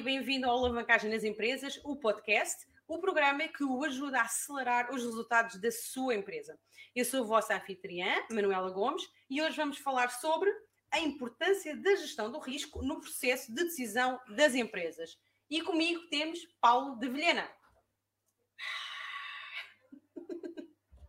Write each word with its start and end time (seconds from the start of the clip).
E 0.00 0.02
bem-vindo 0.02 0.48
ao 0.48 0.56
Alavancagem 0.56 1.10
nas 1.10 1.24
Empresas, 1.24 1.78
o 1.84 1.94
podcast, 1.94 2.66
o 2.88 2.98
programa 2.98 3.46
que 3.48 3.62
o 3.62 3.84
ajuda 3.84 4.20
a 4.20 4.22
acelerar 4.22 4.90
os 4.94 5.04
resultados 5.04 5.60
da 5.60 5.70
sua 5.70 6.14
empresa. 6.14 6.58
Eu 6.96 7.04
sou 7.04 7.22
a 7.22 7.26
vossa 7.26 7.54
anfitriã, 7.54 8.10
Manuela 8.30 8.70
Gomes, 8.70 9.02
e 9.28 9.42
hoje 9.42 9.58
vamos 9.58 9.76
falar 9.76 10.08
sobre 10.08 10.50
a 10.90 10.98
importância 11.00 11.76
da 11.76 11.94
gestão 11.96 12.32
do 12.32 12.38
risco 12.38 12.82
no 12.82 12.98
processo 12.98 13.54
de 13.54 13.62
decisão 13.62 14.18
das 14.30 14.54
empresas. 14.54 15.20
E 15.50 15.60
comigo 15.60 16.08
temos 16.08 16.46
Paulo 16.62 16.98
de 16.98 17.06
Vilhena. 17.06 17.46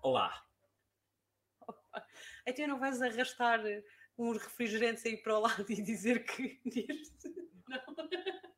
Olá. 0.04 0.46
Então 2.46 2.68
não 2.68 2.78
vais 2.78 3.02
arrastar 3.02 3.62
uns 4.18 4.38
refrigerantes 4.38 5.06
aí 5.06 5.16
para 5.16 5.38
o 5.38 5.40
lado 5.40 5.66
e 5.70 5.82
dizer 5.82 6.26
que 6.26 6.60
Não. 7.70 8.52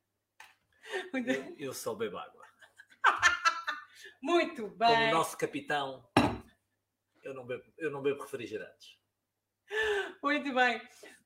Eu, 1.12 1.54
eu 1.68 1.74
só 1.74 1.94
bebo 1.94 2.18
água. 2.18 2.44
Muito 4.22 4.62
Como 4.62 4.76
bem. 4.76 5.08
o 5.10 5.14
nosso 5.14 5.36
capitão, 5.36 6.08
eu 7.22 7.34
não 7.34 7.44
bebo, 7.46 7.64
eu 7.78 7.90
não 7.90 8.02
bebo 8.02 8.22
refrigerantes. 8.22 8.98
Muito 10.22 10.54
bem. 10.54 10.80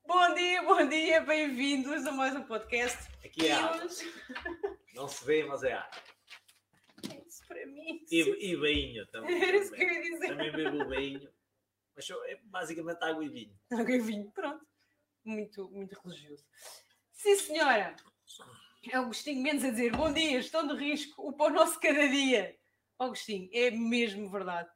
Bom 0.07 0.35
dia, 0.35 0.63
bom 0.63 0.89
dia, 0.89 1.21
bem-vindos 1.21 2.07
a 2.07 2.13
mais 2.13 2.35
um 2.35 2.43
podcast. 2.45 2.99
Aqui 3.25 3.47
é 3.49 3.53
água. 3.53 3.85
hoje- 3.85 4.13
Não 4.95 5.07
se 5.07 5.25
vê, 5.25 5.45
mas 5.45 5.63
é 5.63 5.75
água. 5.75 6.03
Isso 7.27 7.47
para 7.47 7.65
mim. 7.67 8.05
E, 8.11 8.51
e 8.53 8.57
bainho 8.57 9.07
também. 9.09 9.41
Era 9.43 9.57
isso 9.59 9.73
que 9.73 9.83
eu 9.83 9.89
ia 9.89 10.03
dizer. 10.03 10.29
Também 10.29 10.51
bebo 10.51 10.85
bainho. 10.87 11.31
Mas 11.95 12.09
é 12.11 12.37
basicamente 12.45 13.03
água 13.05 13.25
e 13.25 13.29
vinho. 13.29 13.57
Água 13.71 13.93
e 13.93 14.01
vinho, 14.01 14.31
pronto. 14.33 14.67
Muito, 15.25 15.69
muito 15.71 16.01
religioso. 16.01 16.45
Sim, 17.13 17.37
senhora. 17.37 17.95
Agostinho 18.93 19.43
Mendes 19.43 19.65
a 19.65 19.71
dizer, 19.71 19.93
bom 19.97 20.13
dia, 20.13 20.41
gestão 20.41 20.67
de 20.67 20.75
risco, 20.75 21.21
o 21.27 21.33
pão 21.33 21.51
nosso 21.51 21.79
cada 21.81 22.09
dia. 22.09 22.57
Agostinho, 22.99 23.49
é 23.53 23.71
mesmo 23.71 24.31
verdade. 24.31 24.69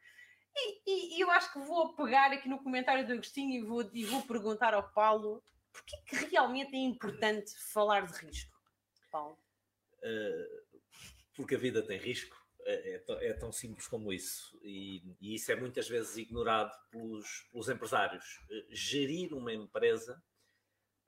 E, 0.55 1.17
e- 1.17 1.20
eu 1.20 1.31
acho 1.31 1.53
que 1.53 1.58
vou 1.61 1.95
pegar 1.95 2.30
aqui 2.33 2.48
no 2.48 2.62
comentário 2.62 3.06
do 3.06 3.12
Agostinho 3.12 3.62
e 3.62 3.67
vou, 3.67 3.89
e 3.92 4.05
vou 4.05 4.23
perguntar 4.23 4.75
ao 4.75 4.92
Paulo 4.92 5.42
porquê 5.73 5.97
que 6.06 6.17
realmente 6.27 6.75
é 6.75 6.78
importante 6.78 7.50
falar 7.73 8.06
de 8.06 8.12
risco, 8.27 8.55
Paulo? 9.11 9.39
Uh, 10.03 10.78
porque 11.34 11.55
a 11.55 11.58
vida 11.58 11.83
tem 11.83 11.98
risco. 11.98 12.36
É, 12.64 12.95
é 12.95 12.98
tão- 12.98 13.19
é 13.20 13.33
tão 13.33 13.50
simples 13.50 13.86
como 13.89 14.12
isso. 14.12 14.56
E, 14.62 15.17
e 15.20 15.34
isso 15.34 15.50
é 15.50 15.56
muitas 15.56 15.89
vezes 15.89 16.17
ignorado 16.17 16.73
pelos, 16.91 17.48
pelos 17.50 17.69
empresários. 17.69 18.25
Uh, 18.50 18.67
Gerir 18.75 19.33
uma 19.34 19.53
empresa 19.53 20.23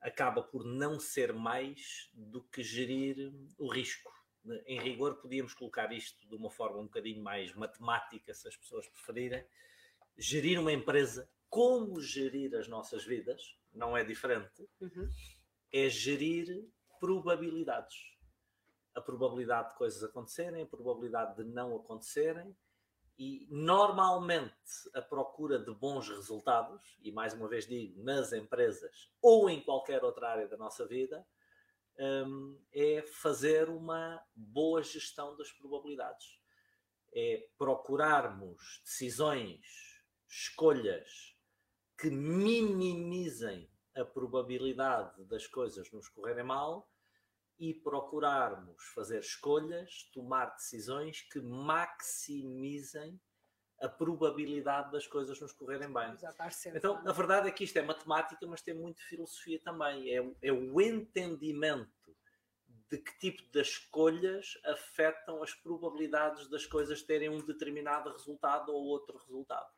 acaba 0.01 0.43
por 0.43 0.63
não 0.63 0.99
ser 0.99 1.33
mais 1.33 2.09
do 2.13 2.43
que 2.43 2.63
gerir 2.63 3.33
o 3.57 3.67
risco. 3.67 4.11
Em 4.67 4.79
rigor, 4.79 5.15
podíamos 5.15 5.53
colocar 5.53 5.91
isto 5.91 6.27
de 6.27 6.35
uma 6.35 6.51
forma 6.51 6.77
um 6.77 6.85
bocadinho 6.85 7.23
mais 7.23 7.53
matemática, 7.55 8.33
se 8.33 8.47
as 8.47 8.55
pessoas 8.55 8.87
preferirem. 8.87 9.43
Gerir 10.17 10.59
uma 10.59 10.71
empresa, 10.71 11.29
como 11.49 11.99
gerir 11.99 12.55
as 12.55 12.67
nossas 12.67 13.03
vidas, 13.03 13.57
não 13.73 13.97
é 13.97 14.03
diferente, 14.03 14.67
Uhum. 14.79 15.09
é 15.71 15.89
gerir 15.89 16.65
probabilidades 16.99 18.15
a 18.95 19.01
probabilidade 19.01 19.71
de 19.71 19.75
coisas 19.75 20.01
acontecerem, 20.03 20.63
a 20.63 20.65
probabilidade 20.65 21.35
de 21.35 21.43
não 21.43 21.75
acontecerem 21.75 22.55
e 23.17 23.47
normalmente 23.49 24.53
a 24.93 25.01
procura 25.01 25.57
de 25.57 25.73
bons 25.73 26.09
resultados, 26.09 26.97
e 27.01 27.11
mais 27.11 27.33
uma 27.33 27.47
vez 27.47 27.67
digo, 27.67 28.03
nas 28.03 28.33
empresas 28.33 29.11
ou 29.21 29.49
em 29.49 29.61
qualquer 29.61 30.03
outra 30.03 30.29
área 30.29 30.47
da 30.47 30.57
nossa 30.57 30.85
vida, 30.85 31.25
hum, 31.97 32.59
é 32.73 33.01
fazer 33.03 33.69
uma 33.69 34.21
boa 34.35 34.83
gestão 34.83 35.35
das 35.37 35.51
probabilidades. 35.51 36.39
É 37.13 37.47
procurarmos 37.57 38.81
decisões, 38.83 40.03
escolhas 40.27 41.35
que 41.97 42.09
minimizem 42.09 43.69
a 43.95 44.03
probabilidade 44.03 45.23
das 45.25 45.47
coisas 45.47 45.89
nos 45.91 46.09
correrem 46.09 46.43
mal 46.43 46.89
e 47.57 47.73
procurarmos 47.73 48.83
fazer 48.93 49.19
escolhas, 49.19 50.09
tomar 50.13 50.47
decisões 50.55 51.21
que 51.21 51.39
maximizem 51.41 53.19
a 53.81 53.89
probabilidade 53.89 54.91
das 54.91 55.05
coisas 55.05 55.39
nos 55.39 55.51
correrem 55.51 55.91
bem. 55.91 56.15
Então, 56.77 57.01
a 57.07 57.11
verdade 57.11 57.47
é 57.49 57.51
que 57.51 57.63
isto 57.63 57.77
é 57.77 57.81
matemática, 57.81 58.45
mas 58.47 58.61
tem 58.61 58.73
muito 58.73 59.01
filosofia 59.03 59.59
também. 59.61 60.13
É, 60.13 60.21
o- 60.21 60.35
é 60.41 60.51
o 60.51 60.79
entendimento 60.79 62.15
de 62.89 62.97
que 62.99 63.17
tipo 63.19 63.43
de 63.51 63.61
escolhas 63.61 64.57
afetam 64.65 65.41
as 65.43 65.53
probabilidades 65.53 66.47
das 66.49 66.65
coisas 66.65 67.01
terem 67.01 67.29
um 67.29 67.43
determinado 67.45 68.11
resultado 68.11 68.71
ou 68.73 68.83
outro 68.85 69.17
resultado. 69.17 69.69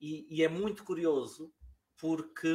E, 0.00 0.26
e 0.34 0.42
é 0.42 0.48
muito 0.48 0.82
curioso 0.82 1.54
porque 1.96 2.48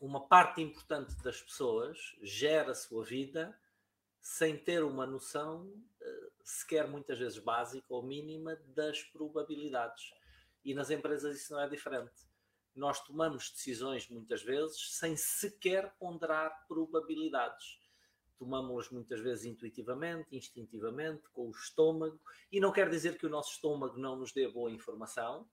uma 0.00 0.26
parte 0.26 0.62
importante 0.62 1.14
das 1.22 1.42
pessoas 1.42 2.16
gera 2.22 2.72
a 2.72 2.74
sua 2.74 3.04
vida 3.04 3.56
sem 4.18 4.56
ter 4.56 4.82
uma 4.82 5.06
noção 5.06 5.70
eh, 6.00 6.30
sequer 6.42 6.88
muitas 6.88 7.18
vezes 7.18 7.38
básica 7.38 7.86
ou 7.88 8.02
mínima 8.02 8.56
das 8.74 9.02
probabilidades. 9.02 10.12
E 10.64 10.74
nas 10.74 10.90
empresas 10.90 11.36
isso 11.36 11.52
não 11.52 11.60
é 11.60 11.68
diferente. 11.68 12.26
Nós 12.74 13.00
tomamos 13.04 13.50
decisões 13.50 14.08
muitas 14.08 14.42
vezes 14.42 14.96
sem 14.98 15.16
sequer 15.16 15.94
ponderar 15.98 16.66
probabilidades. 16.66 17.78
Tomamos-las 18.38 18.90
muitas 18.90 19.20
vezes 19.20 19.44
intuitivamente, 19.44 20.36
instintivamente, 20.36 21.28
com 21.30 21.48
o 21.48 21.52
estômago. 21.52 22.20
E 22.50 22.58
não 22.58 22.72
quer 22.72 22.90
dizer 22.90 23.16
que 23.16 23.26
o 23.26 23.30
nosso 23.30 23.52
estômago 23.52 23.96
não 23.96 24.16
nos 24.16 24.32
dê 24.32 24.48
boa 24.48 24.70
informação, 24.70 25.48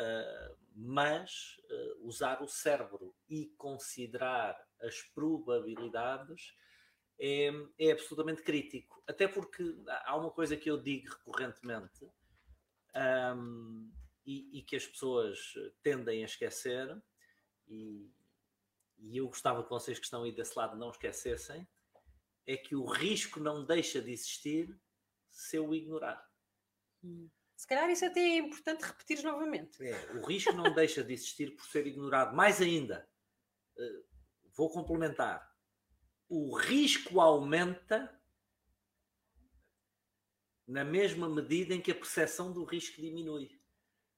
Uh, 0.00 0.56
mas 0.74 1.58
uh, 1.70 2.06
usar 2.06 2.42
o 2.42 2.48
cérebro 2.48 3.14
e 3.28 3.52
considerar 3.58 4.56
as 4.80 5.02
probabilidades 5.02 6.54
é, 7.20 7.50
é 7.78 7.92
absolutamente 7.92 8.42
crítico. 8.42 9.02
Até 9.06 9.28
porque 9.28 9.62
há 10.04 10.16
uma 10.16 10.30
coisa 10.30 10.56
que 10.56 10.70
eu 10.70 10.80
digo 10.80 11.10
recorrentemente 11.10 12.10
um, 13.36 13.92
e, 14.24 14.58
e 14.58 14.62
que 14.62 14.76
as 14.76 14.86
pessoas 14.86 15.38
tendem 15.82 16.22
a 16.22 16.26
esquecer, 16.26 16.88
e, 17.68 18.10
e 18.98 19.18
eu 19.18 19.26
gostava 19.26 19.62
que 19.62 19.68
vocês 19.68 19.98
que 19.98 20.04
estão 20.04 20.22
aí 20.22 20.32
desse 20.32 20.58
lado 20.58 20.78
não 20.78 20.90
esquecessem, 20.90 21.68
é 22.46 22.56
que 22.56 22.74
o 22.74 22.84
risco 22.84 23.38
não 23.38 23.64
deixa 23.64 24.00
de 24.00 24.12
existir 24.12 24.80
se 25.30 25.56
eu 25.56 25.74
ignorar. 25.74 26.26
Se 27.60 27.66
calhar 27.66 27.90
isso 27.90 28.06
até 28.06 28.20
é 28.20 28.38
importante 28.38 28.80
repetir 28.80 29.22
novamente. 29.22 29.84
É, 29.84 30.12
o 30.12 30.24
risco 30.24 30.50
não 30.52 30.72
deixa 30.72 31.04
de 31.04 31.12
existir 31.12 31.54
por 31.54 31.66
ser 31.66 31.86
ignorado. 31.86 32.34
Mais 32.34 32.58
ainda, 32.58 33.06
eh, 33.76 34.02
vou 34.56 34.70
complementar. 34.70 35.54
O 36.26 36.56
risco 36.56 37.20
aumenta 37.20 38.18
na 40.66 40.82
mesma 40.82 41.28
medida 41.28 41.74
em 41.74 41.82
que 41.82 41.90
a 41.90 41.94
percepção 41.94 42.50
do 42.50 42.64
risco 42.64 42.98
diminui. 42.98 43.60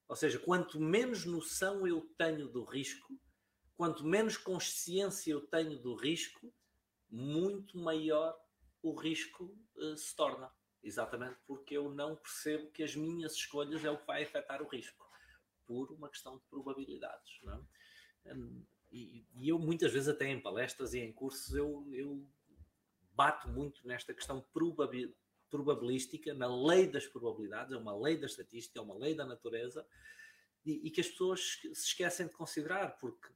Ou 0.06 0.14
seja, 0.14 0.38
quanto 0.38 0.78
menos 0.78 1.24
noção 1.24 1.84
eu 1.84 2.02
tenho 2.16 2.46
do 2.46 2.62
risco, 2.62 3.20
quanto 3.76 4.04
menos 4.04 4.36
consciência 4.36 5.32
eu 5.32 5.40
tenho 5.48 5.80
do 5.80 5.96
risco, 5.96 6.54
muito 7.10 7.76
maior 7.76 8.40
o 8.80 8.94
risco 8.94 9.52
eh, 9.78 9.96
se 9.96 10.14
torna. 10.14 10.48
Exatamente 10.82 11.36
porque 11.46 11.76
eu 11.76 11.90
não 11.90 12.16
percebo 12.16 12.70
que 12.70 12.82
as 12.82 12.96
minhas 12.96 13.34
escolhas 13.34 13.84
é 13.84 13.90
o 13.90 13.98
que 13.98 14.06
vai 14.06 14.22
afetar 14.22 14.60
o 14.62 14.68
risco, 14.68 15.08
por 15.66 15.92
uma 15.92 16.08
questão 16.08 16.36
de 16.36 16.44
probabilidades. 16.44 17.40
Não 17.42 17.54
é? 17.54 18.34
Hum, 18.34 18.64
e, 18.90 19.24
e 19.34 19.48
eu 19.48 19.58
muitas 19.58 19.92
vezes 19.92 20.08
até 20.08 20.28
em 20.28 20.40
palestras 20.40 20.92
e 20.92 21.00
em 21.00 21.12
cursos 21.12 21.54
eu, 21.54 21.86
eu 21.90 22.26
bato 23.14 23.48
muito 23.48 23.86
nesta 23.86 24.12
questão 24.12 24.40
probabil, 24.52 25.14
probabilística, 25.48 26.34
na 26.34 26.46
lei 26.46 26.86
das 26.86 27.06
probabilidades, 27.06 27.72
é 27.72 27.76
uma 27.76 27.96
lei 27.96 28.16
da 28.16 28.26
estatística, 28.26 28.78
é 28.78 28.82
uma 28.82 28.94
lei 28.94 29.14
da 29.14 29.24
natureza, 29.24 29.86
e, 30.64 30.86
e 30.86 30.90
que 30.90 31.00
as 31.00 31.08
pessoas 31.08 31.60
se 31.60 31.68
esquecem 31.72 32.26
de 32.26 32.32
considerar, 32.32 32.96
porque 32.98 33.28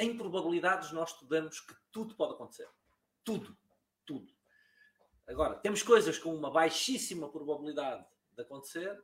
em 0.00 0.16
probabilidades 0.16 0.90
nós 0.90 1.12
estudamos 1.12 1.60
que 1.60 1.74
tudo 1.92 2.16
pode 2.16 2.34
acontecer. 2.34 2.68
Tudo, 3.22 3.56
tudo. 4.04 4.33
Agora, 5.26 5.56
temos 5.56 5.82
coisas 5.82 6.18
com 6.18 6.34
uma 6.34 6.50
baixíssima 6.50 7.30
probabilidade 7.30 8.04
de 8.34 8.42
acontecer, 8.42 9.02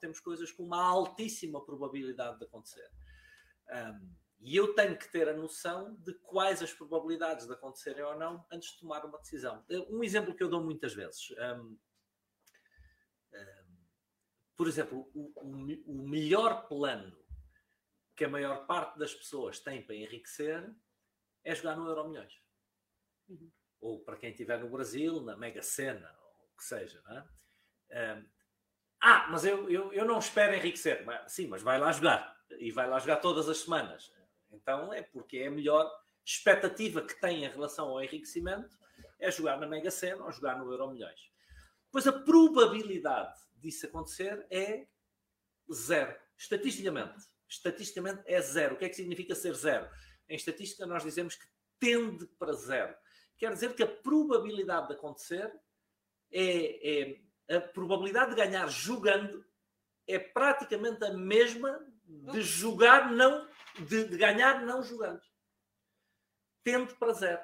temos, 0.00 0.20
coisas 0.20 0.52
com 0.52 0.64
uma 0.64 0.82
altíssima 0.82 1.64
probabilidade 1.64 2.38
de 2.38 2.44
acontecer. 2.44 2.90
Um, 3.70 4.14
e 4.40 4.56
eu 4.56 4.74
tenho 4.74 4.98
que 4.98 5.10
ter 5.10 5.28
a 5.28 5.32
noção 5.32 5.94
de 6.00 6.12
quais 6.14 6.62
as 6.62 6.72
probabilidades 6.72 7.46
de 7.46 7.52
acontecerem 7.52 8.02
ou 8.02 8.18
não 8.18 8.44
antes 8.52 8.72
de 8.72 8.80
tomar 8.80 9.04
uma 9.06 9.18
decisão. 9.18 9.64
Um 9.88 10.04
exemplo 10.04 10.34
que 10.34 10.42
eu 10.42 10.50
dou 10.50 10.62
muitas 10.62 10.92
vezes. 10.92 11.30
Um, 11.30 11.78
um, 13.32 13.76
por 14.54 14.68
exemplo, 14.68 15.10
o, 15.14 15.32
o, 15.34 16.02
o 16.02 16.08
melhor 16.08 16.68
plano 16.68 17.16
que 18.14 18.24
a 18.24 18.28
maior 18.28 18.66
parte 18.66 18.98
das 18.98 19.14
pessoas 19.14 19.58
tem 19.58 19.82
para 19.82 19.94
enriquecer 19.94 20.70
é 21.42 21.54
jogar 21.54 21.76
no 21.76 21.88
Euro 21.88 22.08
Milhões. 22.08 22.34
Uhum. 23.28 23.50
Ou 23.84 24.00
para 24.00 24.16
quem 24.16 24.30
estiver 24.30 24.58
no 24.58 24.70
Brasil, 24.70 25.20
na 25.20 25.36
Mega 25.36 25.60
Sena, 25.60 26.10
ou 26.22 26.54
o 26.54 26.56
que 26.56 26.64
seja. 26.64 27.02
É? 27.90 28.22
ah, 28.98 29.28
mas 29.30 29.44
eu, 29.44 29.68
eu, 29.68 29.92
eu 29.92 30.06
não 30.06 30.18
espero 30.18 30.54
enriquecer. 30.54 31.04
Mas, 31.04 31.30
sim, 31.30 31.46
mas 31.46 31.60
vai 31.62 31.78
lá 31.78 31.92
jogar. 31.92 32.34
E 32.58 32.70
vai 32.70 32.88
lá 32.88 32.98
jogar 32.98 33.16
todas 33.16 33.46
as 33.46 33.58
semanas. 33.58 34.10
Então 34.50 34.90
é 34.90 35.02
porque 35.02 35.36
é 35.36 35.48
a 35.48 35.50
melhor 35.50 35.86
expectativa 36.24 37.02
que 37.02 37.20
tem 37.20 37.44
em 37.44 37.48
relação 37.50 37.90
ao 37.90 38.02
enriquecimento 38.02 38.74
é 39.20 39.30
jogar 39.30 39.60
na 39.60 39.66
Mega 39.66 39.90
Sena 39.90 40.24
ou 40.24 40.32
jogar 40.32 40.58
no 40.58 40.72
Euro 40.72 40.90
Milhões. 40.90 41.20
Pois 41.92 42.06
a 42.06 42.12
probabilidade 42.12 43.38
disso 43.56 43.84
acontecer 43.84 44.46
é 44.50 44.86
zero. 45.70 46.18
Estatisticamente. 46.38 47.22
Estatisticamente 47.46 48.22
é 48.24 48.40
zero. 48.40 48.76
O 48.76 48.78
que 48.78 48.86
é 48.86 48.88
que 48.88 48.96
significa 48.96 49.34
ser 49.34 49.54
zero? 49.54 49.90
Em 50.26 50.36
estatística 50.36 50.86
nós 50.86 51.02
dizemos 51.02 51.34
que 51.34 51.46
tende 51.78 52.26
para 52.38 52.54
zero. 52.54 52.96
Quer 53.36 53.52
dizer 53.52 53.74
que 53.74 53.82
a 53.82 53.86
probabilidade 53.86 54.88
de 54.88 54.94
acontecer 54.94 55.52
é, 56.32 57.20
é 57.48 57.56
a 57.56 57.60
probabilidade 57.60 58.30
de 58.30 58.36
ganhar 58.36 58.66
jogando 58.68 59.44
é 60.06 60.18
praticamente 60.18 61.04
a 61.04 61.12
mesma 61.12 61.84
de 62.06 62.42
jogar 62.42 63.10
não 63.12 63.48
de, 63.78 64.04
de 64.04 64.16
ganhar 64.16 64.64
não 64.64 64.82
jogando. 64.82 65.20
Tende 66.62 66.94
para 66.94 67.12
zero. 67.12 67.42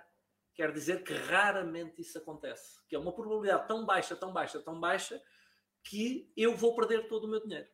Quer 0.54 0.72
dizer 0.72 1.04
que 1.04 1.12
raramente 1.12 2.00
isso 2.00 2.18
acontece. 2.18 2.80
Que 2.88 2.96
é 2.96 2.98
uma 2.98 3.12
probabilidade 3.12 3.68
tão 3.68 3.84
baixa, 3.84 4.16
tão 4.16 4.32
baixa, 4.32 4.60
tão 4.60 4.78
baixa, 4.78 5.22
que 5.82 6.30
eu 6.36 6.54
vou 6.54 6.74
perder 6.74 7.08
todo 7.08 7.24
o 7.24 7.28
meu 7.28 7.40
dinheiro. 7.40 7.68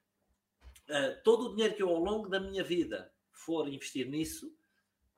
Uh, 0.88 1.20
todo 1.24 1.46
o 1.46 1.50
dinheiro 1.50 1.74
que 1.74 1.82
eu 1.82 1.88
ao 1.88 1.98
longo 1.98 2.28
da 2.28 2.38
minha 2.38 2.62
vida 2.62 3.12
for 3.32 3.68
investir 3.68 4.08
nisso 4.08 4.56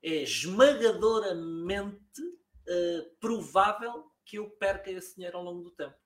é 0.03 0.23
esmagadoramente 0.23 2.23
uh, 2.69 3.17
provável 3.19 4.05
que 4.25 4.37
eu 4.39 4.51
perca 4.51 4.91
esse 4.91 5.17
dinheiro 5.17 5.39
ao 5.39 5.45
longo 5.45 5.63
do 5.63 5.71
tempo. 5.71 5.97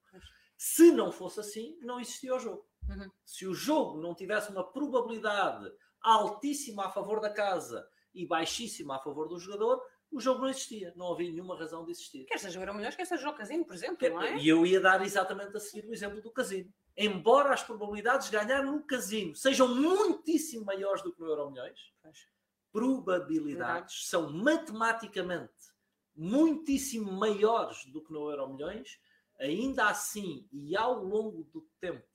Se 0.56 0.92
não 0.92 1.10
fosse 1.10 1.40
assim, 1.40 1.76
não 1.80 1.98
existia 1.98 2.34
o 2.34 2.38
jogo. 2.38 2.64
Uhum. 2.88 3.10
Se 3.24 3.46
o 3.46 3.52
jogo 3.52 4.00
não 4.00 4.14
tivesse 4.14 4.50
uma 4.50 4.62
probabilidade 4.62 5.68
altíssima 6.00 6.86
a 6.86 6.90
favor 6.90 7.20
da 7.20 7.30
casa 7.30 7.84
e 8.14 8.26
baixíssima 8.26 8.96
a 8.96 8.98
favor 9.00 9.28
do 9.28 9.40
jogador, 9.40 9.82
o 10.12 10.20
jogo 10.20 10.42
não 10.42 10.48
existia. 10.48 10.92
Não 10.94 11.12
havia 11.12 11.32
nenhuma 11.32 11.58
razão 11.58 11.84
de 11.84 11.90
existir. 11.90 12.26
Quer 12.26 12.38
seja 12.38 12.60
o 12.60 12.62
Euro 12.62 12.74
Milhões, 12.74 12.94
quer 12.94 13.06
seja 13.06 13.28
o 13.28 13.34
casino, 13.34 13.64
por 13.64 13.74
exemplo, 13.74 14.08
não 14.08 14.22
é? 14.22 14.36
E 14.36 14.48
eu 14.48 14.64
ia 14.64 14.80
dar 14.80 15.02
exatamente 15.02 15.56
a 15.56 15.60
seguir 15.60 15.88
o 15.88 15.92
exemplo 15.92 16.20
do 16.20 16.30
casino. 16.30 16.72
Embora 16.96 17.54
as 17.54 17.62
probabilidades 17.62 18.30
de 18.30 18.36
ganhar 18.36 18.62
no 18.62 18.84
casino 18.84 19.34
sejam 19.34 19.66
muitíssimo 19.66 20.64
maiores 20.64 21.02
do 21.02 21.12
que 21.12 21.20
no 21.20 21.26
Euro 21.26 21.50
Milhões, 21.50 21.80
probabilidades 22.70 24.08
são 24.08 24.30
matematicamente 24.30 25.71
muitíssimo 26.14 27.10
maiores 27.12 27.84
do 27.86 28.02
que 28.02 28.12
no 28.12 28.30
Euro 28.30 28.52
Milhões, 28.52 29.00
ainda 29.38 29.88
assim 29.88 30.46
e 30.52 30.76
ao 30.76 31.02
longo 31.02 31.44
do 31.44 31.62
tempo, 31.80 32.06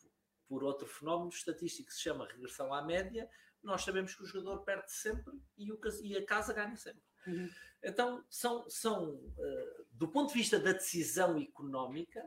por 0.47 0.63
outro 0.63 0.87
fenómeno 0.87 1.29
estatístico 1.29 1.89
que 1.89 1.95
se 1.95 2.01
chama 2.01 2.27
regressão 2.27 2.73
à 2.73 2.81
média, 2.81 3.29
nós 3.61 3.83
sabemos 3.83 4.15
que 4.15 4.23
o 4.23 4.25
jogador 4.25 4.63
perde 4.63 4.91
sempre 4.91 5.33
e, 5.57 5.71
o, 5.71 5.79
e 6.01 6.17
a 6.17 6.25
casa 6.25 6.53
ganha 6.53 6.75
sempre. 6.75 7.01
Uhum. 7.25 7.49
Então, 7.83 8.25
são, 8.29 8.69
são 8.69 9.15
uh, 9.15 9.85
do 9.91 10.07
ponto 10.07 10.29
de 10.29 10.39
vista 10.39 10.59
da 10.59 10.71
decisão 10.71 11.37
económica, 11.37 12.25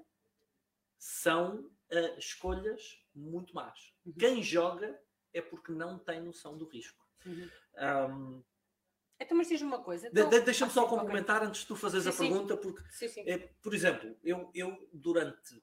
são 0.99 1.61
uh, 1.61 2.19
escolhas 2.19 3.03
muito 3.15 3.55
más. 3.55 3.95
Uhum. 4.05 4.13
Quem 4.19 4.43
joga 4.43 5.01
é 5.33 5.41
porque 5.41 5.73
não 5.73 5.99
tem 5.99 6.21
noção 6.21 6.59
do 6.59 6.67
risco. 6.67 7.09
Uhum. 7.25 7.49
Um, 7.79 8.45
então, 9.21 9.37
mas 9.37 9.49
diz 9.49 9.61
uma 9.61 9.83
coisa. 9.83 10.09
Então... 10.09 10.29
De, 10.29 10.41
Deixa-me 10.41 10.71
só 10.71 10.87
complementar 10.87 11.37
okay. 11.37 11.49
antes 11.49 11.61
de 11.63 11.67
tu 11.67 11.77
fazeres 11.77 12.05
sim, 12.05 12.11
a 12.11 12.29
pergunta, 12.29 12.57
porque, 12.57 12.83
sim, 12.91 13.09
sim. 13.09 13.23
É, 13.27 13.39
por 13.63 13.75
exemplo, 13.75 14.17
eu, 14.25 14.51
eu 14.55 14.89
durante 14.93 15.63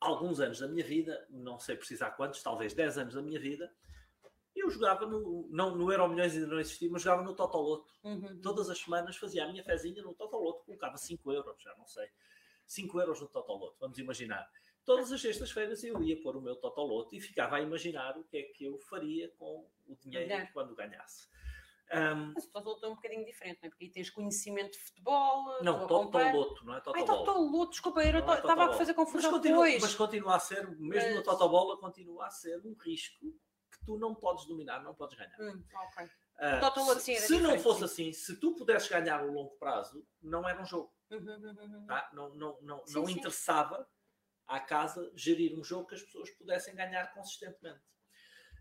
alguns 0.00 0.40
anos 0.40 0.60
da 0.60 0.68
minha 0.68 0.84
vida, 0.84 1.26
não 1.30 1.58
sei 1.58 1.76
precisar 1.76 2.10
quantos, 2.12 2.42
talvez 2.42 2.74
10 2.74 2.98
anos 2.98 3.14
da 3.14 3.22
minha 3.22 3.40
vida, 3.40 3.72
eu 4.54 4.70
jogava 4.70 5.06
no. 5.06 5.46
Não, 5.50 5.74
no 5.76 5.92
Euro 5.92 6.08
Milhões 6.08 6.34
ainda 6.34 6.46
não 6.46 6.58
existia, 6.58 6.88
mas 6.90 7.02
jogava 7.02 7.22
no 7.22 7.34
Totoloto. 7.34 7.92
Uhum. 8.02 8.40
Todas 8.40 8.70
as 8.70 8.78
semanas 8.78 9.16
fazia 9.16 9.44
a 9.44 9.48
minha 9.48 9.62
fezinha 9.62 10.02
no 10.02 10.14
Totoloto, 10.14 10.64
colocava 10.64 10.96
5 10.96 11.32
euros, 11.32 11.62
já 11.62 11.74
não 11.76 11.86
sei. 11.86 12.08
5 12.66 13.00
euros 13.00 13.20
no 13.20 13.28
Totoloto, 13.28 13.76
vamos 13.78 13.98
imaginar. 13.98 14.48
Todas 14.84 15.12
as 15.12 15.20
sextas-feiras 15.20 15.82
eu 15.82 16.00
ia 16.02 16.20
pôr 16.22 16.36
o 16.36 16.40
meu 16.40 16.56
Totoloto 16.56 17.14
e 17.14 17.20
ficava 17.20 17.56
a 17.56 17.60
imaginar 17.60 18.16
o 18.16 18.24
que 18.24 18.38
é 18.38 18.42
que 18.44 18.64
eu 18.64 18.78
faria 18.78 19.28
com 19.36 19.68
o 19.86 19.96
dinheiro 19.96 20.48
quando 20.52 20.74
ganhasse. 20.74 21.28
Um, 21.92 22.32
mas 22.34 22.44
o 22.44 22.50
Totoloto 22.50 22.84
é 22.84 22.88
um 22.88 22.94
bocadinho 22.96 23.24
diferente, 23.24 23.60
não 23.62 23.68
é? 23.68 23.70
Porque 23.70 23.84
aí 23.84 23.90
tens 23.90 24.10
conhecimento 24.10 24.72
de 24.72 24.78
futebol. 24.78 25.62
Não, 25.62 25.86
Totoloto, 25.86 26.64
não 26.64 26.74
é 26.74 26.80
Totoloto. 26.80 26.96
Ai, 26.96 27.04
Totoloto, 27.04 27.70
desculpa, 27.70 28.02
eu 28.02 28.16
é 28.16 28.18
estava 28.18 28.64
a 28.64 28.72
fazer 28.72 28.94
confusão 28.94 29.30
mas 29.30 29.40
continua, 29.40 29.66
Mas 29.80 29.94
continua 29.94 30.36
a 30.36 30.40
ser, 30.40 30.66
mesmo 30.78 31.08
mas... 31.08 31.14
no 31.14 31.22
Totobola, 31.22 31.78
continua 31.78 32.26
a 32.26 32.30
ser 32.30 32.60
um 32.64 32.74
risco 32.74 33.26
tu 33.86 33.96
não 33.96 34.14
podes 34.14 34.44
dominar, 34.46 34.82
não 34.82 34.94
podes 34.94 35.16
ganhar. 35.16 35.40
Hum, 35.40 35.64
okay. 35.88 36.06
uh, 36.06 37.00
se, 37.00 37.16
se 37.16 37.40
não 37.40 37.58
fosse 37.58 37.84
assim, 37.84 38.12
se 38.12 38.38
tu 38.38 38.54
pudesses 38.54 38.88
ganhar 38.88 39.20
a 39.20 39.22
longo 39.22 39.56
prazo, 39.56 40.04
não 40.20 40.46
era 40.46 40.60
um 40.60 40.66
jogo. 40.66 40.92
Uhum, 41.10 41.18
uhum, 41.20 41.56
uhum. 41.60 41.86
Tá? 41.86 42.10
Não, 42.12 42.34
não, 42.34 42.58
não, 42.62 42.86
sim, 42.86 42.94
não 42.94 43.06
sim. 43.06 43.12
interessava 43.12 43.88
à 44.46 44.58
casa 44.58 45.10
gerir 45.14 45.56
um 45.58 45.62
jogo 45.62 45.86
que 45.86 45.94
as 45.94 46.02
pessoas 46.02 46.30
pudessem 46.30 46.74
ganhar 46.74 47.14
consistentemente. 47.14 47.80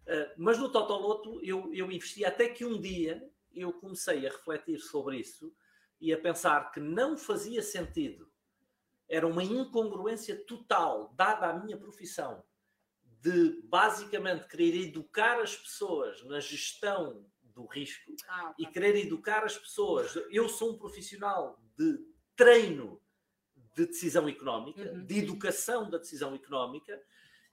Uh, 0.06 0.34
mas 0.38 0.58
no 0.58 0.72
Totoloto 0.72 1.40
eu, 1.44 1.74
eu 1.74 1.92
investi 1.92 2.24
até 2.24 2.48
que 2.48 2.64
um 2.64 2.80
dia 2.80 3.28
eu 3.52 3.74
comecei 3.74 4.28
a 4.28 4.30
refletir 4.30 4.80
sobre 4.80 5.18
isso 5.18 5.52
e 6.00 6.14
a 6.14 6.18
pensar 6.18 6.72
que 6.72 6.80
não 6.80 7.18
fazia 7.18 7.62
sentido, 7.62 8.30
era 9.08 9.26
uma 9.26 9.44
incongruência 9.44 10.36
total, 10.46 11.14
dada 11.16 11.48
a 11.48 11.60
minha 11.60 11.78
profissão, 11.78 12.44
de 13.22 13.62
basicamente 13.64 14.48
querer 14.48 14.76
educar 14.76 15.40
as 15.40 15.56
pessoas 15.56 16.24
na 16.26 16.40
gestão 16.40 17.26
do 17.42 17.66
risco 17.66 18.14
ah, 18.28 18.54
e 18.60 18.66
querer 18.66 18.96
educar 18.98 19.44
as 19.44 19.58
pessoas. 19.58 20.16
Eu 20.30 20.50
sou 20.50 20.74
um 20.74 20.78
profissional 20.78 21.60
de 21.78 21.98
treino 22.36 23.02
de 23.74 23.88
decisão 23.88 24.28
económica, 24.28 24.82
uhum. 24.82 25.06
de 25.06 25.20
educação 25.20 25.90
da 25.90 25.98
decisão 25.98 26.36
económica, 26.36 27.02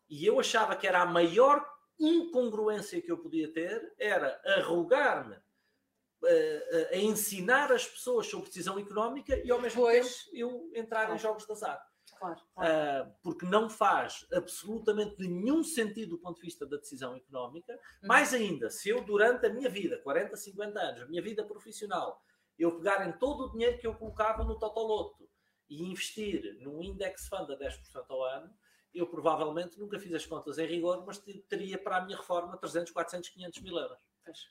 e 0.09 0.27
eu 0.27 0.39
achava 0.39 0.77
que 0.77 0.87
era 0.87 1.03
a 1.03 1.07
maior 1.07 1.65
incongruência 1.99 3.01
que 3.01 3.11
eu 3.11 3.19
podia 3.19 3.53
ter 3.53 3.95
era 3.99 4.41
arrogar-me 4.45 5.37
uh, 5.37 6.89
a 6.93 6.97
ensinar 6.97 7.73
as 7.73 7.87
pessoas 7.87 8.27
sobre 8.27 8.47
decisão 8.47 8.79
económica 8.79 9.41
e 9.45 9.51
ao 9.51 9.61
mesmo 9.61 9.83
pois. 9.83 10.25
tempo 10.25 10.37
eu 10.37 10.71
entrar 10.75 11.15
em 11.15 11.19
jogos 11.19 11.47
de 11.47 11.53
azar. 11.53 11.93
Claro, 12.19 12.41
claro. 12.55 13.09
Uh, 13.09 13.15
porque 13.23 13.47
não 13.47 13.69
faz 13.69 14.27
absolutamente 14.33 15.17
nenhum 15.27 15.65
sentido 15.65 16.11
do 16.11 16.19
ponto 16.19 16.37
de 16.37 16.43
vista 16.43 16.65
da 16.67 16.77
decisão 16.77 17.17
económica. 17.17 17.73
Uhum. 17.73 18.09
Mais 18.09 18.33
ainda, 18.33 18.71
se 18.71 18.89
eu, 18.89 19.03
durante 19.03 19.47
a 19.47 19.51
minha 19.51 19.69
vida, 19.69 19.99
40, 19.99 20.37
50 20.37 20.81
anos, 20.81 21.03
a 21.03 21.07
minha 21.07 21.23
vida 21.23 21.45
profissional, 21.45 22.23
eu 22.59 22.77
pegar 22.77 23.09
em 23.09 23.13
todo 23.19 23.45
o 23.45 23.53
dinheiro 23.53 23.79
que 23.79 23.87
eu 23.87 23.95
colocava 23.95 24.45
no 24.45 24.59
Totoloto 24.59 25.29
e 25.69 25.83
investir 25.83 26.59
num 26.61 26.83
index 26.83 27.27
fund 27.29 27.51
a 27.51 27.59
10% 27.59 28.05
ao 28.09 28.23
ano, 28.25 28.55
eu 28.95 29.07
provavelmente 29.07 29.79
nunca 29.79 29.99
fiz 29.99 30.13
as 30.13 30.27
contas 30.27 30.59
em 30.59 30.67
rigor, 30.67 31.05
mas 31.07 31.19
teria 31.49 31.79
para 31.79 31.97
a 31.97 32.01
minha 32.05 32.17
reforma 32.17 32.57
300, 32.57 32.93
400, 32.93 33.31
500 33.31 33.63
mil 33.63 33.77
euros. 33.77 33.99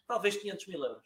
Talvez 0.08 0.38
500 0.38 0.68
mil 0.68 0.84
euros. 0.84 1.06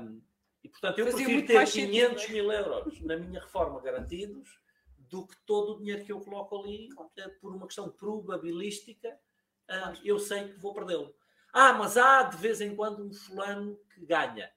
Um, 0.00 0.22
e 0.64 0.68
portanto, 0.68 0.98
eu 0.98 1.06
Fazia 1.06 1.24
prefiro 1.26 1.46
ter 1.46 1.70
500 1.70 2.24
é? 2.24 2.28
mil 2.28 2.52
euros 2.52 3.00
na 3.02 3.16
minha 3.16 3.40
reforma 3.40 3.80
garantidos 3.80 4.60
do 4.96 5.26
que 5.26 5.36
todo 5.44 5.74
o 5.74 5.78
dinheiro 5.78 6.04
que 6.04 6.12
eu 6.12 6.20
coloco 6.20 6.58
ali, 6.58 6.88
claro. 6.88 7.10
por 7.40 7.54
uma 7.54 7.66
questão 7.66 7.90
probabilística, 7.90 9.18
claro. 9.66 9.98
eu 10.04 10.18
sei 10.18 10.48
que 10.48 10.58
vou 10.58 10.72
perdê-lo. 10.72 11.14
Ah, 11.52 11.74
mas 11.74 11.98
há 11.98 12.22
de 12.22 12.36
vez 12.38 12.60
em 12.62 12.74
quando 12.74 13.04
um 13.04 13.12
fulano 13.12 13.78
que 13.94 14.06
ganha. 14.06 14.50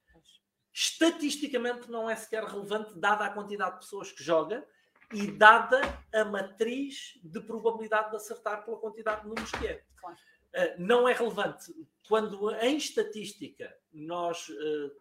Estatisticamente 0.72 1.90
não 1.90 2.10
é 2.10 2.16
sequer 2.16 2.44
relevante, 2.44 2.98
dada 2.98 3.26
a 3.26 3.30
quantidade 3.30 3.74
de 3.74 3.80
pessoas 3.80 4.12
que 4.12 4.24
joga 4.24 4.66
e 5.14 5.32
dada 5.32 5.82
a 6.14 6.26
matriz 6.26 7.20
de 7.24 7.40
probabilidade 7.42 8.12
de 8.12 8.16
acertar 8.16 8.64
pela 8.64 8.78
quantidade 8.78 9.22
de 9.22 9.28
números 9.28 9.52
que 9.52 9.68
é. 9.68 9.84
Claro. 10.00 10.16
Uh, 10.16 10.76
não 10.80 11.08
é 11.08 11.14
relevante. 11.14 11.74
Quando 12.08 12.52
em 12.56 12.78
estatística 12.78 13.76
nós 13.92 14.50
uh, 14.50 14.92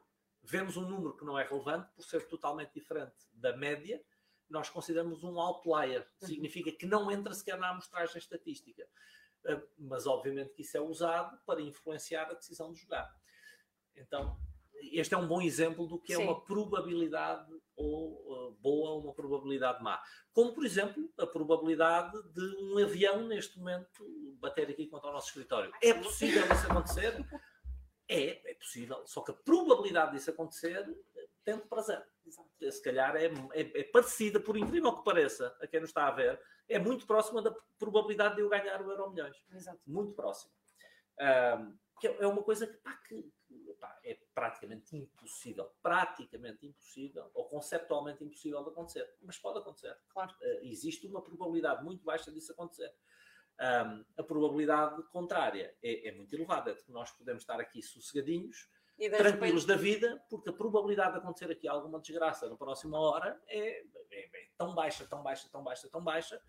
vemos 0.43 0.77
um 0.77 0.89
número 0.89 1.17
que 1.17 1.25
não 1.25 1.39
é 1.39 1.45
relevante, 1.45 1.89
por 1.95 2.05
ser 2.05 2.27
totalmente 2.29 2.73
diferente 2.75 3.15
da 3.33 3.57
média, 3.57 4.03
nós 4.49 4.69
consideramos 4.69 5.25
um 5.25 5.41
outlier. 5.41 6.07
Uhum. 6.21 6.29
Significa 6.29 6.71
que 6.71 6.87
não 6.87 7.11
entra 7.11 7.35
sequer 7.35 7.59
na 7.59 7.71
amostragem 7.71 8.19
estatística. 8.19 8.87
Ah, 9.47 9.61
mas, 9.79 10.07
obviamente, 10.07 10.53
que 10.53 10.63
isso 10.63 10.77
é 10.77 10.81
usado 10.81 11.39
para 11.47 11.61
influenciar 11.61 12.31
a 12.31 12.35
decisão 12.35 12.73
de 12.73 12.81
jogar. 12.81 13.15
Então, 13.97 14.39
este 14.93 15.15
é 15.15 15.19
um 15.19 15.27
bom 15.27 15.41
exemplo 15.41 15.87
do 15.87 16.01
que 16.01 16.13
é 16.13 16.17
Sim. 16.17 16.25
uma 16.25 16.45
probabilidade 16.45 17.51
ou 17.77 18.49
uh, 18.49 18.53
boa 18.61 18.91
ou 18.91 19.03
uma 19.03 19.15
probabilidade 19.15 19.83
má. 19.83 20.01
Como, 20.33 20.55
por 20.55 20.65
exemplo, 20.65 21.13
a 21.19 21.27
probabilidade 21.27 22.13
de 22.33 22.57
um 22.63 22.79
avião, 22.79 23.27
neste 23.27 23.59
momento, 23.59 23.89
bater 24.39 24.69
aqui 24.69 24.87
contra 24.87 25.11
o 25.11 25.13
nosso 25.13 25.29
escritório. 25.29 25.73
É 25.83 25.95
possível 25.95 26.43
isso 26.53 26.67
acontecer? 26.71 27.27
É, 28.09 28.51
é 28.51 28.55
possível. 28.55 29.07
Só 29.07 29.23
que 29.23 29.31
a 29.31 29.35
probabilidade 29.35 30.13
disso 30.13 30.31
acontecer 30.31 30.85
tende 31.45 31.63
para 31.69 31.83
zero. 31.83 32.05
se 32.61 32.83
calhar 32.83 33.17
é, 33.17 33.27
é, 33.27 33.81
é, 33.81 33.85
parecida, 33.85 34.41
por 34.41 34.57
incrível 34.57 34.97
que 34.97 35.05
pareça, 35.05 35.55
a 35.61 35.67
quem 35.67 35.81
nos 35.81 35.91
está 35.91 36.09
a 36.09 36.11
ver, 36.11 36.41
é 36.69 36.79
muito 36.79 37.07
próxima 37.07 37.43
da 37.43 37.55
probabilidade 37.79 38.37
de 38.37 38.43
eu 38.43 38.49
ganhar 38.49 38.81
o 38.81 38.91
Euro 38.91 39.11
Milhões. 39.11 39.37
Exato. 39.51 39.81
Muito 39.87 40.15
próxima. 40.15 40.53
Um, 41.21 41.77
que 42.01 42.09
é 42.09 42.27
uma 42.27 42.43
coisa 42.43 42.67
que, 42.67 42.77
pá, 42.79 42.93
que 43.09 43.33
pá, 43.81 43.99
é 44.05 44.19
praticamente 44.35 44.97
impossível, 44.97 45.71
praticamente 45.83 46.67
impossível, 46.67 47.31
ou 47.35 47.47
conceptualmente 47.47 48.25
impossível 48.25 48.63
de 48.63 48.71
acontecer. 48.71 49.15
Mas 49.23 49.39
pode 49.39 49.59
acontecer. 49.59 49.97
Claro. 50.09 50.33
Uh, 50.41 50.67
existe 50.67 51.07
uma 51.07 51.23
probabilidade 51.23 51.85
muito 51.85 52.05
baixa 52.05 52.31
disso 52.31 52.53
acontecer. 52.53 52.93
Um, 53.61 54.05
a 54.19 54.23
probabilidade 54.23 55.03
contrária 55.11 55.77
é, 55.83 56.09
é, 56.09 56.13
muito 56.13 56.35
elevada, 56.35 56.73
é 56.73 56.75
de 56.75 56.83
que 56.83 56.91
nós 56.91 57.13
podemos 57.13 57.43
estar 57.43 57.61
aqui 57.61 57.81
sossegadinhos, 57.83 58.69
tranquilos 59.17 59.65
da 59.65 59.77
vida, 59.77 60.21
porque 60.29 60.51
a 60.51 60.53
probabilidade 60.53 61.13
de 61.13 61.19
acontecer 61.19 61.51
aqui 61.51 61.69
alguma 61.69 62.01
desgraça 62.01 62.49
na 62.49 62.57
próxima 62.57 62.99
hora 62.99 63.41
é, 63.47 63.81
é, 63.81 63.85
é 64.11 64.49
tão 64.57 64.75
baixa, 64.75 65.07
tão 65.07 65.23
baixa, 65.23 65.49
tão 65.51 65.63
baixa, 65.63 65.89
tão 65.89 66.03
baixa, 66.03 66.41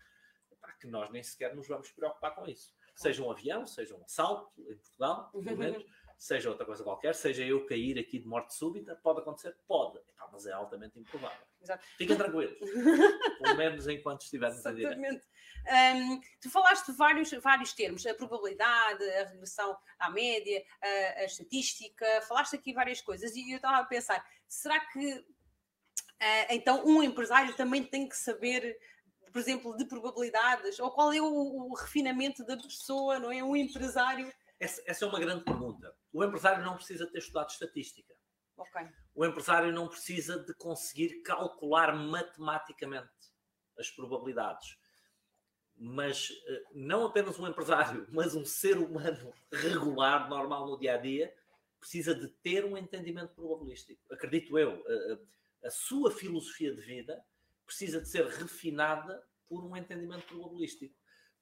que 0.80 0.86
nós 0.86 1.10
nem 1.10 1.22
sequer 1.22 1.54
nos 1.54 1.68
vamos 1.68 1.90
preocupar 1.92 2.34
com 2.34 2.46
isso. 2.46 2.74
Seja 2.94 3.22
um 3.22 3.30
avião, 3.30 3.66
seja 3.66 3.94
um 3.94 4.04
assalto 4.04 4.50
em 4.70 4.76
Portugal, 4.76 5.30
pelo 5.30 5.56
menos, 5.56 5.84
seja 6.16 6.48
outra 6.48 6.64
coisa 6.64 6.82
qualquer, 6.82 7.14
seja 7.14 7.44
eu 7.44 7.66
cair 7.66 7.98
aqui 7.98 8.18
de 8.18 8.26
morte 8.26 8.54
súbita, 8.54 8.96
pode 8.96 9.20
acontecer? 9.20 9.56
Pode, 9.66 10.00
mas 10.32 10.46
é 10.46 10.52
altamente 10.52 10.98
improvável. 10.98 11.46
Exato. 11.60 11.84
Fiquem 11.96 12.16
tranquilos, 12.16 12.58
pelo 13.42 13.56
menos 13.56 13.86
enquanto 13.88 14.22
estivermos 14.22 14.64
a 14.64 14.72
direto. 14.72 15.26
Um, 15.68 16.20
tu 16.40 16.48
falaste 16.48 16.92
de 16.92 16.96
vários, 16.96 17.30
vários 17.42 17.72
termos, 17.72 18.06
a 18.06 18.14
probabilidade, 18.14 19.02
a 19.10 19.24
regressão 19.24 19.76
à 19.98 20.08
média, 20.10 20.62
a, 20.80 21.20
a 21.20 21.24
estatística, 21.24 22.06
falaste 22.22 22.54
aqui 22.54 22.72
várias 22.72 23.00
coisas 23.00 23.34
e 23.34 23.50
eu 23.50 23.56
estava 23.56 23.78
a 23.78 23.84
pensar, 23.84 24.24
será 24.46 24.78
que 24.78 25.12
uh, 25.12 26.46
então 26.50 26.84
um 26.86 27.02
empresário 27.02 27.54
também 27.56 27.82
tem 27.82 28.08
que 28.08 28.16
saber, 28.16 28.78
por 29.32 29.40
exemplo, 29.40 29.76
de 29.76 29.86
probabilidades? 29.86 30.78
Ou 30.78 30.90
qual 30.90 31.12
é 31.12 31.20
o, 31.20 31.26
o 31.26 31.74
refinamento 31.74 32.44
da 32.44 32.56
pessoa, 32.56 33.18
não 33.18 33.32
é? 33.32 33.42
Um 33.42 33.56
empresário. 33.56 34.32
Essa, 34.58 34.82
essa, 34.86 35.04
é 35.04 35.08
uma 35.08 35.20
grande 35.20 35.44
pergunta. 35.44 35.94
O 36.12 36.24
empresário 36.24 36.64
não 36.64 36.76
precisa 36.76 37.06
ter 37.06 37.18
estudado 37.18 37.50
estatística. 37.50 38.14
Okay. 38.56 38.88
O 39.14 39.24
empresário 39.24 39.72
não 39.72 39.86
precisa 39.86 40.38
de 40.38 40.54
conseguir 40.54 41.22
calcular 41.22 41.94
matematicamente 41.94 43.10
as 43.78 43.90
probabilidades 43.90 44.78
mas 45.78 46.30
eh, 46.46 46.62
não 46.72 47.04
apenas 47.04 47.38
um 47.38 47.46
empresário, 47.46 48.06
mas 48.10 48.34
um 48.34 48.44
ser 48.44 48.78
humano 48.78 49.32
regular, 49.52 50.28
normal 50.28 50.66
no 50.66 50.78
dia 50.78 50.94
a 50.94 50.96
dia, 50.96 51.32
precisa 51.78 52.14
de 52.14 52.28
ter 52.28 52.64
um 52.64 52.76
entendimento 52.76 53.34
probabilístico. 53.34 54.00
Acredito 54.12 54.58
eu, 54.58 54.82
a, 55.62 55.66
a 55.66 55.70
sua 55.70 56.10
filosofia 56.10 56.74
de 56.74 56.80
vida 56.80 57.22
precisa 57.64 58.00
de 58.00 58.08
ser 58.08 58.26
refinada 58.26 59.22
por 59.46 59.64
um 59.64 59.76
entendimento 59.76 60.26
probabilístico. 60.26 60.94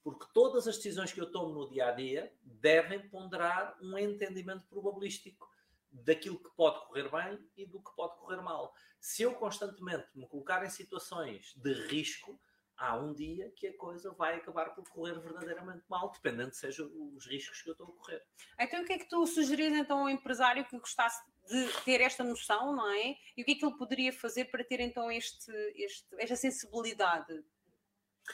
Porque 0.05 0.27
todas 0.35 0.67
as 0.67 0.75
decisões 0.77 1.11
que 1.11 1.19
eu 1.19 1.31
tomo 1.31 1.51
no 1.51 1.67
dia 1.67 1.87
a 1.87 1.91
dia 1.91 2.31
devem 2.43 3.09
ponderar 3.09 3.75
um 3.81 3.97
entendimento 3.97 4.63
probabilístico 4.67 5.49
daquilo 5.91 6.37
que 6.37 6.55
pode 6.55 6.85
correr 6.85 7.09
bem 7.09 7.43
e 7.57 7.65
do 7.65 7.81
que 7.81 7.89
pode 7.95 8.15
correr 8.19 8.39
mal. 8.39 8.71
Se 9.01 9.23
eu 9.23 9.33
constantemente 9.33 10.05
me 10.13 10.27
colocar 10.27 10.63
em 10.63 10.69
situações 10.69 11.55
de 11.55 11.73
risco, 11.87 12.39
há 12.77 12.95
um 12.95 13.15
dia 13.15 13.51
que 13.55 13.65
a 13.65 13.75
coisa 13.75 14.11
vai 14.11 14.35
acabar 14.35 14.75
por 14.75 14.87
correr 14.89 15.19
verdadeiramente 15.19 15.83
mal, 15.89 16.11
dependendo 16.11 16.51
de 16.51 16.57
sejam 16.57 16.87
os 17.15 17.25
riscos 17.25 17.63
que 17.63 17.69
eu 17.69 17.71
estou 17.71 17.87
a 17.87 17.91
correr. 17.93 18.21
Então, 18.59 18.83
o 18.83 18.85
que 18.85 18.93
é 18.93 18.99
que 18.99 19.09
tu 19.09 19.25
sugerias 19.25 19.73
então 19.73 20.01
ao 20.01 20.09
empresário 20.09 20.65
que 20.65 20.77
gostasse 20.77 21.19
de 21.49 21.67
ter 21.83 21.99
esta 22.01 22.23
noção, 22.23 22.75
não 22.75 22.91
é? 22.91 23.15
E 23.35 23.41
o 23.41 23.45
que 23.45 23.53
é 23.53 23.55
que 23.55 23.65
ele 23.65 23.75
poderia 23.75 24.13
fazer 24.13 24.45
para 24.45 24.63
ter 24.63 24.81
então 24.81 25.11
este, 25.11 25.51
este 25.75 26.05
esta 26.19 26.35
sensibilidade? 26.35 27.43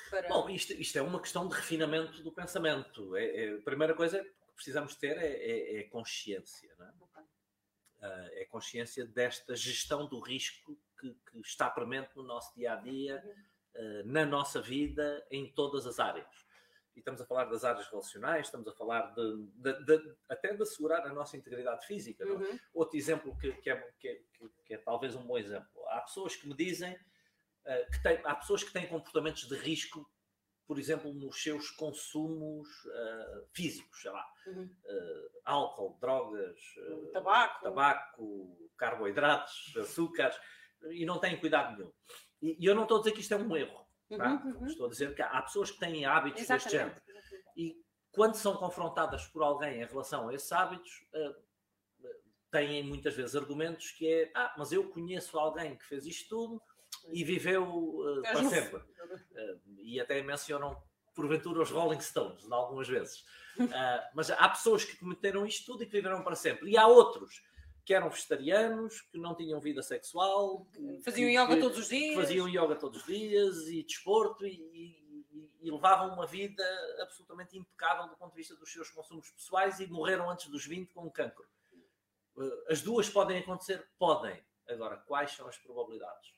Para... 0.10 0.28
Bom, 0.28 0.50
isto, 0.50 0.74
isto, 0.74 0.98
é 0.98 1.02
uma 1.02 1.22
questão 1.22 1.48
de 1.48 1.56
refinamento 1.56 2.22
do 2.24 2.32
pensamento. 2.32 3.16
É, 3.16 3.46
é 3.46 3.54
a 3.56 3.62
primeira 3.62 3.94
coisa 3.94 4.24
que 4.24 4.54
precisamos 4.56 4.96
ter 4.96 5.18
é, 5.18 5.28
é, 5.28 5.80
é 5.80 5.84
consciência, 5.84 6.74
não 6.78 6.86
é? 6.86 6.94
Okay. 7.02 7.24
Uh, 7.24 8.30
é 8.34 8.46
consciência 8.46 9.06
desta 9.06 9.56
gestão 9.56 10.08
do 10.08 10.20
risco 10.20 10.78
que, 11.00 11.14
que 11.14 11.40
está 11.40 11.70
premente 11.70 12.16
no 12.16 12.24
nosso 12.24 12.54
dia 12.56 12.74
a 12.74 12.76
dia. 12.76 13.24
Uhum 13.24 13.52
eh, 13.74 14.04
na 14.04 14.26
nossa 14.26 14.62
vida 14.62 15.26
em 15.32 15.50
todas 15.50 15.88
as 15.88 15.98
áreas. 15.98 16.46
E 16.94 17.00
estamos 17.00 17.22
a 17.22 17.26
falar 17.26 17.46
das 17.46 17.64
áreas 17.64 17.88
relacionais, 17.88 18.48
estamos 18.48 18.68
a 18.68 18.74
falar 18.74 19.14
de, 19.14 19.48
de, 19.56 19.86
de 19.86 20.16
até 20.28 20.54
de 20.54 20.62
assegurar 20.62 21.08
a 21.08 21.14
nossa 21.14 21.38
integridade 21.38 21.88
física. 21.88 22.26
É? 22.26 22.28
Uhum. 22.28 22.60
Outro 22.74 22.98
exemplo 22.98 23.38
que, 23.38 23.50
que, 23.54 23.70
é, 23.70 23.78
que, 23.98 24.10
é, 24.10 24.22
que, 24.66 24.74
é, 24.74 24.78
talvez 24.78 25.16
um 25.16 25.26
bom 25.26 25.38
exemplo. 25.38 25.88
Há 25.88 26.02
pessoas 26.02 26.36
que 26.36 26.50
me 26.50 26.54
dizem 26.54 27.00
que 27.92 28.04
tem, 28.04 28.20
há 28.24 28.36
pessoas 28.36 28.64
que 28.64 28.74
têm 28.74 28.88
comportamentos 28.88 29.48
de 29.48 29.56
risco, 29.56 30.10
por 30.68 30.80
exemplo, 30.80 31.14
nos 31.14 31.42
seus 31.42 31.70
consumos 31.72 32.68
uh, 32.86 33.48
físicos, 33.54 34.02
sei 34.02 34.12
lá, 34.12 34.26
uhum. 34.48 34.64
uh, 34.64 35.32
álcool, 35.44 35.98
drogas, 36.00 36.60
tabaco. 37.12 37.64
tabaco, 37.64 38.70
carboidratos, 38.78 39.76
açúcares, 39.78 40.40
e 40.92 41.06
não 41.06 41.20
têm 41.20 41.38
cuidado 41.38 41.78
nenhum. 41.78 41.92
E, 42.42 42.58
eu 42.66 42.74
não 42.74 42.84
estou 42.84 42.98
a 42.98 43.00
dizer 43.02 43.12
que 43.12 43.22
isto 43.22 43.34
é 43.34 43.38
um 43.38 43.56
erro. 43.56 43.86
Tá? 44.18 44.42
Uhum, 44.44 44.60
uhum. 44.60 44.66
Estou 44.66 44.88
a 44.88 44.90
dizer 44.90 45.14
que 45.14 45.22
há 45.22 45.42
pessoas 45.42 45.72
que 45.72 45.80
têm 45.80 46.06
hábitos 46.06 46.42
Exatamente. 46.42 46.64
deste 46.64 46.78
género. 46.78 47.02
E 47.56 47.82
quando 48.12 48.36
são 48.36 48.56
confrontadas 48.56 49.28
por 49.28 49.44
alguém 49.44 49.82
em 49.82 49.86
relação 49.86 50.30
a 50.30 50.34
esses 50.34 50.52
hábitos, 50.52 51.06
uh, 51.14 51.52
têm 52.52 52.84
muitas 52.84 53.16
vezes 53.16 53.36
argumentos 53.36 53.92
que 53.92 54.08
é 54.08 54.32
ah, 54.36 54.54
mas 54.58 54.72
eu 54.72 54.90
conheço 54.90 55.40
alguém 55.40 55.78
que 55.78 55.86
fez 55.86 56.06
isto 56.06 56.30
tudo 56.30 56.62
e 57.12 57.24
viveu 57.24 57.64
uh, 57.64 58.22
para 58.22 58.44
sempre. 58.44 58.78
Uh, 58.78 59.62
e 59.80 60.00
até 60.00 60.22
mencionam, 60.22 60.82
porventura, 61.16 61.62
os 61.62 61.70
Rolling 61.70 62.02
Stones, 62.02 62.50
algumas 62.52 62.88
vezes. 62.88 63.24
mas 64.14 64.32
há 64.32 64.50
pessoas 64.50 64.86
que 64.86 64.98
cometeram 64.98 65.46
isto 65.46 65.66
tudo 65.66 65.84
e 65.84 65.86
que 65.86 65.92
viveram 65.92 66.24
para 66.24 66.36
sempre. 66.36 66.70
E 66.70 66.78
há 66.78 66.88
outros 66.88 67.42
que 67.86 67.94
eram 67.94 68.10
vegetarianos, 68.10 69.02
que 69.02 69.18
não 69.18 69.36
tinham 69.36 69.60
vida 69.60 69.82
sexual, 69.82 70.68
faziam 71.04 71.30
que, 71.30 71.38
yoga 71.38 71.60
todos 71.60 71.80
os 71.80 71.90
dias, 71.90 72.16
faziam 72.16 72.48
yoga 72.48 72.76
todos 72.76 73.02
os 73.02 73.06
dias 73.06 73.68
e 73.68 73.84
desporto 73.84 74.46
e, 74.46 74.52
e, 74.52 75.48
e, 75.62 75.72
levavam 75.72 76.14
uma 76.14 76.28
vida 76.28 76.64
absolutamente 77.02 77.58
impecável 77.58 78.08
do 78.08 78.16
ponto 78.16 78.32
de 78.32 78.38
vista 78.38 78.56
dos 78.56 78.72
seus 78.72 78.90
consumos 78.90 79.30
pessoais 79.32 79.80
e 79.80 79.88
morreram 79.88 80.30
antes 80.30 80.48
dos 80.48 80.66
20 80.66 80.94
com 80.94 81.06
um 81.06 81.10
cancro. 81.10 81.46
As 82.70 82.82
duas 82.82 83.10
podem 83.10 83.40
acontecer? 83.40 83.86
Podem. 83.98 84.42
Agora, 84.70 84.98
quais 84.98 85.32
são 85.32 85.48
as 85.48 85.58
probabilidades? 85.58 86.34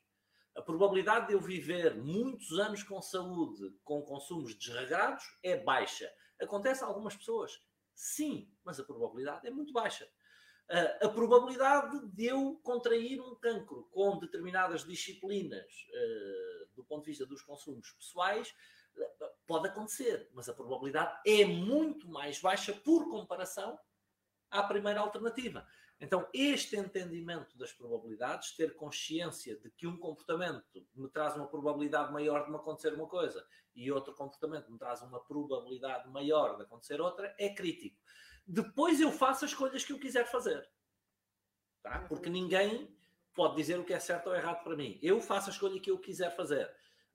A 0.56 0.62
probabilidade 0.62 1.28
de 1.28 1.32
eu 1.32 1.40
viver 1.40 1.96
muitos 1.96 2.52
anos 2.58 2.82
com 2.82 3.00
saúde, 3.02 3.76
com 3.82 4.02
consumos 4.02 4.54
desregrados, 4.54 5.24
é 5.42 5.56
baixa. 5.56 6.10
Acontece 6.40 6.84
a 6.84 6.86
algumas 6.86 7.16
pessoas? 7.16 7.60
Sim, 7.94 8.52
mas 8.64 8.78
a 8.78 8.84
probabilidade 8.84 9.46
é 9.46 9.50
muito 9.50 9.72
baixa 9.72 10.08
a 11.02 11.08
probabilidade 11.08 12.06
de 12.08 12.26
eu 12.26 12.58
contrair 12.62 13.20
um 13.20 13.34
cancro 13.34 13.86
com 13.92 14.18
determinadas 14.18 14.84
disciplinas 14.84 15.66
uh, 15.90 16.74
do 16.74 16.84
ponto 16.84 17.04
de 17.04 17.10
vista 17.10 17.26
dos 17.26 17.42
consumos 17.42 17.90
pessoais 17.92 18.54
pode 19.46 19.68
acontecer, 19.68 20.30
mas 20.32 20.48
a 20.48 20.54
probabilidade 20.54 21.20
é 21.26 21.44
muito 21.44 22.08
mais 22.08 22.40
baixa 22.40 22.72
por 22.72 23.10
comparação 23.10 23.78
à 24.50 24.62
primeira 24.62 25.00
alternativa. 25.00 25.66
Então, 26.00 26.28
este 26.34 26.76
entendimento 26.76 27.56
das 27.56 27.72
probabilidades, 27.72 28.56
ter 28.56 28.74
consciência 28.74 29.56
de 29.56 29.70
que 29.70 29.86
um 29.86 29.96
comportamento 29.96 30.64
me 30.94 31.08
traz 31.08 31.36
uma 31.36 31.46
probabilidade 31.46 32.12
maior 32.12 32.44
de 32.44 32.50
me 32.50 32.56
acontecer 32.56 32.92
uma 32.94 33.06
coisa 33.06 33.46
e 33.74 33.90
outro 33.90 34.14
comportamento 34.14 34.70
me 34.70 34.78
traz 34.78 35.02
uma 35.02 35.20
probabilidade 35.24 36.08
maior 36.10 36.56
de 36.56 36.62
acontecer 36.62 37.00
outra, 37.00 37.34
é 37.38 37.48
crítico. 37.48 37.98
Depois 38.46 39.00
eu 39.00 39.10
faço 39.10 39.44
as 39.44 39.52
escolhas 39.52 39.84
que 39.84 39.92
eu 39.92 39.98
quiser 39.98 40.26
fazer. 40.30 40.68
Tá? 41.82 42.00
Porque 42.08 42.28
ninguém 42.28 42.94
pode 43.32 43.56
dizer 43.56 43.78
o 43.78 43.84
que 43.84 43.92
é 43.92 44.00
certo 44.00 44.28
ou 44.28 44.34
errado 44.34 44.62
para 44.62 44.76
mim. 44.76 44.98
Eu 45.02 45.20
faço 45.20 45.50
a 45.50 45.52
escolha 45.52 45.80
que 45.80 45.90
eu 45.90 45.98
quiser 45.98 46.34
fazer 46.34 46.70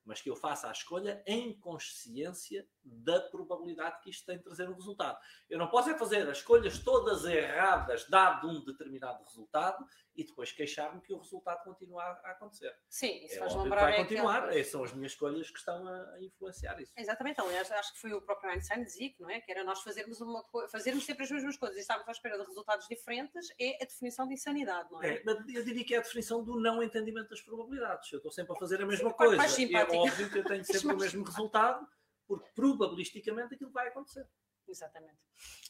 mas 0.09 0.21
que 0.21 0.29
eu 0.29 0.35
faça 0.35 0.67
a 0.67 0.71
escolha 0.71 1.23
em 1.27 1.53
consciência 1.59 2.67
da 2.83 3.21
probabilidade 3.21 4.01
que 4.01 4.09
isto 4.09 4.25
tem 4.25 4.37
de 4.37 4.43
trazer 4.43 4.67
um 4.67 4.73
resultado. 4.73 5.19
Eu 5.47 5.59
não 5.59 5.67
posso 5.67 5.91
é 5.91 5.97
fazer 5.97 6.27
as 6.27 6.39
escolhas 6.39 6.79
todas 6.79 7.25
erradas, 7.25 8.09
dado 8.09 8.49
um 8.49 8.65
determinado 8.65 9.23
resultado, 9.23 9.85
e 10.19 10.25
depois 10.25 10.51
queixar-me 10.51 10.99
que 10.99 11.13
o 11.13 11.17
resultado 11.17 11.63
continua 11.63 12.03
a 12.03 12.31
acontecer. 12.31 12.75
Sim, 12.89 13.23
isso 13.23 13.35
é 13.35 13.39
faz 13.39 13.55
lembrar. 13.55 13.83
Vai 13.83 13.95
continuar, 13.95 14.49
aquela... 14.49 14.63
são 14.65 14.83
as 14.83 14.91
minhas 14.91 15.13
escolhas 15.13 15.49
que 15.49 15.57
estão 15.57 15.87
a, 15.87 16.21
influenciar 16.21 16.77
isso. 16.81 16.91
Exatamente, 16.97 17.39
aliás, 17.39 17.71
acho 17.71 17.93
que 17.93 17.99
foi 17.99 18.11
o 18.11 18.21
próprio 18.21 18.51
Einstein 18.51 18.83
dizia 18.83 19.09
que, 19.13 19.21
não 19.21 19.29
é? 19.29 19.39
que 19.39 19.49
era 19.49 19.63
nós 19.63 19.79
fazermos, 19.81 20.19
uma 20.19 20.43
fazermos 20.69 21.05
sempre 21.05 21.23
as 21.23 21.31
mesmas 21.31 21.55
coisas 21.55 21.77
e 21.77 21.79
estarmos 21.79 22.05
à 22.05 22.11
espera 22.11 22.37
de 22.37 22.43
resultados 22.43 22.85
diferentes, 22.89 23.47
é 23.57 23.81
a 23.81 23.85
definição 23.85 24.27
de 24.27 24.33
insanidade, 24.33 24.91
não 24.91 25.01
é? 25.01 25.15
é 25.15 25.23
eu 25.25 25.63
diria 25.63 25.85
que 25.85 25.95
é 25.95 25.99
a 25.99 26.01
definição 26.01 26.43
do 26.43 26.59
não 26.59 26.83
entendimento 26.83 27.29
das 27.29 27.41
probabilidades. 27.41 28.11
Eu 28.11 28.17
estou 28.17 28.31
sempre 28.31 28.53
a 28.53 28.59
fazer 28.59 28.81
a 28.81 28.85
mesma 28.85 29.11
Sim, 29.11 29.15
coisa. 29.15 29.37
Mais 29.37 29.51
simpática 29.53 29.97
óbvio 29.97 30.29
que 30.29 30.39
eu 30.39 30.43
tenho 30.43 30.65
sempre 30.65 30.93
o 30.93 30.97
mesmo 30.97 31.23
resultado, 31.23 31.87
porque 32.27 32.49
probabilisticamente 32.53 33.53
aquilo 33.53 33.71
vai 33.71 33.87
acontecer. 33.87 34.27
Exatamente. 34.67 35.17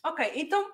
Ok, 0.04 0.32
então 0.34 0.74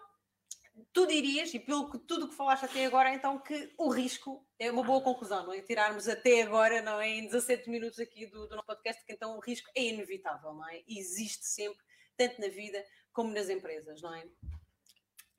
tu 0.92 1.08
dirias, 1.08 1.54
e 1.54 1.60
pelo 1.60 1.90
que 1.90 1.98
tudo 2.00 2.28
que 2.28 2.36
falaste 2.36 2.66
até 2.66 2.86
agora, 2.86 3.14
então 3.14 3.40
que 3.40 3.74
o 3.78 3.90
risco 3.90 4.46
é 4.60 4.72
uma 4.72 4.84
boa 4.84 5.02
conclusão, 5.02 5.46
não 5.46 5.54
é? 5.54 5.62
Tirarmos 5.62 6.08
até 6.08 6.42
agora, 6.42 6.82
não 6.82 7.00
é? 7.00 7.10
Em 7.10 7.26
17 7.26 7.70
minutos 7.70 8.00
aqui 8.00 8.26
do, 8.26 8.48
do 8.48 8.56
nosso 8.56 8.68
podcast, 8.68 9.04
que 9.06 9.14
então 9.14 9.38
o 9.38 9.40
risco 9.40 9.70
é 9.76 9.84
inevitável, 9.84 10.54
não 10.54 10.70
é? 10.70 10.84
Existe 10.88 11.46
sempre, 11.46 11.84
tanto 12.18 12.42
na 12.42 12.48
vida 12.48 12.84
como 13.14 13.34
nas 13.34 13.50
empresas, 13.50 14.02
não 14.02 14.14
é? 14.14 14.28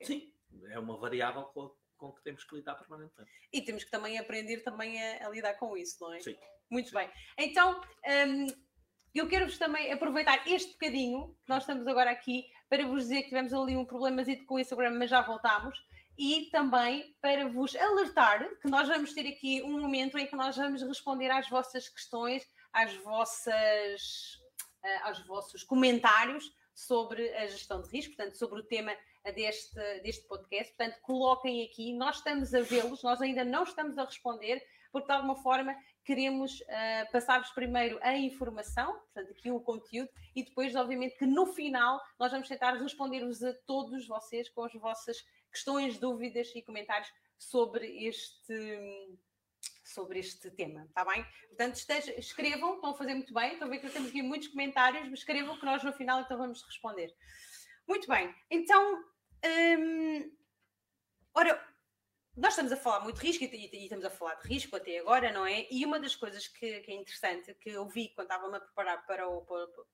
Sim, 0.01 0.33
é 0.69 0.79
uma 0.79 0.97
variável 0.97 1.43
com, 1.45 1.71
com 1.97 2.11
que 2.11 2.23
temos 2.23 2.43
que 2.43 2.55
lidar 2.55 2.75
permanentemente. 2.75 3.31
E 3.51 3.61
temos 3.61 3.83
que 3.83 3.91
também 3.91 4.17
aprender 4.17 4.61
também 4.61 5.01
a, 5.01 5.27
a 5.27 5.29
lidar 5.29 5.55
com 5.55 5.77
isso, 5.77 5.97
não 6.01 6.13
é? 6.13 6.19
Sim. 6.19 6.35
Muito 6.69 6.91
bem. 6.91 7.09
Então, 7.37 7.81
hum, 8.27 8.47
eu 9.13 9.27
quero-vos 9.27 9.57
também 9.57 9.91
aproveitar 9.91 10.47
este 10.47 10.73
bocadinho, 10.73 11.35
que 11.43 11.49
nós 11.49 11.63
estamos 11.63 11.87
agora 11.87 12.11
aqui, 12.11 12.45
para 12.69 12.85
vos 12.85 13.03
dizer 13.03 13.23
que 13.23 13.29
tivemos 13.29 13.53
ali 13.53 13.75
um 13.77 13.85
problema 13.85 14.23
com 14.45 14.55
o 14.55 14.59
Instagram, 14.59 14.91
mas 14.91 15.09
já 15.09 15.21
voltámos. 15.21 15.77
E 16.17 16.49
também 16.51 17.15
para 17.21 17.47
vos 17.47 17.75
alertar 17.75 18.49
que 18.59 18.69
nós 18.69 18.87
vamos 18.87 19.13
ter 19.13 19.27
aqui 19.27 19.61
um 19.61 19.79
momento 19.79 20.17
em 20.17 20.25
que 20.25 20.35
nós 20.35 20.55
vamos 20.57 20.81
responder 20.81 21.29
às 21.29 21.47
vossas 21.47 21.87
questões, 21.87 22.43
às 22.73 22.93
vossas, 22.95 24.41
uh, 24.83 25.07
aos 25.07 25.25
vossos 25.27 25.63
comentários 25.63 26.51
sobre 26.73 27.29
a 27.35 27.47
gestão 27.47 27.81
de 27.81 27.89
risco, 27.89 28.15
portanto, 28.15 28.37
sobre 28.37 28.59
o 28.59 28.63
tema 28.63 28.95
deste, 29.33 29.75
deste 30.01 30.27
podcast. 30.27 30.73
Portanto, 30.75 30.99
coloquem 31.01 31.65
aqui, 31.65 31.93
nós 31.93 32.17
estamos 32.17 32.53
a 32.53 32.61
vê-los, 32.61 33.03
nós 33.03 33.21
ainda 33.21 33.43
não 33.43 33.63
estamos 33.63 33.97
a 33.97 34.05
responder, 34.05 34.63
porque 34.91 35.07
de 35.07 35.13
alguma 35.13 35.35
forma 35.35 35.75
queremos 36.03 36.61
uh, 36.61 37.11
passar-vos 37.11 37.51
primeiro 37.51 37.99
a 38.01 38.15
informação, 38.15 38.93
portanto, 38.93 39.31
aqui 39.31 39.51
o 39.51 39.59
conteúdo, 39.59 40.09
e 40.35 40.43
depois, 40.43 40.73
obviamente, 40.75 41.17
que 41.17 41.25
no 41.25 41.47
final 41.47 42.01
nós 42.17 42.31
vamos 42.31 42.47
tentar 42.47 42.73
responder-vos 42.75 43.43
a 43.43 43.53
todos 43.65 44.07
vocês 44.07 44.49
com 44.49 44.63
as 44.63 44.73
vossas 44.73 45.17
questões, 45.51 45.97
dúvidas 45.97 46.53
e 46.55 46.61
comentários 46.61 47.11
sobre 47.37 48.07
este 48.07 49.17
sobre 49.83 50.19
este 50.19 50.51
tema, 50.51 50.83
está 50.83 51.03
bem? 51.05 51.25
Portanto, 51.47 51.75
esteja, 51.75 52.13
escrevam, 52.19 52.75
estão 52.75 52.91
a 52.91 52.97
fazer 52.97 53.13
muito 53.13 53.33
bem, 53.33 53.53
estão 53.53 53.67
a 53.67 53.71
ver 53.71 53.79
que 53.79 53.89
temos 53.89 54.09
aqui 54.09 54.21
muitos 54.21 54.49
comentários, 54.49 55.09
mas 55.09 55.19
escrevam 55.19 55.57
que 55.57 55.65
nós 55.65 55.83
no 55.83 55.93
final 55.93 56.21
então 56.21 56.37
vamos 56.37 56.61
responder. 56.61 57.13
Muito 57.87 58.07
bem, 58.07 58.33
então, 58.51 59.03
hum, 59.45 60.31
ora, 61.33 61.76
nós 62.37 62.53
estamos 62.53 62.71
a 62.71 62.77
falar 62.77 62.99
muito 62.99 63.19
de 63.19 63.25
risco 63.25 63.43
e, 63.43 63.47
e, 63.47 63.69
e, 63.73 63.83
estamos 63.83 64.05
a 64.05 64.11
falar 64.11 64.35
de 64.35 64.47
risco 64.47 64.75
até 64.75 64.99
agora, 64.99 65.31
não 65.31 65.45
é? 65.45 65.67
E 65.71 65.83
uma 65.83 65.99
das 65.99 66.15
coisas 66.15 66.47
que, 66.47 66.81
que 66.81 66.91
é 66.91 66.95
interessante, 66.95 67.53
que 67.55 67.71
eu 67.71 67.87
vi 67.87 68.09
quando 68.09 68.29
estava-me 68.31 68.55
a 68.55 68.59
preparar 68.59 69.05
para 69.07 69.27
o, 69.27 69.43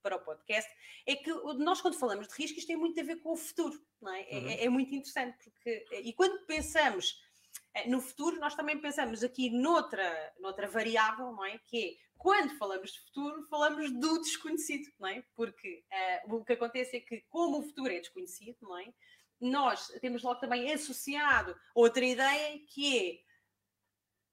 para 0.02 0.18
o 0.18 0.20
podcast, 0.20 0.70
é 1.08 1.16
que 1.16 1.32
nós, 1.58 1.80
quando 1.80 1.98
falamos 1.98 2.28
de 2.28 2.36
risco, 2.36 2.60
isto 2.60 2.68
tem 2.68 2.76
muito 2.76 3.00
a 3.00 3.04
ver 3.04 3.16
com 3.16 3.32
o 3.32 3.38
futuro, 3.38 3.82
não 4.02 4.14
é? 4.14 4.28
é 4.30 4.38
uhum. 4.38 4.50
É, 4.50 4.64
é, 4.66 4.70
muito 4.70 4.94
interessante, 4.94 5.38
porque. 5.50 5.86
E 6.04 6.12
quando 6.12 6.46
pensamos 6.46 7.24
eh, 7.74 7.88
no 7.88 8.02
futuro, 8.02 8.38
nós 8.40 8.56
também 8.56 8.78
pensamos 8.78 9.24
aqui 9.24 9.50
noutra, 9.50 10.34
noutra 10.38 10.68
variável, 10.68 11.32
não 11.32 11.46
é? 11.46 11.58
Que 11.66 11.92
é 11.92 12.04
quando 12.18 12.58
falamos 12.58 12.92
de 12.94 13.00
futuro, 13.02 13.44
falamos 13.50 13.92
do 13.92 14.22
desconhecido, 14.22 14.90
não 14.98 15.10
é? 15.10 15.24
Porque 15.36 15.84
uh, 16.26 16.36
o 16.36 16.46
que 16.46 16.54
acontece 16.54 16.96
é 16.96 17.00
que, 17.02 17.22
como 17.30 17.60
o 17.60 17.64
futuro 17.64 17.92
é 17.92 18.00
desconhecido, 18.00 18.58
não 18.62 18.78
é? 18.78 18.94
Nós 19.44 19.88
temos 20.02 20.24
logo 20.24 20.40
também 20.40 20.72
associado 20.72 21.56
outra 21.76 22.04
ideia 22.06 22.60
que 22.68 22.98
é 22.98 23.34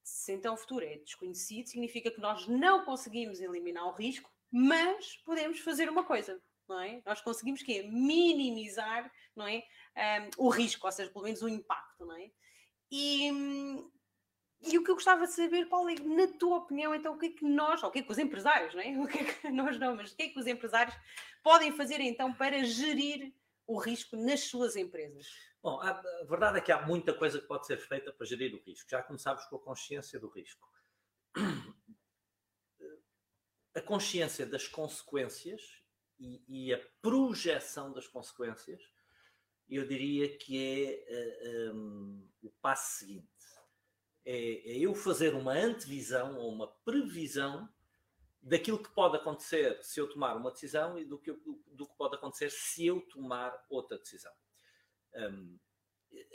se 0.03 0.33
então 0.33 0.53
o 0.53 0.57
futuro 0.57 0.85
é 0.85 0.97
desconhecido, 0.97 1.67
significa 1.67 2.11
que 2.11 2.19
nós 2.19 2.47
não 2.47 2.83
conseguimos 2.83 3.39
eliminar 3.39 3.87
o 3.87 3.91
risco, 3.91 4.29
mas 4.51 5.17
podemos 5.17 5.59
fazer 5.59 5.89
uma 5.89 6.03
coisa, 6.03 6.41
não 6.67 6.79
é? 6.79 7.01
Nós 7.05 7.21
conseguimos 7.21 7.63
que 7.63 7.79
é 7.79 7.83
minimizar, 7.83 9.11
não 9.35 9.47
é, 9.47 9.63
um, 10.37 10.45
o 10.45 10.49
risco, 10.49 10.85
ou 10.85 10.91
seja, 10.91 11.11
pelo 11.11 11.25
menos 11.25 11.41
o 11.41 11.49
impacto, 11.49 12.05
não 12.05 12.15
é? 12.15 12.29
E, 12.91 13.29
e 14.63 14.77
o 14.77 14.83
que 14.83 14.91
eu 14.91 14.95
gostava 14.95 15.25
de 15.25 15.33
saber, 15.33 15.69
Paulo, 15.69 15.89
é, 15.89 15.95
na 15.95 16.27
tua 16.37 16.57
opinião, 16.57 16.93
então, 16.93 17.13
o 17.13 17.17
que 17.17 17.27
é 17.27 17.29
que 17.29 17.45
nós, 17.45 17.81
ou 17.81 17.89
o 17.89 17.91
que 17.91 17.99
é 17.99 18.03
que 18.03 18.11
os 18.11 18.19
empresários, 18.19 18.73
não 18.73 18.81
é? 18.81 18.91
O 18.99 19.07
que 19.07 19.19
é 19.19 19.23
que 19.23 19.49
nós 19.49 19.79
não, 19.79 19.95
mas 19.95 20.11
o 20.11 20.15
que 20.15 20.23
é 20.23 20.29
que 20.29 20.39
os 20.39 20.47
empresários 20.47 20.95
podem 21.41 21.71
fazer 21.71 22.01
então 22.01 22.33
para 22.33 22.63
gerir 22.63 23.33
o 23.67 23.79
risco 23.79 24.15
nas 24.15 24.41
suas 24.41 24.75
empresas? 24.75 25.27
Bom, 25.61 25.79
a 25.81 25.93
verdade 26.27 26.57
é 26.57 26.61
que 26.61 26.71
há 26.71 26.85
muita 26.85 27.13
coisa 27.13 27.39
que 27.39 27.47
pode 27.47 27.67
ser 27.67 27.77
feita 27.77 28.11
para 28.11 28.25
gerir 28.25 28.53
o 28.53 28.61
risco. 28.63 28.89
Já 28.89 29.03
começámos 29.03 29.45
com 29.45 29.57
a 29.57 29.59
consciência 29.59 30.19
do 30.19 30.29
risco. 30.29 30.67
A 33.73 33.79
consciência 33.79 34.45
das 34.45 34.67
consequências 34.67 35.81
e, 36.19 36.43
e 36.45 36.73
a 36.73 36.79
projeção 37.01 37.93
das 37.93 38.05
consequências, 38.05 38.81
eu 39.69 39.87
diria 39.87 40.37
que 40.37 41.01
é 41.07 41.69
uh, 41.69 41.73
um, 41.73 42.29
o 42.43 42.49
passo 42.61 42.99
seguinte. 42.99 43.29
É, 44.25 44.73
é 44.73 44.77
eu 44.77 44.93
fazer 44.93 45.33
uma 45.33 45.53
antevisão 45.53 46.37
ou 46.37 46.51
uma 46.51 46.67
previsão 46.67 47.67
daquilo 48.41 48.81
que 48.81 48.89
pode 48.89 49.17
acontecer 49.17 49.77
se 49.83 49.99
eu 49.99 50.09
tomar 50.09 50.35
uma 50.35 50.51
decisão 50.51 50.97
e 50.97 51.05
do 51.05 51.19
que, 51.19 51.31
do, 51.31 51.87
que 51.87 51.95
pode 51.97 52.15
acontecer 52.15 52.49
se 52.49 52.87
eu 52.87 53.01
tomar 53.01 53.53
outra 53.69 53.97
decisão. 53.97 54.33
Um, 55.15 55.59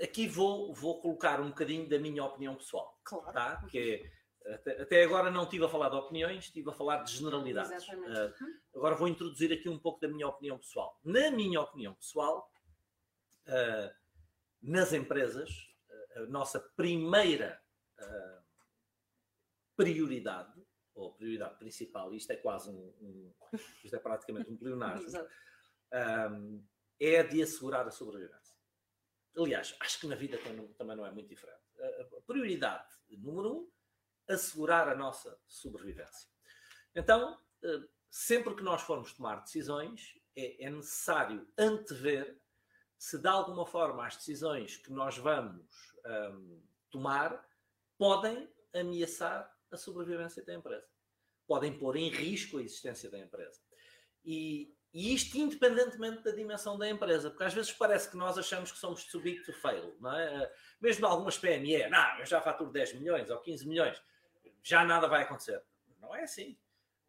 aqui 0.01 0.29
vou, 0.29 0.73
vou 0.73 1.01
colocar 1.01 1.41
um 1.41 1.49
bocadinho 1.49 1.89
da 1.89 1.99
minha 1.99 2.25
opinião 2.25 2.55
pessoal. 2.55 2.99
Claro. 3.05 3.33
Tá? 3.33 3.67
Que 3.69 4.09
é, 4.45 4.55
até, 4.55 4.83
até, 4.83 5.03
agora 5.03 5.31
não 5.31 5.43
estive 5.43 5.65
a 5.65 5.69
falar 5.69 5.89
de 5.89 5.97
opiniões, 5.97 6.45
estive 6.45 6.71
a 6.71 6.73
falar 6.73 7.03
de 7.03 7.13
generalidades. 7.13 7.89
Uh, 7.89 8.77
agora 8.77 8.95
vou 8.95 9.09
introduzir 9.09 9.53
aqui 9.53 9.69
um 9.69 9.79
pouco 9.79 10.01
da 10.01 10.09
minha 10.09 10.29
opinião 10.29 10.57
pessoal. 10.59 10.99
Na 11.05 11.31
minha 11.33 11.61
opinião 11.61 11.95
pessoal, 11.95 12.49
uh, 13.49 13.91
nas 14.63 14.93
empresas, 14.93 15.51
uh, 15.51 16.23
a 16.23 16.27
nossa 16.27 16.61
primeira 16.77 17.61
prioridade 19.75 20.63
ou 20.97 21.13
prioridade 21.13 21.59
principal, 21.59 22.13
isto 22.15 22.33
é 22.33 22.37
quase 22.37 22.71
um, 22.71 22.95
um 23.01 23.35
isto 23.85 23.95
é 23.95 23.99
praticamente 23.99 24.51
um 24.51 24.57
pleonasmo, 24.57 25.07
um, 26.33 26.65
é 26.99 27.23
de 27.23 27.43
assegurar 27.43 27.87
a 27.87 27.91
sobrevivência. 27.91 28.57
Aliás, 29.37 29.77
acho 29.81 30.01
que 30.01 30.07
na 30.07 30.17
vida 30.17 30.39
também 30.79 30.97
não 30.97 31.05
é 31.05 31.11
muito 31.11 31.29
diferente. 31.29 31.61
A 31.79 32.21
prioridade 32.27 32.89
número 33.19 33.53
um, 33.53 33.71
assegurar 34.29 34.89
a 34.89 34.95
nossa 34.95 35.39
sobrevivência. 35.47 36.29
Então, 36.95 37.39
eh, 37.63 37.89
sempre 38.11 38.55
que 38.57 38.63
nós 38.63 38.83
formos 38.83 39.13
tomar 39.13 39.43
decisões, 39.43 40.19
é, 40.35 40.65
é 40.65 40.71
necessário 40.71 41.47
antever 41.59 42.41
se 42.99 43.19
de 43.19 43.29
alguma 43.29 43.67
forma 43.67 44.07
as 44.07 44.17
decisões 44.17 44.77
que 44.77 44.91
nós 44.91 45.19
vamos 45.19 45.95
um, 46.33 46.63
tomar 46.91 47.47
podem 47.99 48.51
ameaçar 48.75 49.55
a 49.77 49.79
sobrevivência 49.79 50.45
da 50.45 50.55
empresa. 50.55 50.87
Podem 51.47 51.79
pôr 51.79 51.97
em 51.97 52.11
risco 52.11 52.59
a 52.59 52.63
existência 52.63 53.09
da 53.09 53.19
empresa. 53.19 53.61
E, 54.25 54.75
e, 54.93 55.15
isto 55.15 55.39
independentemente 55.39 56.25
da 56.25 56.33
dimensão 56.33 56.77
da 56.77 56.89
empresa, 56.89 57.31
porque 57.31 57.45
às 57.45 57.55
vezes 57.55 57.73
parece 57.73 58.11
que 58.11 58.17
nós 58.17 58.37
achamos 58.37 58.73
que 58.73 58.79
somos 58.79 59.05
too 59.05 59.21
big 59.21 59.43
to 59.45 59.53
fail, 59.53 59.97
não 60.01 60.17
é? 60.17 60.53
Mesmo 60.81 61.07
algumas 61.07 61.39
PME, 61.39 61.89
não, 61.89 62.19
eu 62.19 62.27
já 62.27 62.41
faturo 62.41 62.73
10 62.73 62.95
milhões 62.95 63.31
ou 63.31 63.39
15 63.39 63.69
milhões, 63.69 64.03
já 64.63 64.85
nada 64.85 65.07
vai 65.07 65.23
acontecer. 65.23 65.63
Não 66.01 66.15
é 66.15 66.25
assim. 66.25 66.59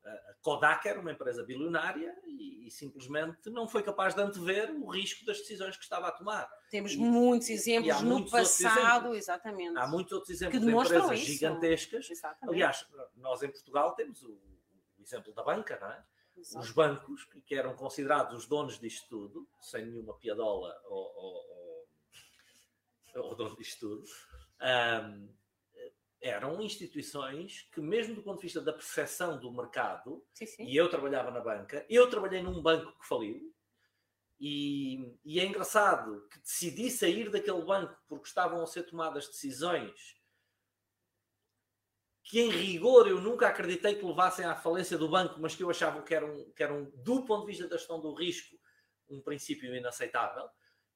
A 0.07 0.33
Kodak 0.41 0.87
era 0.87 0.99
uma 0.99 1.11
empresa 1.11 1.43
bilionária 1.43 2.15
e, 2.25 2.67
e, 2.67 2.71
simplesmente 2.71 3.49
não 3.49 3.67
foi 3.67 3.83
capaz 3.83 4.13
de 4.13 4.21
antever 4.21 4.71
o 4.71 4.89
risco 4.89 5.25
das 5.25 5.39
decisões 5.39 5.75
que 5.75 5.83
estava 5.83 6.07
a 6.07 6.11
tomar. 6.11 6.49
Temos 6.69 6.93
e, 6.93 6.97
muitos 6.97 7.49
exemplos 7.49 8.01
no 8.01 8.15
muitos 8.15 8.31
passado, 8.31 9.13
exatamente. 9.13 9.77
Há 9.77 9.87
muitos 9.87 10.13
outros 10.13 10.29
exemplos 10.31 10.61
de 10.61 10.71
empresas 10.71 11.19
isso. 11.19 11.31
gigantescas. 11.31 12.09
Exatamente. 12.09 12.55
Aliás, 12.55 12.87
nós 13.15 13.43
em 13.43 13.49
Portugal 13.49 13.93
temos 13.95 14.21
o, 14.23 14.31
o 14.97 15.01
exemplo 15.01 15.33
da 15.33 15.43
banca, 15.43 15.77
não 15.79 15.91
é? 15.91 16.03
Exato. 16.37 16.63
Os 16.63 16.71
bancos, 16.71 17.25
que 17.45 17.55
eram 17.55 17.75
considerados 17.75 18.37
os 18.37 18.45
donos 18.47 18.79
disto 18.79 19.07
tudo, 19.09 19.47
sem 19.59 19.85
nenhuma 19.85 20.13
piadola 20.13 20.79
ou, 20.85 21.13
ou, 21.15 21.87
ou, 23.15 23.29
ou 23.29 23.35
dono 23.35 23.55
disto 23.55 23.79
tudo, 23.79 24.03
um, 24.61 25.29
eram 26.21 26.62
instituições 26.62 27.67
que, 27.71 27.80
mesmo 27.80 28.15
do 28.15 28.23
ponto 28.23 28.38
de 28.38 28.43
vista 28.43 28.62
da 28.62 28.73
percepção 28.73 29.39
do 29.39 29.51
mercado, 29.51 30.25
sim, 30.34 30.45
sim. 30.45 30.63
e 30.63 30.75
eu 30.75 30.89
trabalhava 30.89 31.32
na 31.32 31.39
banca, 31.39 31.86
eu 31.89 32.10
trabalhei 32.10 32.41
num 32.41 32.62
banco 32.62 32.97
que 32.99 33.08
faliu, 33.08 33.53
e, 34.39 35.17
e, 35.25 35.39
é 35.39 35.45
engraçado 35.45 36.27
que 36.30 36.39
decidi 36.39 36.91
sair 36.91 37.32
daquele 37.32 37.62
banco 37.63 37.97
porque 38.08 38.27
estavam 38.27 38.62
a 38.62 38.67
ser 38.67 38.84
tomadas 38.84 39.27
decisões 39.27 40.15
que, 42.23 42.39
em 42.41 42.49
rigor, 42.49 43.08
eu 43.08 43.19
nunca 43.19 43.47
acreditei 43.47 43.95
que 43.95 44.06
levassem 44.06 44.45
à 44.45 44.56
falência 44.56 44.97
do 44.97 45.10
banco, 45.10 45.39
mas 45.39 45.56
que 45.56 45.63
eu 45.63 45.69
achava 45.69 46.03
que 46.03 46.13
eram, 46.13 46.51
que 46.51 46.62
eram 46.62 46.91
do 46.97 47.25
ponto 47.25 47.45
de 47.45 47.53
vista 47.53 47.67
da 47.67 47.77
gestão 47.77 47.99
do 47.99 48.13
risco, 48.13 48.56
um 49.10 49.21
princípio 49.21 49.73
inaceitável 49.73 50.47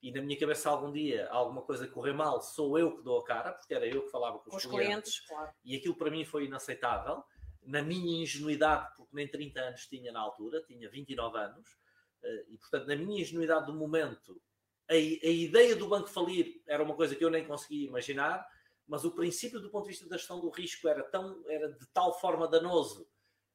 e 0.01 0.11
na 0.11 0.21
minha 0.21 0.39
cabeça 0.39 0.69
algum 0.69 0.91
dia 0.91 1.29
alguma 1.29 1.61
coisa 1.61 1.87
correr 1.87 2.13
mal, 2.13 2.41
sou 2.41 2.77
eu 2.77 2.97
que 2.97 3.03
dou 3.03 3.19
a 3.19 3.23
cara, 3.23 3.51
porque 3.53 3.73
era 3.73 3.85
eu 3.85 4.03
que 4.03 4.09
falava 4.09 4.39
com 4.39 4.49
os, 4.49 4.63
os 4.63 4.69
clientes, 4.69 5.19
clientes 5.19 5.27
claro. 5.27 5.51
e 5.63 5.75
aquilo 5.75 5.95
para 5.95 6.09
mim 6.09 6.25
foi 6.25 6.45
inaceitável. 6.45 7.23
Na 7.63 7.83
minha 7.83 8.23
ingenuidade, 8.23 8.91
porque 8.97 9.15
nem 9.15 9.27
30 9.27 9.59
anos 9.59 9.85
tinha 9.85 10.11
na 10.11 10.19
altura, 10.19 10.63
tinha 10.63 10.89
29 10.89 11.37
anos, 11.37 11.77
eh, 12.23 12.45
e 12.49 12.57
portanto, 12.57 12.87
na 12.87 12.95
minha 12.95 13.21
ingenuidade 13.21 13.67
do 13.67 13.73
momento, 13.73 14.41
a, 14.89 14.93
a 14.93 14.97
ideia 14.97 15.75
do 15.75 15.87
banco 15.87 16.09
falir 16.09 16.61
era 16.67 16.83
uma 16.83 16.95
coisa 16.95 17.15
que 17.15 17.23
eu 17.23 17.29
nem 17.29 17.45
conseguia 17.45 17.87
imaginar, 17.87 18.47
mas 18.87 19.05
o 19.05 19.11
princípio 19.11 19.59
do 19.59 19.69
ponto 19.69 19.83
de 19.83 19.91
vista 19.91 20.09
da 20.09 20.17
gestão 20.17 20.39
do 20.39 20.49
risco 20.49 20.87
era, 20.87 21.03
tão, 21.03 21.43
era 21.47 21.71
de 21.71 21.85
tal 21.93 22.19
forma 22.19 22.47
danoso 22.47 23.07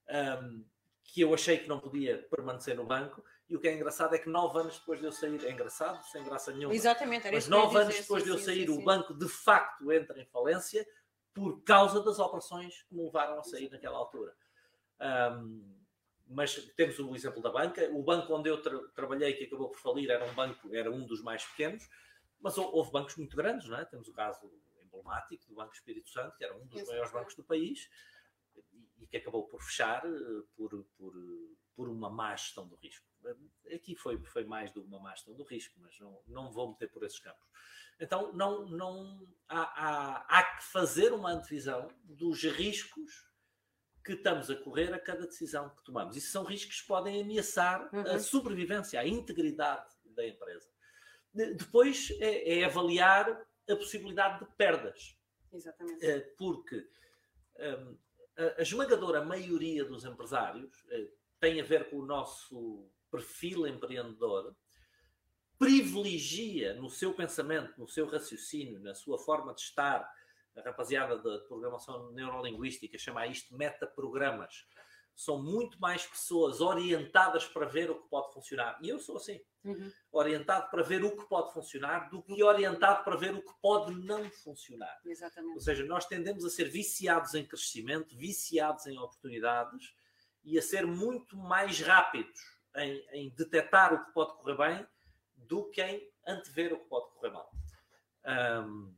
um, 0.09 0.65
que 1.05 1.21
eu 1.21 1.35
achei 1.35 1.59
que 1.59 1.69
não 1.69 1.79
podia 1.79 2.27
permanecer 2.31 2.77
no 2.77 2.87
banco. 2.87 3.23
E 3.49 3.57
o 3.57 3.61
que 3.61 3.69
é 3.69 3.75
engraçado 3.75 4.15
é 4.15 4.19
que 4.19 4.29
nove 4.29 4.59
anos 4.59 4.79
depois 4.79 4.99
de 4.99 5.07
eu 5.07 5.13
sair, 5.13 5.45
é 5.45 5.53
engraçado, 5.53 6.03
sem 6.05 6.25
graça 6.25 6.53
nenhuma. 6.53 6.75
Exatamente, 6.75 7.27
era 7.27 7.37
Mas 7.37 7.47
nove 7.47 7.79
anos 7.79 7.95
depois 7.95 8.25
de 8.25 8.31
eu 8.31 8.39
sair, 8.39 8.69
o 8.69 8.83
banco 8.83 9.15
de 9.15 9.29
facto 9.29 9.93
entra 9.93 10.21
em 10.21 10.27
falência 10.27 10.87
por 11.33 11.63
causa 11.63 12.03
das 12.03 12.19
operações 12.19 12.83
que 12.83 12.95
me 12.95 13.05
levaram 13.05 13.39
a 13.39 13.43
sair 13.45 13.71
naquela 13.71 13.99
altura. 13.99 14.35
Um, 15.01 15.77
mas 16.29 16.57
temos 16.77 16.99
o 16.99 17.15
exemplo 17.15 17.41
da 17.41 17.51
banca. 17.51 17.89
O 17.93 18.03
banco 18.03 18.35
onde 18.35 18.49
eu 18.49 18.61
tra 18.61 18.77
trabalhei, 18.95 19.35
que 19.35 19.45
acabou 19.45 19.69
por 19.69 19.79
falir, 19.79 20.11
era 20.11 20.25
um 20.25 20.35
banco, 20.35 20.75
era 20.75 20.91
um 20.91 21.07
dos 21.07 21.23
mais 21.23 21.45
pequenos, 21.45 21.89
mas 22.41 22.59
houve 22.59 22.91
bancos 22.91 23.17
muito 23.17 23.37
grandes, 23.37 23.69
não 23.69 23.79
é? 23.79 23.85
Temos 23.85 24.09
o 24.09 24.13
caso 24.13 24.51
emblemático 24.83 25.47
do 25.47 25.55
Banco 25.55 25.75
Espírito 25.75 26.09
Santo, 26.09 26.37
que 26.37 26.45
era 26.45 26.57
um 26.57 26.67
dos 26.67 26.83
maiores 26.85 27.13
bancos 27.13 27.35
do 27.35 27.45
país, 27.45 27.89
e 28.99 29.07
que 29.07 29.19
acabou 29.19 29.45
por 29.47 29.63
fechar 29.63 30.05
eh, 30.05 30.43
por, 30.57 30.85
por, 30.99 31.15
por 31.77 31.89
uma 31.89 32.11
má 32.11 32.35
gestão 32.35 32.67
do 32.67 32.75
risco. 32.77 33.07
Aqui 33.75 33.95
foi, 33.97 34.19
foi 34.25 34.45
mais 34.45 34.71
do 34.71 34.83
que 34.83 34.89
uma 34.89 35.01
má 35.01 35.15
gestão 35.15 35.35
do 35.35 35.43
risco, 35.43 35.75
mas 35.81 35.99
não, 35.99 36.21
não 36.27 36.53
vou 36.53 36.71
meter 36.71 36.91
por 36.91 37.05
esses 37.05 37.19
campos. 37.19 37.47
Então, 37.99 38.33
não, 38.33 38.67
não, 38.67 39.27
há, 39.49 39.61
há, 39.61 40.39
há 40.39 40.57
que 40.57 40.65
fazer 40.65 41.13
uma 41.13 41.33
antevisão 41.33 41.89
dos 42.05 42.43
riscos 42.43 43.27
que 44.05 44.13
estamos 44.13 44.51
a 44.51 44.57
correr 44.57 44.95
a 44.95 45.01
cada 45.01 45.27
decisão 45.27 45.71
que 45.71 45.83
tomamos. 45.85 46.17
Isso 46.17 46.31
são 46.31 46.45
riscos 46.45 46.81
que 46.81 46.87
podem 46.87 47.21
ameaçar 47.23 47.89
uhum. 47.93 48.03
a 48.03 48.19
sobrevivência, 48.21 49.01
a 49.01 49.07
integridade 49.07 49.91
da 50.05 50.27
empresa. 50.27 50.69
Depois 51.35 52.11
é, 52.21 52.61
é 52.61 52.65
avaliar 52.65 53.29
a 53.69 53.77
possibilidade 53.77 54.45
de 54.45 54.53
perdas. 54.57 55.19
Exatamente. 55.53 56.05
Eh, 56.05 56.21
porque 56.39 56.89
um, 57.59 57.99
a 58.59 58.63
esmagadora 58.63 59.25
maioria 59.25 59.85
dos 59.85 60.05
empresários 60.05 60.71
eh, 60.91 61.09
tem 61.41 61.61
a 61.61 61.65
ver 61.65 61.91
com 61.91 61.97
o 61.97 62.07
nosso 62.07 62.89
perfil 63.17 63.67
empreendedor, 63.67 64.55
privilegia 65.59 66.75
no 66.75 66.91
seu 66.91 67.15
pensamento, 67.15 67.73
no 67.79 67.89
seu 67.89 68.07
raciocínio, 68.07 68.79
na 68.81 68.95
sua 68.95 69.19
forma 69.19 69.55
de 69.55 69.63
estar, 69.63 70.07
a 70.55 70.61
rapaziada 70.61 71.17
da 71.19 71.39
programação 71.41 72.13
neurolinguística 72.13 72.99
chama 72.99 73.27
isto 73.27 73.57
metaprogramas. 73.57 74.67
São 75.15 75.43
muito 75.43 75.81
mais 75.81 76.07
pessoas 76.07 76.61
orientadas 76.61 77.47
para 77.47 77.65
ver 77.65 77.91
o 77.91 78.03
que 78.03 78.09
pode 78.09 78.35
funcionar. 78.35 78.79
E 78.83 78.89
eu 78.91 78.99
sou 78.99 79.17
assim. 79.17 79.41
Uhum. 79.65 79.91
Orientado 80.13 80.71
para 80.71 80.83
ver 80.83 81.03
o 81.05 81.17
que 81.17 81.27
pode 81.27 81.55
funcionar 81.55 82.11
do 82.11 82.23
que 82.23 82.43
orientado 82.43 83.03
para 83.03 83.17
ver 83.17 83.35
o 83.35 83.43
que 83.43 83.53
pode 83.63 83.95
não 83.95 84.31
funcionar. 84.31 85.01
Exatamente. 85.07 85.55
Ou 85.55 85.61
seja, 85.61 85.85
nós 85.85 86.05
tendemos 86.05 86.45
a 86.45 86.51
ser 86.51 86.69
viciados 86.69 87.35
em 87.35 87.47
crescimento, 87.47 88.15
viciados 88.15 88.87
em 88.87 88.99
oportunidades 88.99 89.95
e 90.45 90.59
a 90.59 90.63
ser 90.63 90.87
muito 90.87 91.37
mais 91.37 91.81
rápidos 91.81 92.56
em, 92.77 93.05
em 93.13 93.29
detectar 93.31 93.93
o 93.95 94.05
que 94.05 94.13
pode 94.13 94.35
correr 94.35 94.57
bem 94.57 94.87
do 95.37 95.71
que 95.71 95.83
em 95.83 96.11
antever 96.27 96.73
o 96.73 96.79
que 96.79 96.89
pode 96.89 97.11
correr 97.13 97.31
mal. 97.31 97.51
Um, 98.27 98.95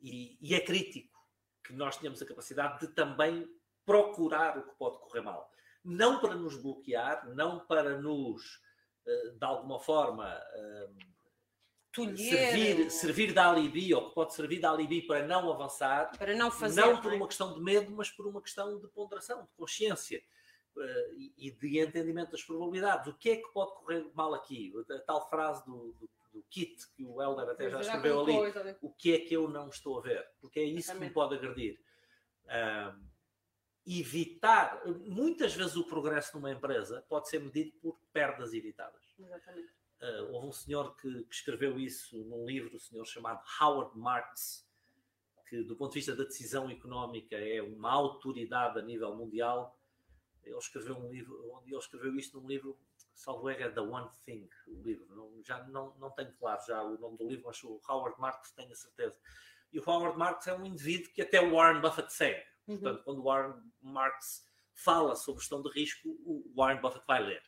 e, 0.00 0.38
e, 0.40 0.54
é 0.54 0.60
crítico 0.60 1.18
que 1.64 1.72
nós 1.72 1.96
tenhamos 1.96 2.22
a 2.22 2.26
capacidade 2.26 2.80
de 2.80 2.88
também 2.94 3.48
procurar 3.84 4.58
o 4.58 4.62
que 4.62 4.76
pode 4.76 4.98
correr 4.98 5.22
mal. 5.22 5.50
Não 5.82 6.20
para 6.20 6.34
nos 6.34 6.56
bloquear, 6.56 7.28
não 7.34 7.60
para 7.66 7.98
nos, 7.98 8.60
eh, 9.06 9.30
de 9.30 9.44
alguma 9.44 9.80
forma, 9.80 10.40
servir, 12.16 12.90
servir 12.90 13.32
de 13.32 13.38
alibi, 13.38 13.94
ou 13.94 14.08
que 14.08 14.14
pode 14.14 14.34
servir 14.34 14.58
de 14.58 14.66
alibi 14.66 15.02
para 15.02 15.26
não 15.26 15.50
avançar. 15.50 16.16
Para 16.16 16.34
não 16.36 16.50
fazer. 16.50 16.82
Não 16.82 17.00
por 17.00 17.12
uma 17.12 17.26
questão 17.26 17.54
de 17.54 17.60
medo, 17.60 17.90
mas 17.92 18.10
por 18.10 18.26
uma 18.26 18.42
questão 18.42 18.78
de 18.78 18.86
ponderação, 18.88 19.42
de 19.42 19.48
consciência 19.56 20.22
e 21.36 21.50
de 21.50 21.78
entendimento 21.78 22.32
das 22.32 22.42
probabilidades. 22.42 23.06
O 23.06 23.16
que 23.16 23.30
é 23.30 23.36
que 23.36 23.48
pode 23.52 23.74
correr 23.74 24.10
mal 24.14 24.34
aqui? 24.34 24.72
A 24.90 24.98
tal 25.00 25.28
frase 25.28 25.64
do, 25.64 25.94
do, 25.98 26.10
do 26.32 26.42
kit 26.50 26.76
que 26.94 27.04
o 27.04 27.20
Helder 27.20 27.48
até 27.48 27.70
já 27.70 27.80
escreveu 27.80 28.20
ali. 28.20 28.76
O 28.80 28.90
que 28.90 29.14
é 29.14 29.18
que 29.20 29.34
eu 29.34 29.48
não 29.48 29.68
estou 29.68 29.98
a 29.98 30.02
ver? 30.02 30.26
Porque 30.40 30.60
é 30.60 30.64
isso 30.64 30.92
que 30.92 30.98
me 30.98 31.10
pode 31.10 31.34
agredir. 31.34 31.80
Um, 32.46 33.08
evitar. 33.86 34.82
Muitas 35.06 35.54
vezes 35.54 35.76
o 35.76 35.84
progresso 35.84 36.36
numa 36.36 36.52
empresa 36.52 37.04
pode 37.08 37.28
ser 37.28 37.40
medido 37.40 37.72
por 37.80 37.98
perdas 38.12 38.52
evitadas. 38.52 39.02
Exatamente. 39.18 39.72
Uh, 40.00 40.32
houve 40.32 40.46
um 40.46 40.52
senhor 40.52 40.94
que, 40.96 41.24
que, 41.24 41.34
escreveu 41.34 41.78
isso 41.78 42.22
num 42.24 42.46
livro, 42.46 42.76
um 42.76 42.78
senhor 42.78 43.04
chamado 43.04 43.42
Howard 43.60 43.98
Marks, 43.98 44.64
que, 45.48 45.62
do 45.64 45.74
ponto 45.74 45.92
de 45.92 45.98
vista 45.98 46.14
da 46.14 46.24
decisão 46.24 46.70
económica, 46.70 47.34
é 47.36 47.60
uma 47.60 47.90
autoridade 47.90 48.78
a 48.78 48.82
nível 48.82 49.16
mundial 49.16 49.77
ele 50.48 50.58
escreveu 50.58 50.96
um 50.96 51.10
livro, 51.10 51.52
onde 51.52 51.70
ele 51.70 51.78
escreveu 51.78 52.14
isto 52.16 52.40
num 52.40 52.46
livro, 52.46 52.78
salvo 53.14 53.48
erro, 53.50 53.62
é 53.62 53.70
The 53.70 53.80
One 53.80 54.08
Thing, 54.24 54.48
o 54.66 54.82
livro. 54.82 55.06
Não, 55.14 55.42
já 55.44 55.62
não, 55.68 55.94
não 55.98 56.10
tenho 56.10 56.32
claro 56.34 56.60
já 56.66 56.82
o 56.82 56.98
nome 56.98 57.16
do 57.18 57.28
livro, 57.28 57.46
mas 57.46 57.62
o 57.62 57.80
Howard 57.88 58.18
Marks 58.20 58.52
tenho 58.52 58.72
a 58.72 58.74
certeza. 58.74 59.18
E 59.72 59.78
o 59.78 59.82
Howard 59.86 60.18
Marks 60.18 60.46
é 60.46 60.54
um 60.54 60.64
indivíduo 60.64 61.12
que 61.12 61.22
até 61.22 61.40
o 61.40 61.54
Warren 61.54 61.80
Buffett 61.80 62.12
segue. 62.12 62.42
Uhum. 62.66 62.78
Portanto, 62.78 63.04
quando 63.04 63.18
o 63.18 63.24
Warren 63.24 63.54
Marks 63.82 64.46
fala 64.72 65.14
sobre 65.14 65.40
gestão 65.40 65.60
de 65.62 65.70
risco, 65.70 66.08
o 66.08 66.52
Warren 66.56 66.80
Buffett 66.80 67.06
vai 67.06 67.22
ler. 67.22 67.42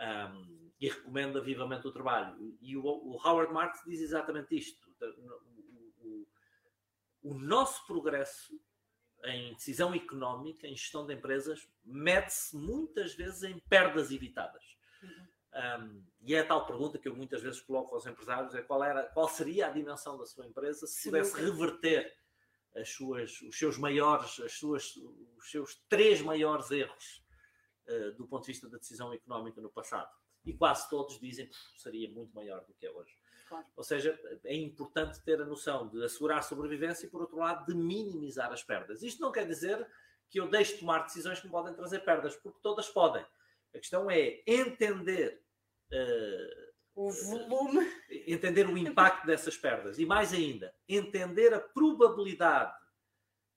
Um, 0.00 0.72
e 0.80 0.88
recomenda 0.88 1.40
vivamente 1.40 1.86
o 1.86 1.92
trabalho. 1.92 2.36
E 2.60 2.76
o, 2.76 2.82
o 2.84 3.20
Howard 3.24 3.52
Marks 3.52 3.80
diz 3.86 4.00
exatamente 4.00 4.56
isto. 4.56 4.86
O, 5.00 5.66
o, 5.98 6.28
o 7.22 7.34
nosso 7.38 7.86
progresso 7.86 8.52
em 9.24 9.54
decisão 9.54 9.94
económica, 9.94 10.66
em 10.66 10.76
gestão 10.76 11.06
de 11.06 11.14
empresas, 11.14 11.68
mede-se 11.84 12.56
muitas 12.56 13.14
vezes 13.14 13.42
em 13.42 13.58
perdas 13.68 14.10
evitadas. 14.10 14.62
Uhum. 15.02 15.34
Um, 15.54 16.04
e 16.20 16.34
é 16.34 16.40
a 16.40 16.46
tal 16.46 16.66
pergunta 16.66 16.98
que 16.98 17.06
eu 17.06 17.14
muitas 17.14 17.40
vezes 17.40 17.60
coloco 17.60 17.94
aos 17.94 18.06
empresários: 18.06 18.54
é 18.54 18.62
qual, 18.62 18.82
era, 18.82 19.04
qual 19.04 19.28
seria 19.28 19.68
a 19.68 19.70
dimensão 19.70 20.18
da 20.18 20.26
sua 20.26 20.46
empresa 20.46 20.86
se 20.86 21.10
pudesse 21.10 21.40
reverter 21.40 22.12
as 22.74 22.88
suas, 22.90 23.40
os 23.42 23.56
seus 23.56 23.78
maiores, 23.78 24.40
as 24.40 24.52
suas, 24.52 24.96
os 24.96 25.50
seus 25.50 25.76
três 25.88 26.20
maiores 26.20 26.70
erros 26.72 27.24
uh, 27.86 28.12
do 28.16 28.26
ponto 28.26 28.42
de 28.42 28.52
vista 28.52 28.68
da 28.68 28.78
decisão 28.78 29.12
económica 29.12 29.60
no 29.60 29.70
passado? 29.70 30.10
E 30.44 30.52
quase 30.52 30.90
todos 30.90 31.20
dizem 31.20 31.48
que 31.48 31.56
seria 31.76 32.10
muito 32.10 32.34
maior 32.34 32.64
do 32.64 32.74
que 32.74 32.86
é 32.86 32.90
hoje. 32.90 33.16
Claro. 33.48 33.66
Ou 33.76 33.84
seja, 33.84 34.18
é 34.44 34.54
importante 34.54 35.22
ter 35.22 35.40
a 35.40 35.44
noção 35.44 35.88
de 35.88 36.02
assegurar 36.04 36.38
a 36.38 36.42
sobrevivência 36.42 37.06
e, 37.06 37.10
por 37.10 37.20
outro 37.20 37.36
lado, 37.36 37.66
de 37.66 37.74
minimizar 37.74 38.52
as 38.52 38.62
perdas. 38.62 39.02
Isto 39.02 39.20
não 39.20 39.32
quer 39.32 39.46
dizer 39.46 39.86
que 40.30 40.40
eu 40.40 40.48
deixe 40.48 40.74
de 40.74 40.80
tomar 40.80 41.04
decisões 41.04 41.40
que 41.40 41.46
me 41.46 41.52
podem 41.52 41.74
trazer 41.74 42.00
perdas, 42.00 42.34
porque 42.36 42.58
todas 42.62 42.88
podem. 42.88 43.24
A 43.74 43.78
questão 43.78 44.10
é 44.10 44.42
entender 44.46 45.42
uh, 45.92 46.74
o 46.94 47.10
volume, 47.10 47.86
entender 48.26 48.66
o 48.66 48.78
impacto 48.78 49.26
dessas 49.26 49.56
perdas 49.56 49.98
e, 49.98 50.06
mais 50.06 50.32
ainda, 50.32 50.74
entender 50.88 51.52
a 51.52 51.60
probabilidade 51.60 52.74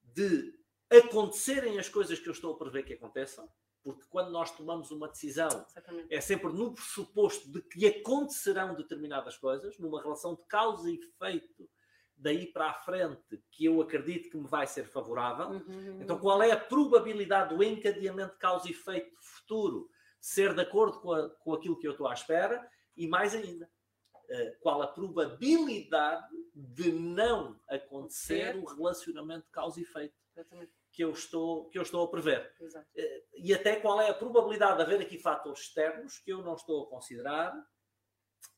de 0.03 0.53
acontecerem 0.89 1.79
as 1.79 1.87
coisas 1.87 2.19
que 2.19 2.27
eu 2.27 2.33
estou 2.33 2.53
a 2.53 2.57
prever 2.57 2.83
que 2.83 2.93
aconteçam 2.93 3.49
porque 3.87 4.03
quando 4.09 4.31
nós 4.31 4.51
tomamos 4.51 4.91
uma 4.91 5.07
decisão, 5.07 5.47
Exatamente. 5.47 6.13
é 6.13 6.19
sempre 6.19 6.51
no 6.51 6.73
pressuposto 6.73 7.49
de 7.49 7.61
que 7.61 7.87
acontecerão 7.87 8.75
determinadas 8.75 9.37
coisas, 9.37 9.79
numa 9.79 10.01
relação 10.01 10.35
de 10.35 10.43
causa 10.45 10.91
e 10.91 10.95
efeito, 10.95 11.69
daí 12.13 12.47
para 12.47 12.69
a 12.69 12.73
frente, 12.73 13.41
que 13.49 13.63
eu 13.63 13.81
acredito 13.81 14.29
que 14.29 14.35
me 14.35 14.45
vai 14.45 14.67
ser 14.67 14.89
favorável. 14.89 15.51
Uhum. 15.51 15.63
uhum 15.69 16.01
então, 16.01 16.19
qual 16.19 16.43
é 16.43 16.51
a 16.51 16.59
probabilidade 16.59 17.55
do 17.55 17.63
encadeamento 17.63 18.33
de 18.33 18.39
causa 18.39 18.67
e 18.67 18.71
efeito 18.71 19.15
futuro 19.21 19.89
ser 20.19 20.53
de 20.53 20.59
acordo 20.59 20.99
com, 20.99 21.13
a, 21.13 21.29
com 21.29 21.53
aquilo 21.53 21.79
que 21.79 21.87
eu 21.87 21.91
estou 21.91 22.09
à 22.09 22.13
espera? 22.13 22.69
E 22.93 23.07
mais 23.07 23.33
ainda, 23.33 23.71
uh, 24.15 24.59
qual 24.59 24.81
a 24.81 24.87
probabilidade 24.87 26.27
de 26.53 26.91
não 26.91 27.57
acontecer 27.69 28.53
o 28.57 28.65
relacionamento 28.65 29.45
de 29.45 29.51
causa 29.51 29.79
e 29.79 29.83
efeito? 29.83 30.15
Exatamente 30.35 30.73
que 30.97 31.03
eu 31.03 31.11
estou, 31.11 31.69
que 31.69 31.77
eu 31.77 31.83
estou 31.83 32.03
a 32.03 32.09
prever. 32.09 32.51
Exato. 32.59 32.87
Eh, 32.95 33.23
e 33.35 33.53
até 33.53 33.75
qual 33.75 34.01
é 34.01 34.09
a 34.09 34.15
probabilidade 34.15 34.77
de 34.77 34.81
haver 34.81 34.99
aqui 34.99 35.19
fatores 35.19 35.59
externos 35.59 36.17
que 36.17 36.31
eu 36.31 36.41
não 36.41 36.55
estou 36.55 36.85
a 36.85 36.89
considerar 36.89 37.53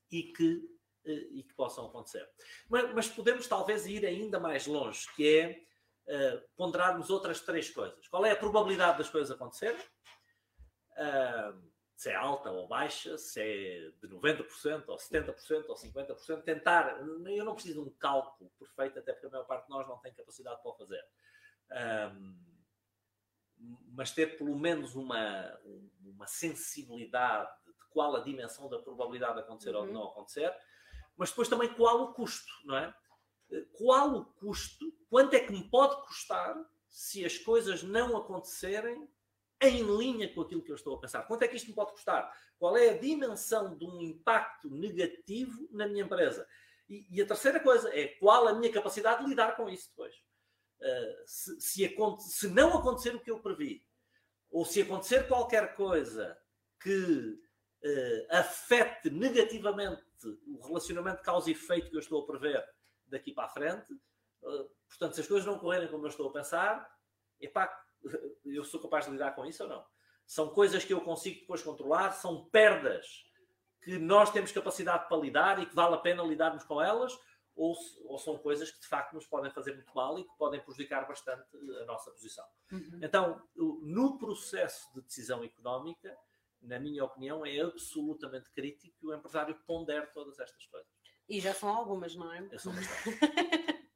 e 0.10 0.24
que, 0.32 0.64
eh, 1.06 1.28
e 1.32 1.44
que 1.44 1.54
possam 1.54 1.88
acontecer. 1.88 2.26
Mas, 2.70 2.94
mas 2.94 3.08
podemos 3.10 3.46
talvez 3.46 3.86
ir 3.86 4.06
ainda 4.06 4.40
mais 4.40 4.66
longe, 4.68 5.06
que 5.18 5.38
é 5.38 5.62
uh, 6.08 6.42
ponderarmos 6.56 7.10
outras 7.10 7.42
três 7.42 7.70
coisas. 7.70 8.08
Qual 8.08 8.26
é 8.26 8.32
a 8.32 8.38
probabilidade 8.38 9.00
das 9.00 9.10
coisas 9.10 9.30
acontecerem? 9.30 9.82
Uh, 10.96 11.70
se 11.94 12.10
é 12.10 12.16
alta 12.16 12.50
ou 12.52 12.70
baixa, 12.70 13.18
se 13.18 13.42
é 13.42 13.92
de 14.02 14.08
90% 14.08 14.86
ou 14.88 14.96
70% 14.96 15.66
ou 15.68 15.76
50%, 15.76 16.44
tentar. 16.44 17.02
Eu 17.02 17.44
não 17.44 17.54
preciso 17.54 17.84
de 17.84 17.90
um 17.90 17.94
cálculo 17.98 18.50
perfeito, 18.58 18.98
até 18.98 19.12
porque 19.12 19.28
a 19.28 19.30
maior 19.30 19.44
parte 19.44 19.66
de 19.66 19.72
nós 19.72 19.86
não 19.90 20.00
tem 20.00 20.14
capacidade 20.14 20.62
para 20.62 20.72
o 20.72 20.78
fazer 20.78 21.04
um, 21.72 22.40
mas 23.94 24.12
ter 24.12 24.38
pelo 24.38 24.58
menos 24.58 24.96
uma, 24.96 25.60
uma 26.04 26.28
sensibilidade 26.28 27.50
de 27.66 27.86
qual 27.90 28.16
a 28.16 28.22
dimensão 28.22 28.70
da 28.70 28.80
probabilidade 28.80 29.36
de 29.36 29.40
acontecer 29.42 29.76
uhum. 29.76 29.82
ou 29.82 29.88
de 29.88 29.94
não 29.94 30.04
acontecer. 30.04 30.54
mas 31.18 31.30
depois 31.30 31.48
também 31.48 31.74
qual 31.74 32.02
o 32.04 32.14
custo, 32.14 32.52
não 32.66 32.78
é? 32.78 32.94
Qual 33.74 34.14
o 34.16 34.26
custo, 34.26 34.86
quanto 35.10 35.34
é 35.34 35.40
que 35.40 35.52
me 35.52 35.68
pode 35.70 35.96
custar 36.06 36.56
se 36.88 37.26
as 37.26 37.38
coisas 37.38 37.84
não 37.84 38.16
acontecerem 38.16 39.10
em 39.62 39.82
linha 39.98 40.34
com 40.34 40.42
aquilo 40.42 40.62
que 40.62 40.72
eu 40.72 40.76
estou 40.76 40.96
a 40.96 41.00
pensar? 41.00 41.24
Quanto 41.24 41.44
é 41.44 41.48
que 41.48 41.56
isto 41.56 41.68
me 41.68 41.76
pode 41.76 41.92
custar? 41.92 42.32
Qual 42.58 42.78
é 42.78 42.90
a 42.90 42.98
dimensão 42.98 43.76
de 43.76 43.86
um 43.86 44.02
impacto 44.02 44.70
negativo 44.70 45.68
na 45.72 45.88
minha 45.88 46.04
empresa? 46.04 46.48
E, 46.88 47.08
e 47.10 47.22
a 47.22 47.26
terceira 47.26 47.60
coisa 47.60 47.90
é 47.94 48.08
qual 48.20 48.48
a 48.48 48.54
minha 48.54 48.72
capacidade 48.72 49.24
de 49.24 49.30
lidar 49.30 49.56
com 49.56 49.70
isso 49.70 49.90
depois? 49.90 50.16
Uh, 50.80 51.24
se, 51.26 51.60
se, 51.60 51.96
se, 52.20 52.48
não 52.48 52.78
acontecer 52.78 53.14
o 53.14 53.20
que 53.20 53.30
eu 53.30 53.40
previ, 53.40 53.86
ou 54.50 54.64
se 54.64 54.82
acontecer 54.82 55.28
qualquer 55.28 55.76
coisa 55.76 56.38
que 56.82 57.38
uh, 57.84 58.28
afete 58.38 59.10
negativamente 59.10 60.04
o 60.48 60.66
relacionamento 60.66 61.22
causa 61.22 61.50
e 61.50 61.54
efeito 61.54 61.90
que 61.90 61.96
eu 61.96 62.00
estou 62.00 62.22
a 62.22 62.26
prever 62.26 62.66
daqui 63.06 63.34
para 63.34 63.46
a 63.46 63.50
frente, 63.50 63.92
uh, 64.42 64.70
portanto, 64.88 65.16
se 65.16 65.22
as 65.22 65.28
coisas 65.28 65.46
não 65.46 65.60
correrem 65.60 65.90
como 65.90 66.06
eu 66.06 66.10
estou 66.10 66.30
a 66.30 66.34
pensar, 66.34 66.90
epá, 67.40 67.70
eu 68.46 68.64
sou 68.64 68.82
capaz 68.82 69.06
de 69.06 69.12
lidar 69.12 69.36
com 69.36 69.46
isso 69.46 69.64
ou 69.64 69.70
não? 69.70 69.86
São 70.26 70.50
coisas 70.50 70.86
que 70.86 70.94
eu 70.94 71.02
consigo 71.02 71.42
depois 71.42 71.62
controlar, 71.62 72.12
são 72.12 72.46
perdas 72.46 73.26
que 73.82 73.98
nós 73.98 74.32
temos 74.32 74.52
capacidade 74.52 75.08
para 75.08 75.18
lidar 75.18 75.62
e 75.62 75.66
que 75.66 75.76
vale 75.76 75.96
a 75.96 76.00
pena 76.00 76.24
lidarmos 76.24 76.64
com 76.64 76.82
elas, 76.82 77.18
ou, 77.60 77.76
ou, 78.06 78.18
são 78.18 78.38
coisas 78.38 78.72
que 78.72 78.80
de 78.80 78.88
facto 78.88 79.14
nos 79.14 79.28
podem 79.28 79.52
fazer 79.52 79.74
muito 79.74 79.94
mal 79.94 80.18
e 80.18 80.24
que 80.24 80.38
podem 80.38 80.62
prejudicar 80.62 81.06
bastante 81.06 81.46
a 81.82 81.86
nossa 81.86 82.10
posição. 82.10 82.46
Uhum. 82.72 83.02
Então, 83.04 83.42
no 83.56 84.18
processo 84.18 84.88
de 84.96 85.02
decisão 85.02 85.44
económica, 85.44 86.18
na 86.62 86.80
minha 86.80 87.04
opinião, 87.04 87.46
é 87.46 87.60
absolutamente 87.60 88.50
crítico 88.52 88.98
que 88.98 89.08
o 89.08 89.14
empresário 89.14 89.60
pondere 89.68 90.08
todas 90.14 90.40
estas 90.40 90.66
coisas. 90.68 90.90
E 91.28 91.42
já 91.42 91.54
são 91.54 91.70
algumas, 91.70 92.16
não 92.16 92.32
é? 92.32 92.48
Já 92.50 92.60
são 92.60 92.74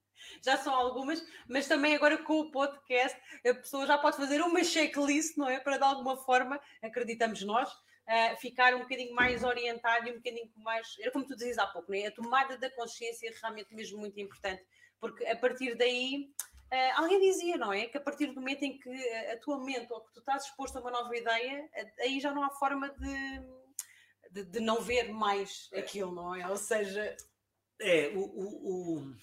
já 0.43 0.57
são 0.57 0.73
algumas, 0.75 1.25
mas 1.47 1.65
também 1.65 1.95
agora 1.95 2.17
com 2.17 2.41
o 2.41 2.51
podcast 2.51 3.17
a 3.47 3.53
pessoa 3.53 3.87
já 3.87 3.97
pode 3.97 4.17
fazer 4.17 4.41
uma 4.41 4.61
checklist, 4.63 5.37
não 5.37 5.47
é? 5.47 5.59
Para 5.59 5.77
de 5.77 5.83
alguma 5.83 6.17
forma, 6.17 6.59
acreditamos 6.81 7.41
nós, 7.43 7.71
uh, 8.07 8.37
ficar 8.37 8.73
um 8.75 8.79
bocadinho 8.79 9.13
mais 9.13 9.43
orientado 9.43 10.07
e 10.07 10.11
um 10.11 10.15
bocadinho 10.15 10.51
mais. 10.57 10.95
Era 10.99 11.11
como 11.11 11.25
tu 11.25 11.35
dizias 11.35 11.57
há 11.57 11.67
pouco, 11.67 11.91
né? 11.91 12.07
a 12.07 12.11
tomada 12.11 12.57
da 12.57 12.69
consciência 12.71 13.27
é 13.27 13.33
realmente 13.41 13.73
mesmo 13.73 13.99
muito 13.99 14.19
importante, 14.19 14.63
porque 14.99 15.25
a 15.25 15.35
partir 15.35 15.75
daí. 15.75 16.29
Uh, 16.71 17.01
alguém 17.01 17.21
dizia, 17.21 17.55
não 17.55 17.71
é? 17.71 17.85
Que 17.85 17.99
a 17.99 18.01
partir 18.01 18.25
do 18.25 18.33
momento 18.33 18.63
em 18.63 18.79
que 18.79 18.89
a 19.31 19.37
tua 19.37 19.63
mente 19.63 19.93
ou 19.93 20.01
que 20.01 20.11
tu 20.11 20.19
estás 20.21 20.45
exposto 20.45 20.75
a 20.75 20.81
uma 20.81 20.89
nova 20.89 21.15
ideia, 21.15 21.69
aí 21.99 22.19
já 22.19 22.33
não 22.33 22.43
há 22.43 22.49
forma 22.49 22.89
de, 22.89 23.41
de, 24.31 24.43
de 24.43 24.59
não 24.59 24.81
ver 24.81 25.13
mais 25.13 25.69
é. 25.71 25.81
aquilo, 25.81 26.11
não 26.11 26.33
é? 26.33 26.49
Ou 26.49 26.57
seja. 26.57 27.15
É, 27.79 28.07
o, 28.15 28.21
o, 28.21 28.97
o, 29.01 29.13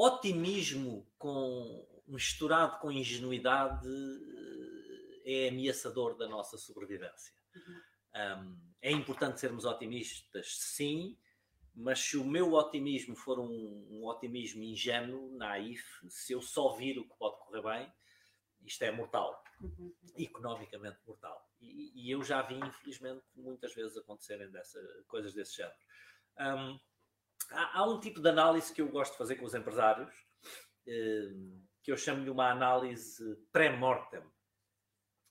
otimismo 0.00 1.06
com, 1.18 1.86
misturado 2.08 2.78
com 2.80 2.90
ingenuidade 2.90 3.86
é 5.24 5.48
ameaçador 5.48 6.16
da 6.16 6.28
nossa 6.28 6.56
sobrevivência. 6.58 7.34
Uhum. 7.54 7.80
Um, 8.14 8.60
é 8.82 8.90
importante 8.90 9.40
sermos 9.40 9.64
otimistas, 9.64 10.56
sim, 10.56 11.16
mas 11.74 12.00
se 12.00 12.16
o 12.16 12.24
meu 12.24 12.52
otimismo 12.54 13.14
for 13.14 13.38
um, 13.38 13.86
um, 13.90 14.04
otimismo 14.06 14.62
ingênuo, 14.62 15.36
naif, 15.36 15.84
se 16.08 16.32
eu 16.32 16.42
só 16.42 16.74
vir 16.74 16.98
o 16.98 17.08
que 17.08 17.16
pode 17.16 17.38
correr 17.38 17.62
bem, 17.62 17.92
isto 18.64 18.82
é 18.82 18.90
mortal, 18.90 19.42
uhum. 19.60 19.94
economicamente 20.16 20.98
mortal. 21.06 21.48
E, 21.60 21.92
e, 21.94 22.10
eu 22.10 22.22
já 22.22 22.42
vi, 22.42 22.56
infelizmente, 22.56 23.22
muitas 23.34 23.74
vezes 23.74 23.96
acontecerem 23.96 24.50
dessa, 24.50 24.78
coisas 25.06 25.32
desse 25.34 25.56
género. 25.56 25.76
Um, 26.38 26.80
há, 27.50 27.78
há, 27.78 27.84
um 27.86 28.00
tipo 28.00 28.20
de 28.20 28.28
análise 28.28 28.72
que 28.72 28.80
eu 28.80 28.88
gosto 28.88 29.12
de 29.12 29.18
fazer 29.18 29.36
com 29.36 29.44
os 29.44 29.54
empresários, 29.54 30.12
um, 30.86 31.66
que 31.82 31.92
eu 31.92 31.96
chamo-lhe 31.96 32.30
uma 32.30 32.50
análise 32.50 33.36
pré-mortem. 33.52 34.22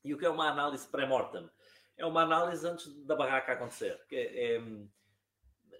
E 0.04 0.14
o 0.14 0.18
que 0.18 0.26
é 0.26 0.30
uma 0.30 0.50
análise 0.50 0.88
pré-mortem? 0.88 1.50
É 1.98 2.06
uma 2.06 2.22
análise 2.22 2.66
antes 2.68 2.88
da 3.06 3.16
barraca 3.16 3.54
acontecer. 3.54 4.00
É, 4.12 4.56
é, 4.56 4.62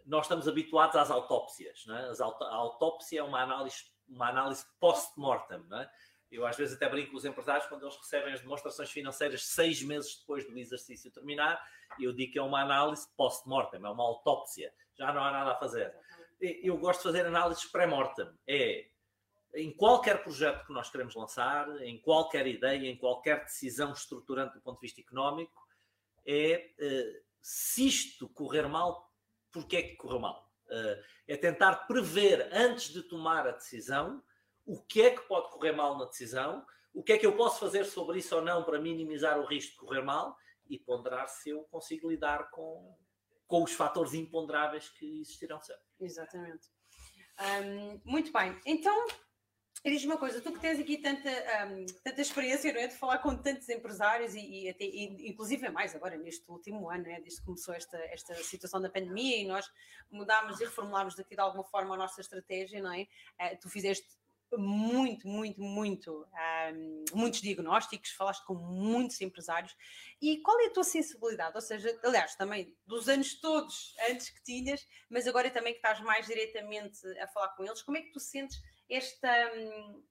nós 0.06 0.26
estamos 0.26 0.48
habituados 0.48 0.96
às 0.96 1.10
autópsias. 1.10 1.86
Não 1.86 1.96
é? 1.96 2.12
a 2.20 2.56
autópsia 2.56 3.22
é 3.22 3.24
uma 3.24 3.42
análise, 3.42 3.78
uma 4.08 4.30
análise 4.30 4.66
post-mortem. 4.80 5.64
É? 5.74 5.90
Eu 6.32 6.46
às 6.46 6.58
vezes 6.58 6.76
até 6.76 6.90
brinco 6.90 7.12
com 7.12 7.18
os 7.18 7.26
empresários 7.26 7.68
quando 7.68 7.84
eles 7.84 7.96
recebem 7.96 8.34
as 8.34 8.42
demonstrações 8.42 8.92
financeiras 8.92 9.46
seis 9.46 9.82
meses 9.82 10.20
depois 10.20 10.46
do 10.46 10.58
exercício 10.58 11.12
terminar, 11.12 11.64
eu 12.00 12.14
digo 12.14 12.34
que 12.34 12.40
é 12.40 12.44
uma 12.44 12.62
análise 12.62 13.08
post-mortem, 13.16 13.84
é 13.84 13.90
uma 13.90 14.04
autópsia. 14.04 14.74
Já 14.98 15.14
não 15.14 15.24
há 15.24 15.32
nada 15.32 15.52
a 15.52 15.56
fazer. 15.56 15.96
Eu 16.42 16.78
gosto 16.78 17.00
de 17.00 17.04
fazer 17.04 17.26
análises 17.26 17.66
pré-mortem. 17.66 18.30
É 18.48 18.90
em 19.56 19.76
qualquer 19.76 20.24
projeto 20.24 20.66
que 20.66 20.74
nós 20.74 20.90
queremos 20.90 21.16
lançar, 21.16 21.68
em 21.82 22.00
qualquer 22.00 22.46
ideia, 22.48 22.88
em 22.88 22.98
qualquer 22.98 23.44
decisão 23.44 23.92
estruturante 23.92 24.56
do 24.56 24.62
ponto 24.62 24.80
de 24.80 24.88
vista 24.88 25.02
económico, 25.02 25.68
é 26.26 26.72
uh, 26.80 27.24
se 27.42 27.88
isto 27.88 28.30
correr 28.30 28.68
mal, 28.68 29.12
porque 29.52 29.78
é 29.78 29.82
que 29.82 29.96
correu 29.96 30.20
mal? 30.20 30.52
Uh, 30.68 31.04
é 31.28 31.36
tentar 31.36 31.88
prever 31.88 32.50
antes 32.52 32.90
de 32.90 33.02
tomar 33.04 33.48
a 33.48 33.52
decisão 33.52 34.24
o 34.70 34.80
que 34.84 35.02
é 35.02 35.10
que 35.10 35.22
pode 35.22 35.50
correr 35.50 35.72
mal 35.72 35.98
na 35.98 36.06
decisão, 36.06 36.64
o 36.94 37.02
que 37.02 37.14
é 37.14 37.18
que 37.18 37.26
eu 37.26 37.36
posso 37.36 37.60
fazer 37.60 37.86
sobre 37.86 38.20
isso 38.20 38.36
ou 38.36 38.42
não 38.44 38.64
para 38.64 38.80
minimizar 38.80 39.40
o 39.40 39.46
risco 39.46 39.72
de 39.72 39.78
correr 39.80 40.04
mal 40.04 40.38
e 40.70 40.78
ponderar 40.78 41.28
se 41.28 41.50
eu 41.50 41.64
consigo 41.72 42.08
lidar 42.08 42.52
com, 42.52 42.96
com 43.48 43.64
os 43.64 43.74
fatores 43.74 44.14
imponderáveis 44.14 44.88
que 44.90 45.22
existirão 45.22 45.60
sempre. 45.60 45.82
Exatamente. 46.00 46.68
Um, 47.64 48.02
muito 48.06 48.32
bem. 48.32 48.60
Então, 48.64 49.08
e 49.84 49.92
diz 49.92 50.04
uma 50.04 50.18
coisa, 50.18 50.42
tu 50.42 50.52
que 50.52 50.60
tens 50.60 50.80
aqui 50.80 50.98
tanta, 50.98 51.30
um, 51.30 51.86
tanta 52.04 52.22
experiência 52.22 52.74
não 52.74 52.82
é? 52.82 52.88
de 52.88 52.96
falar 52.96 53.20
com 53.20 53.36
tantos 53.36 53.68
empresários 53.70 54.36
e, 54.36 54.40
e, 54.40 54.70
até, 54.70 54.84
e 54.84 55.30
inclusive 55.30 55.66
é 55.66 55.70
mais 55.70 55.96
agora 55.96 56.18
neste 56.18 56.50
último 56.50 56.90
ano, 56.90 57.08
é? 57.08 57.20
desde 57.22 57.40
que 57.40 57.46
começou 57.46 57.74
esta, 57.74 57.98
esta 57.98 58.36
situação 58.36 58.82
da 58.82 58.90
pandemia 58.90 59.38
e 59.38 59.48
nós 59.48 59.70
mudámos 60.12 60.60
e 60.60 60.66
reformulámos 60.66 61.16
daqui 61.16 61.36
de 61.36 61.42
alguma 61.42 61.64
forma 61.64 61.96
a 61.96 61.98
nossa 61.98 62.20
estratégia, 62.20 62.82
não 62.82 62.94
é? 62.94 63.08
Uh, 63.40 63.58
tu 63.62 63.70
fizeste 63.70 64.08
muito, 64.58 65.28
muito, 65.28 65.62
muito, 65.62 66.28
um, 66.74 67.06
muitos 67.14 67.42
diagnósticos, 67.42 68.12
falaste 68.12 68.44
com 68.46 68.56
muitos 68.56 69.22
empresários. 69.22 69.76
E 70.22 70.38
qual 70.38 70.60
é 70.62 70.68
a 70.68 70.74
tua 70.74 70.84
sensibilidade? 70.84 71.56
Ou 71.56 71.62
seja, 71.62 71.98
aliás, 72.04 72.36
também 72.36 72.76
dos 72.86 73.08
anos 73.08 73.40
todos 73.40 73.96
antes 74.10 74.30
que 74.30 74.44
tinhas, 74.44 74.86
mas 75.10 75.28
agora 75.28 75.50
também 75.52 75.74
que 75.74 75.80
estás 75.80 76.00
mais 76.02 76.26
diretamente 76.26 77.00
a 77.20 77.28
falar 77.28 77.50
com 77.50 77.64
eles, 77.64 77.82
como 77.82 77.98
é 77.98 78.02
que 78.02 78.12
tu 78.12 78.20
sentes 78.20 78.60
esta, 78.90 79.52
um, 79.56 79.92
uh, 79.92 80.04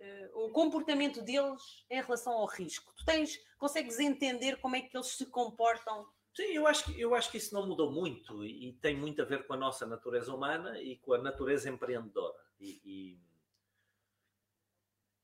eh, 0.00 0.30
o 0.34 0.50
comportamento 0.50 1.22
deles 1.22 1.84
em 1.90 2.00
relação 2.00 2.32
ao 2.32 2.46
risco? 2.46 2.92
Tu 2.96 3.04
tens, 3.04 3.38
consegues 3.58 3.98
entender 3.98 4.56
como 4.60 4.76
é 4.76 4.82
que 4.82 4.96
eles 4.96 5.08
se 5.08 5.26
comportam? 5.26 6.06
Sim, 6.34 6.52
eu 6.52 6.66
acho, 6.66 6.84
que, 6.84 7.00
eu 7.00 7.14
acho 7.14 7.30
que 7.30 7.36
isso 7.36 7.54
não 7.54 7.66
mudou 7.66 7.92
muito 7.92 8.44
e, 8.44 8.72
tem 8.82 8.96
muito 8.96 9.22
a 9.22 9.24
ver 9.24 9.46
com 9.46 9.54
a 9.54 9.56
nossa 9.56 9.86
natureza 9.86 10.34
humana 10.34 10.80
e 10.80 10.96
com 10.96 11.12
a 11.12 11.18
natureza 11.18 11.68
empreendedora. 11.68 12.42
E, 12.58 13.18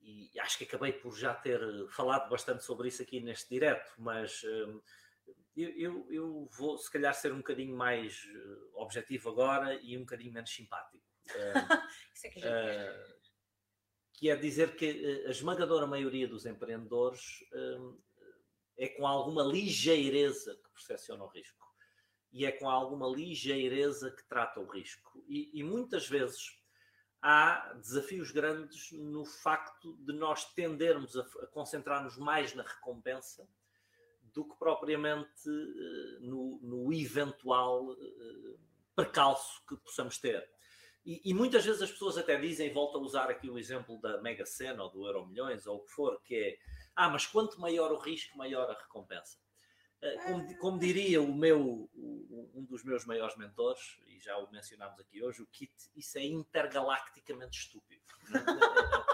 e, 0.00 0.30
e 0.32 0.40
acho 0.40 0.56
que 0.56 0.64
acabei 0.64 0.92
por 0.92 1.16
já 1.16 1.34
ter 1.34 1.60
falado 1.90 2.28
bastante 2.30 2.64
sobre 2.64 2.88
isso 2.88 3.02
aqui 3.02 3.20
neste 3.20 3.48
direto, 3.48 3.92
mas 3.98 4.42
um, 4.44 4.80
eu, 5.56 5.70
eu, 5.70 6.06
eu, 6.10 6.48
vou 6.56 6.78
se 6.78 6.90
calhar 6.90 7.12
ser 7.12 7.32
um 7.32 7.38
bocadinho 7.38 7.76
mais 7.76 8.26
eh, 8.32 8.58
objetivo 8.74 9.30
agora 9.30 9.74
e 9.74 9.96
um 9.96 10.00
bocadinho 10.00 10.32
menos 10.32 10.50
simpático. 10.50 11.04
Isso 12.14 12.26
é 12.26 12.30
que, 12.30 12.40
uh, 12.40 13.20
que 14.14 14.30
é 14.30 14.36
dizer 14.36 14.76
que 14.76 14.86
eh, 14.86 15.28
a 15.28 15.30
esmagadora 15.30 15.86
maioria 15.86 16.28
dos 16.28 16.44
empreendedores 16.44 17.40
uh, 17.52 17.98
é 18.76 18.88
com 18.88 19.06
alguma 19.06 19.42
ligeireza 19.42 20.54
que 20.54 20.70
percepciona 20.70 21.24
o 21.24 21.28
risco 21.28 21.66
e 22.32 22.44
é 22.44 22.52
com 22.52 22.68
alguma 22.68 23.08
ligeireza 23.08 24.10
que 24.10 24.22
trata 24.28 24.60
o 24.60 24.66
risco. 24.66 25.22
E, 25.26 25.50
e 25.58 25.62
muitas 25.62 26.08
vezes 26.08 26.58
há 27.22 27.74
desafios 27.74 28.30
grandes 28.30 28.92
no 28.92 29.24
facto 29.24 29.96
de 29.98 30.12
nós 30.12 30.44
tendermos 30.54 31.16
a, 31.16 31.22
a 31.22 31.46
concentrar-nos 31.48 32.16
mais 32.16 32.54
na 32.54 32.62
recompensa 32.62 33.48
do 34.22 34.44
que 34.44 34.56
propriamente 34.58 35.48
uh, 35.48 36.20
no, 36.20 36.60
no, 36.62 36.92
eventual 36.92 37.90
uh, 37.90 38.58
percalço 38.94 39.64
que 39.66 39.76
possamos 39.76 40.18
ter. 40.18 40.48
E, 41.04 41.22
e, 41.24 41.34
muitas 41.34 41.64
vezes 41.64 41.80
as 41.80 41.90
pessoas 41.90 42.18
até 42.18 42.38
dizem, 42.38 42.72
volto 42.72 42.98
a 42.98 43.00
usar 43.00 43.30
aqui 43.30 43.48
o 43.48 43.58
exemplo 43.58 43.98
da 44.00 44.20
Mega 44.20 44.44
Sena 44.44 44.82
ou 44.84 44.90
do 44.90 45.06
Euro 45.06 45.26
Milhões 45.26 45.66
ou 45.66 45.78
o 45.78 45.80
que 45.80 45.90
for, 45.90 46.20
que 46.22 46.36
é, 46.36 46.58
ah, 46.94 47.08
mas 47.08 47.26
quanto 47.26 47.60
maior 47.60 47.90
o 47.90 47.98
risco, 47.98 48.36
maior 48.36 48.68
a 48.70 48.78
recompensa. 48.78 49.38
Eh, 50.02 50.16
como, 50.26 50.58
como, 50.58 50.78
diria 50.78 51.20
o 51.20 51.34
meu, 51.34 51.90
um 51.94 52.64
dos 52.64 52.82
meus 52.84 53.04
maiores 53.04 53.36
mentores, 53.36 53.98
e 54.06 54.18
já 54.18 54.36
o 54.38 54.50
mencionámos 54.50 54.98
aqui 54.98 55.22
hoje, 55.22 55.42
o 55.42 55.46
Kit, 55.46 55.72
isso 55.94 56.18
é 56.18 56.24
intergalacticamente 56.24 57.58
estúpido. 57.58 58.02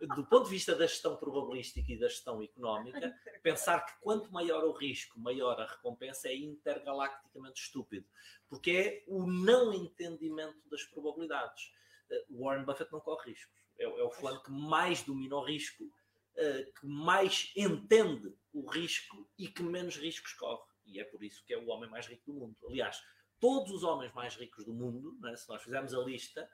do 0.00 0.24
ponto 0.24 0.44
de 0.44 0.50
vista 0.50 0.74
da 0.74 0.86
gestão 0.86 1.16
probabilística 1.16 1.92
e 1.92 1.98
da 1.98 2.08
gestão 2.08 2.42
económica, 2.42 3.14
pensar 3.42 3.84
que 3.84 3.92
quanto 4.00 4.32
maior 4.32 4.64
o 4.64 4.72
risco, 4.72 5.20
maior 5.20 5.60
a 5.60 5.66
recompensa 5.66 6.28
é 6.28 6.36
intergalacticamente 6.36 7.62
estúpido, 7.62 8.06
porque 8.48 8.70
é 8.70 9.04
o 9.06 9.26
não 9.26 9.74
entendimento 9.74 10.58
das 10.70 10.82
probabilidades. 10.84 11.70
Uh, 12.10 12.42
Warren 12.42 12.64
Buffett 12.64 12.90
não 12.90 13.00
corre 13.00 13.30
riscos. 13.30 13.60
É, 13.78 13.84
é 13.84 14.02
o 14.02 14.10
fulano 14.10 14.42
que 14.42 14.50
mais 14.50 15.02
domina 15.02 15.36
o 15.36 15.44
risco, 15.44 15.84
uh, 15.84 16.72
que 16.80 16.86
mais 16.86 17.52
entende 17.54 18.34
o 18.52 18.68
risco 18.68 19.28
e 19.38 19.48
que 19.48 19.62
menos 19.62 19.96
riscos 19.96 20.32
corre. 20.32 20.62
E 20.86 20.98
é 20.98 21.04
por 21.04 21.22
isso 21.22 21.44
que 21.44 21.52
é 21.52 21.58
o 21.58 21.68
homem 21.68 21.88
mais 21.90 22.06
rico 22.06 22.32
do 22.32 22.34
mundo. 22.34 22.56
Aliás, 22.66 23.00
todos 23.38 23.70
os 23.70 23.82
homens 23.82 24.12
mais 24.12 24.34
ricos 24.34 24.64
do 24.64 24.72
mundo, 24.72 25.16
né, 25.20 25.36
se 25.36 25.48
nós 25.48 25.62
fizermos 25.62 25.94
a 25.94 25.98
lista, 25.98 26.48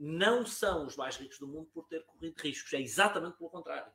não 0.00 0.46
são 0.46 0.86
os 0.86 0.96
mais 0.96 1.16
ricos 1.16 1.38
do 1.38 1.46
mundo 1.46 1.68
por 1.74 1.86
ter 1.86 2.02
corrido 2.06 2.34
riscos. 2.40 2.72
É 2.72 2.80
exatamente 2.80 3.36
pelo 3.36 3.50
contrário. 3.50 3.92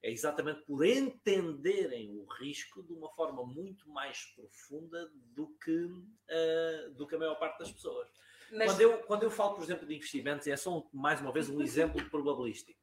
É 0.00 0.08
exatamente 0.08 0.62
por 0.64 0.86
entenderem 0.86 2.16
o 2.16 2.24
risco 2.34 2.80
de 2.84 2.92
uma 2.92 3.12
forma 3.14 3.44
muito 3.44 3.88
mais 3.88 4.24
profunda 4.36 5.10
do 5.34 5.48
que, 5.60 5.72
uh, 5.72 6.94
do 6.94 7.08
que 7.08 7.16
a 7.16 7.18
maior 7.18 7.34
parte 7.34 7.58
das 7.58 7.72
pessoas. 7.72 8.08
Mas... 8.52 8.70
Quando, 8.70 8.80
eu, 8.80 8.98
quando 8.98 9.22
eu 9.24 9.30
falo, 9.32 9.56
por 9.56 9.64
exemplo, 9.64 9.84
de 9.84 9.96
investimentos, 9.96 10.46
é 10.46 10.56
só 10.56 10.78
um, 10.78 10.88
mais 10.92 11.20
uma 11.20 11.32
vez 11.32 11.48
um 11.48 11.60
exemplo 11.60 12.00
probabilístico. 12.08 12.80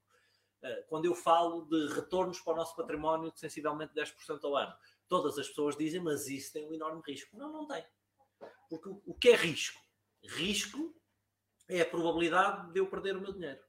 Uh, 0.61 0.83
quando 0.89 1.05
eu 1.05 1.15
falo 1.15 1.61
de 1.61 1.93
retornos 1.93 2.41
para 2.41 2.53
o 2.53 2.57
nosso 2.57 2.75
património 2.75 3.31
de 3.31 3.39
sensivelmente 3.39 3.93
10% 3.93 4.43
ao 4.43 4.57
ano, 4.57 4.75
todas 5.07 5.39
as 5.39 5.47
pessoas 5.47 5.77
dizem, 5.77 6.01
mas 6.01 6.27
isso 6.27 6.51
tem 6.51 6.67
um 6.67 6.73
enorme 6.73 7.01
risco. 7.07 7.38
Não, 7.38 7.53
não 7.53 7.65
tem. 7.65 7.85
Porque 8.69 8.89
o, 8.89 9.01
o 9.05 9.13
que 9.13 9.29
é 9.29 9.35
risco? 9.38 9.81
Risco 10.21 10.93
é 11.67 11.82
a 11.82 11.86
probabilidade 11.86 12.71
de 12.71 12.80
eu 12.80 12.88
perder 12.88 13.15
o 13.17 13.21
meu 13.21 13.34
dinheiro. 13.34 13.60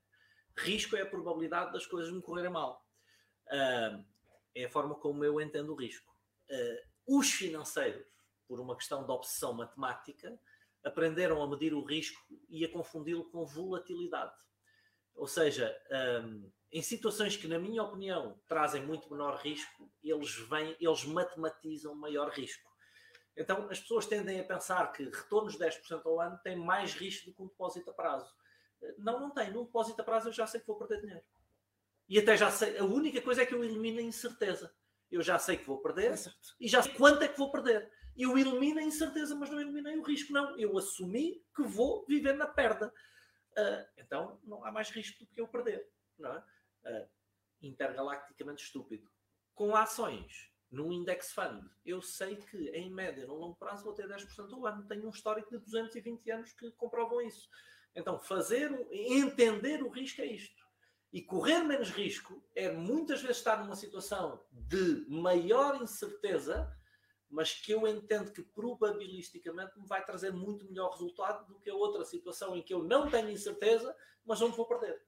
Risco 0.57 0.97
é 0.97 1.03
a 1.03 1.07
probabilidade 1.07 1.73
das 1.73 1.87
coisas 1.87 2.13
me 2.13 2.23
correrem 2.23 2.51
mal. 2.51 2.85
Uh, 3.49 4.05
é 4.55 4.65
a 4.65 4.71
forma 4.71 4.95
como 4.95 5.25
eu 5.25 5.41
entendo 5.41 5.73
o 5.73 5.77
risco. 5.77 6.11
Uh, 6.51 7.19
os 7.19 7.31
financeiros, 7.31 8.07
por 8.49 8.61
uma 8.61 8.77
questão 8.77 9.05
de 9.05 9.11
obsessão 9.11 9.53
matemática, 9.53 10.39
aprenderam 10.85 11.43
a 11.43 11.49
medir 11.49 11.75
o 11.75 11.85
risco 11.85 12.21
e 12.49 12.65
a 12.65 12.73
confundi-lo 12.73 13.25
com 13.31 13.45
volatilidade. 13.45 14.35
Ou 15.15 15.27
seja, 15.27 15.77
um, 16.25 16.51
em 16.71 16.83
situações 16.83 17.37
que, 17.37 17.49
na 17.49 17.59
minha 17.59 17.83
opinião, 17.83 18.39
trazem 18.47 18.85
muito 18.85 19.11
menor 19.11 19.37
risco, 19.41 19.91
eles 20.03 20.35
vêm, 20.49 20.77
eles 20.79 21.05
matematizam 21.05 21.95
maior 21.95 22.31
risco. 22.31 22.66
Então, 23.37 23.69
as 23.71 23.79
pessoas 23.79 24.07
tendem 24.07 24.41
a 24.41 24.45
pensar 24.45 24.91
que 24.93 25.05
retornos 25.05 25.53
de 25.53 25.59
10% 25.59 26.07
ao 26.07 26.21
ano 26.21 26.39
têm 26.43 26.57
mais 26.57 26.95
risco 26.95 27.27
do 27.27 27.35
que 27.35 27.43
um 27.43 27.47
depósito 27.47 27.91
a 27.91 27.93
prazo. 27.93 28.35
Não, 28.99 29.21
não 29.21 29.31
tem. 29.31 29.51
Num 29.51 29.65
depósito 29.65 30.01
a 30.01 30.05
prazo 30.05 30.29
eu 30.29 30.33
já 30.33 30.47
sei 30.47 30.61
que 30.61 30.67
vou 30.67 30.77
perder 30.77 31.01
dinheiro. 31.01 31.25
E 32.09 32.19
até 32.19 32.37
já 32.37 32.51
sei. 32.51 32.79
A 32.79 32.85
única 32.85 33.21
coisa 33.21 33.43
é 33.43 33.47
que 33.47 33.55
eu 33.55 33.63
elimino 33.63 33.99
a 33.99 34.03
incerteza. 34.03 34.75
Eu 35.11 35.23
já 35.23 35.39
sei 35.39 35.57
que 35.57 35.67
vou 35.67 35.79
perder 35.79 36.13
Exato. 36.13 36.37
e 36.59 36.69
já 36.69 36.83
sei 36.83 36.95
quanto 36.95 37.23
é 37.23 37.29
que 37.29 37.39
vou 37.39 37.51
perder. 37.51 37.91
Eu 38.17 38.39
elimino 38.39 38.79
a 38.79 38.83
incerteza, 38.83 39.35
mas 39.35 39.51
não 39.51 39.61
eliminei 39.61 39.97
o 39.99 40.03
risco. 40.03 40.33
Não. 40.33 40.59
Eu 40.59 40.77
assumi 40.79 41.45
que 41.55 41.63
vou 41.63 42.07
viver 42.07 42.35
na 42.35 42.47
perda. 42.47 42.93
Uh, 43.53 43.87
então, 43.99 44.41
não 44.45 44.65
há 44.65 44.73
mais 44.73 44.91
risco 44.91 45.25
do 45.25 45.27
que 45.27 45.41
eu 45.41 45.49
perder. 45.49 45.87
Não 46.19 46.33
é? 46.33 46.39
Uh, 46.85 47.09
intergalacticamente 47.61 48.65
estúpido. 48.65 49.11
Com 49.55 49.75
ações 49.75 50.51
num 50.71 50.93
index 50.93 51.33
fund, 51.33 51.65
eu 51.85 52.03
sei 52.03 52.37
que 52.37 52.69
em 52.71 52.91
média, 52.91 53.27
no 53.27 53.35
longo 53.35 53.57
prazo, 53.57 53.85
vou 53.85 53.95
ter 53.95 54.09
10% 54.09 54.53
ao 54.53 54.67
ano. 54.67 54.87
Tenho 54.87 55.07
um 55.07 55.11
histórico 55.11 55.51
de 55.51 55.59
220 55.59 56.31
anos 56.31 56.53
que 56.53 56.71
comprovam 56.73 57.21
isso. 57.21 57.49
Então, 57.95 58.19
fazer, 58.19 58.71
entender 58.91 59.83
o 59.83 59.89
risco 59.89 60.21
é 60.21 60.27
isto. 60.27 60.67
E 61.13 61.23
correr 61.23 61.63
menos 61.63 61.91
risco 61.91 62.43
é 62.55 62.71
muitas 62.71 63.23
vezes 63.23 63.39
estar 63.39 63.63
numa 63.63 63.77
situação 63.77 64.45
de 64.51 65.07
maior 65.09 65.81
incerteza, 65.81 66.71
mas 67.31 67.55
que 67.55 67.73
eu 67.73 67.87
entendo 67.87 68.33
que 68.33 68.43
probabilisticamente 68.43 69.79
me 69.79 69.87
vai 69.87 70.05
trazer 70.05 70.33
muito 70.33 70.67
melhor 70.67 70.91
resultado 70.91 71.47
do 71.47 71.59
que 71.59 71.71
a 71.71 71.75
outra 71.75 72.05
situação 72.05 72.57
em 72.57 72.63
que 72.63 72.75
eu 72.75 72.83
não 72.83 73.09
tenho 73.09 73.31
incerteza, 73.31 73.97
mas 74.25 74.43
onde 74.43 74.57
vou 74.57 74.67
perder. 74.67 75.01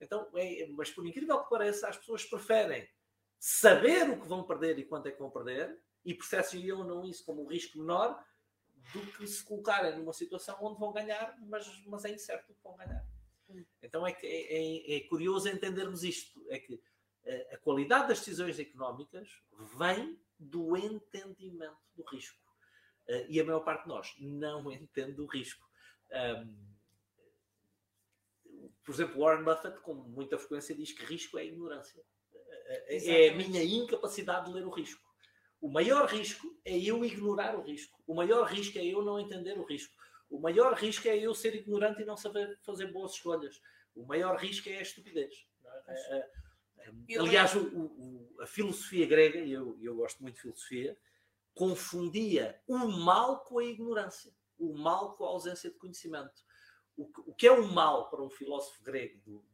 Então, 0.00 0.30
é, 0.34 0.66
mas 0.68 0.90
por 0.90 1.06
incrível 1.06 1.42
que 1.42 1.50
pareça, 1.50 1.88
as 1.88 1.98
pessoas 1.98 2.24
preferem 2.24 2.88
saber 3.40 4.10
o 4.10 4.20
que 4.20 4.28
vão 4.28 4.44
perder 4.44 4.78
e 4.78 4.84
quanto 4.84 5.06
é 5.06 5.10
que 5.10 5.18
vão 5.18 5.30
perder 5.30 5.82
e 6.04 6.14
percepcionam 6.14 6.86
não 6.86 7.04
isso 7.06 7.24
como 7.24 7.42
um 7.42 7.46
risco 7.46 7.78
menor 7.78 8.22
do 8.92 9.00
que 9.12 9.26
se 9.26 9.42
colocarem 9.42 9.98
numa 9.98 10.12
situação 10.12 10.58
onde 10.60 10.78
vão 10.78 10.92
ganhar, 10.92 11.38
mas, 11.48 11.66
mas 11.86 12.04
é 12.04 12.10
incerto 12.10 12.52
o 12.52 12.54
que 12.54 12.62
vão 12.62 12.76
ganhar. 12.76 13.02
Então 13.82 14.06
é, 14.06 14.12
que, 14.12 14.26
é, 14.26 14.96
é, 14.96 14.96
é 14.98 15.00
curioso 15.08 15.48
entendermos 15.48 16.04
isto, 16.04 16.44
é 16.50 16.58
que 16.58 16.82
a, 17.24 17.30
eh, 17.30 17.54
a 17.54 17.58
qualidade 17.58 18.08
das 18.08 18.18
decisões 18.18 18.58
económicas 18.58 19.28
vem 19.76 20.20
do 20.38 20.76
entendimento 20.76 21.80
do 21.94 22.04
risco. 22.04 22.38
Uh, 23.08 23.26
e 23.28 23.40
a 23.40 23.44
maior 23.44 23.60
parte 23.60 23.84
de 23.84 23.88
nós 23.88 24.14
não 24.20 24.70
entende 24.70 25.20
o 25.20 25.26
risco. 25.26 25.68
Por 28.84 28.94
exemplo, 28.94 29.20
Warren 29.20 29.44
Buffett, 29.44 29.80
com 29.80 29.94
muita 29.94 30.38
frequência, 30.38 30.74
diz 30.74 30.92
que 30.92 31.04
risco 31.04 31.38
é 31.38 31.46
ignorância. 31.46 32.04
É, 32.70 33.26
é 33.26 33.30
a 33.30 33.34
minha 33.34 33.62
incapacidade 33.62 34.46
de 34.46 34.52
ler 34.52 34.64
o 34.64 34.70
risco. 34.70 35.02
O 35.60 35.68
maior 35.68 36.06
risco 36.08 36.56
é 36.64 36.78
eu 36.78 37.04
ignorar 37.04 37.56
o 37.56 37.62
risco. 37.62 38.00
O 38.06 38.14
maior 38.14 38.46
risco 38.46 38.78
é 38.78 38.84
eu 38.84 39.02
não 39.02 39.18
entender 39.18 39.58
o 39.58 39.64
risco. 39.64 39.94
O 40.30 40.38
maior 40.38 40.74
risco 40.74 41.08
é 41.08 41.18
eu 41.18 41.34
ser 41.34 41.54
ignorante 41.54 42.02
e 42.02 42.04
não 42.04 42.16
saber 42.16 42.58
fazer 42.62 42.92
boas 42.92 43.12
escolhas. 43.12 43.60
O 43.94 44.06
maior 44.06 44.36
risco 44.36 44.68
é 44.68 44.78
a 44.78 44.82
estupidez. 44.82 45.46
É? 45.88 46.16
É, 46.16 46.30
é, 47.08 47.18
aliás, 47.18 47.54
o, 47.56 47.62
o, 47.66 48.36
a 48.40 48.46
filosofia 48.46 49.06
grega, 49.06 49.40
e 49.40 49.52
eu, 49.52 49.76
eu 49.82 49.96
gosto 49.96 50.22
muito 50.22 50.36
de 50.36 50.42
filosofia, 50.42 50.96
confundia 51.52 52.58
o 52.66 52.78
mal 52.78 53.40
com 53.40 53.58
a 53.58 53.64
ignorância, 53.64 54.32
o 54.56 54.72
mal 54.72 55.16
com 55.16 55.24
a 55.24 55.28
ausência 55.28 55.68
de 55.68 55.76
conhecimento. 55.76 56.42
O, 56.96 57.10
o 57.26 57.34
que 57.34 57.46
é 57.46 57.52
o 57.52 57.66
mal 57.66 58.08
para 58.08 58.22
um 58.22 58.30
filósofo 58.30 58.82
grego 58.82 59.18
do, 59.24 59.44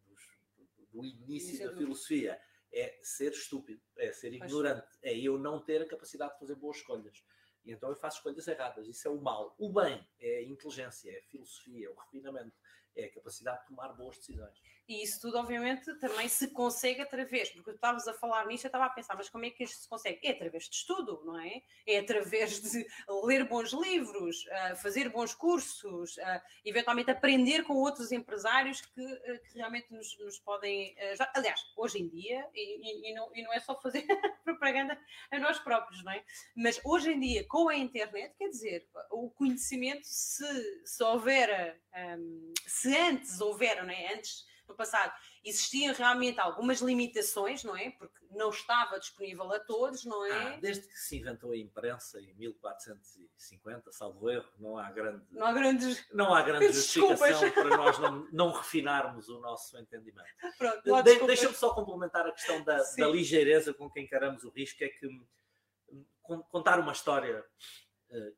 do, 0.93 1.01
do 1.01 1.05
início 1.05 1.67
da 1.67 1.77
filosofia? 1.77 2.39
É 2.73 2.99
ser 3.03 3.33
estúpido, 3.33 3.81
é 3.97 4.13
ser 4.13 4.33
ignorante, 4.33 4.87
é 5.03 5.17
eu 5.17 5.39
não 5.39 5.63
ter 5.63 5.83
a 5.83 5.89
capacidade 5.89 6.35
de 6.35 6.39
fazer 6.39 6.55
boas 6.55 6.79
escolhas. 6.79 7.25
E 7.65 7.73
então 7.73 7.89
eu 7.89 7.97
faço 7.97 8.19
escolhas 8.19 8.47
erradas. 8.47 8.87
Isso 8.87 9.09
é 9.09 9.11
o 9.11 9.21
mal. 9.21 9.55
O 9.59 9.73
bem 9.73 10.07
é 10.21 10.39
a 10.39 10.43
inteligência, 10.43 11.11
é 11.11 11.19
a 11.19 11.23
filosofia, 11.25 11.87
é 11.87 11.91
o 11.91 11.95
refinamento, 11.95 12.57
é 12.97 13.05
a 13.05 13.13
capacidade 13.13 13.61
de 13.61 13.67
tomar 13.69 13.93
boas 13.93 14.17
decisões. 14.17 14.61
E 14.89 15.03
isso 15.03 15.21
tudo, 15.21 15.39
obviamente, 15.39 15.93
também 15.99 16.29
se 16.29 16.49
consegue 16.49 17.01
através, 17.01 17.51
porque 17.51 17.73
tu 17.73 17.75
estavas 17.75 18.07
a 18.07 18.15
falar 18.15 18.47
nisto, 18.47 18.67
eu 18.67 18.69
estava 18.69 18.85
a 18.87 18.91
pensar, 18.91 19.17
mas 19.17 19.29
como 19.29 19.45
é 19.45 19.51
que 19.51 19.65
isto 19.65 19.83
se 19.83 19.89
consegue? 19.89 20.21
É 20.23 20.31
através 20.31 20.65
de 20.69 20.77
estudo, 20.77 21.23
não 21.25 21.41
é? 21.41 21.61
É 21.85 21.99
através 21.99 22.61
de 22.61 22.87
ler 23.25 23.49
bons 23.49 23.73
livros, 23.73 24.45
fazer 24.81 25.09
bons 25.09 25.35
cursos, 25.35 26.17
eventualmente 26.65 27.11
aprender 27.11 27.65
com 27.65 27.75
outros 27.75 28.13
empresários 28.13 28.81
que, 28.81 29.05
uh, 29.05 29.41
que 29.43 29.57
realmente 29.57 29.93
nos, 29.93 30.17
nos 30.21 30.39
podem 30.39 30.97
ajudar. 31.11 31.33
Aliás, 31.35 31.61
hoje 31.77 31.99
em 31.99 32.09
dia, 32.09 32.47
e, 32.55 33.11
e, 33.11 33.15
não, 33.15 33.35
e 33.35 33.43
não 33.43 33.53
é 33.53 33.59
só 33.59 33.75
fazer 33.81 34.07
propaganda 34.45 34.97
a 35.33 35.39
nós 35.41 35.59
próprios, 35.59 36.05
não 36.05 36.13
é? 36.13 36.25
Mas 36.55 36.81
hoje 36.85 37.11
em 37.11 37.19
dia, 37.19 37.45
com 37.49 37.69
a 37.69 37.75
internet, 37.75 38.37
quer 38.39 38.49
dizer, 38.51 38.89
o 39.11 39.31
conhecimento, 39.31 40.05
se, 40.05 40.87
se 40.87 41.03
houver, 41.03 41.81
um, 41.97 42.53
se 42.67 42.97
antes 42.97 43.41
houver, 43.41 43.83
não 43.83 43.91
é? 43.91 44.15
Antes 44.15 44.45
no 44.69 44.75
passado 44.75 45.13
existiam 45.45 45.95
realmente 45.95 46.41
algumas 46.41 46.81
limitações, 46.81 47.63
não 47.63 47.77
é? 47.77 47.91
Porque 47.91 48.17
não 48.33 48.51
estava 48.51 48.99
disponível 48.99 49.51
a 49.53 49.61
todos, 49.61 50.05
não 50.05 50.25
é? 50.25 50.55
Ah, 50.55 50.59
desde 50.61 50.89
que 50.89 50.99
se 50.99 51.19
inventou 51.19 51.53
a 51.53 51.57
imprensa 51.57 52.21
em 52.21 52.35
1450, 52.35 53.93
salvo 53.93 54.29
erro, 54.29 54.49
não 54.59 54.77
há 54.77 54.91
grande, 54.91 55.25
não 55.31 55.47
há 55.47 55.53
grandes, 55.53 56.07
não 56.13 56.35
há 56.35 56.43
grande 56.43 56.73
justificação 56.73 57.51
para 57.53 57.77
nós 57.77 57.99
não, 57.99 58.29
não 58.33 58.53
refinarmos 58.53 59.29
o 59.29 59.39
nosso 59.39 59.79
entendimento. 59.79 60.29
Pronto, 60.59 61.03
de, 61.05 61.27
Deixa-me 61.27 61.55
só 61.55 61.73
complementar 61.73 62.27
a 62.27 62.33
questão 62.33 62.63
da, 62.65 62.79
da, 62.79 63.09
ligeireza 63.09 63.73
com 63.73 63.89
que 63.89 64.01
encaramos 64.01 64.43
o 64.43 64.51
risco, 64.51 64.83
é 64.83 64.89
que 64.89 65.07
hum, 65.07 66.43
contar 66.51 66.81
uma 66.81 66.93
história 66.93 67.45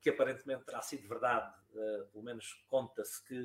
que 0.00 0.10
aparentemente 0.10 0.64
terá 0.64 0.80
sido 0.80 1.06
verdade, 1.08 1.52
uh, 1.72 2.06
pelo 2.12 2.24
menos 2.24 2.64
conta-se 2.68 3.22
que 3.26 3.38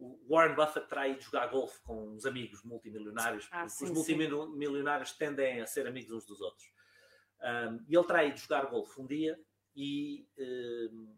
o 0.00 0.18
Warren 0.28 0.54
Buffett 0.54 0.88
terá 0.88 1.06
ido 1.06 1.20
jogar 1.20 1.48
golfe 1.48 1.80
com 1.82 2.08
uns 2.08 2.24
amigos 2.24 2.62
multimilionários, 2.64 3.48
ah, 3.52 3.68
sim, 3.68 3.84
os 3.84 3.90
multimilionários 3.90 5.12
tendem 5.12 5.60
a 5.60 5.66
ser 5.66 5.86
amigos 5.86 6.10
uns 6.12 6.26
dos 6.26 6.40
outros. 6.40 6.66
Um, 7.40 7.84
e 7.88 7.96
ele 7.96 8.06
terá 8.06 8.24
ido 8.24 8.38
jogar 8.38 8.66
golfe 8.66 9.00
um 9.00 9.06
dia 9.06 9.38
e 9.76 10.26
um, 10.38 11.16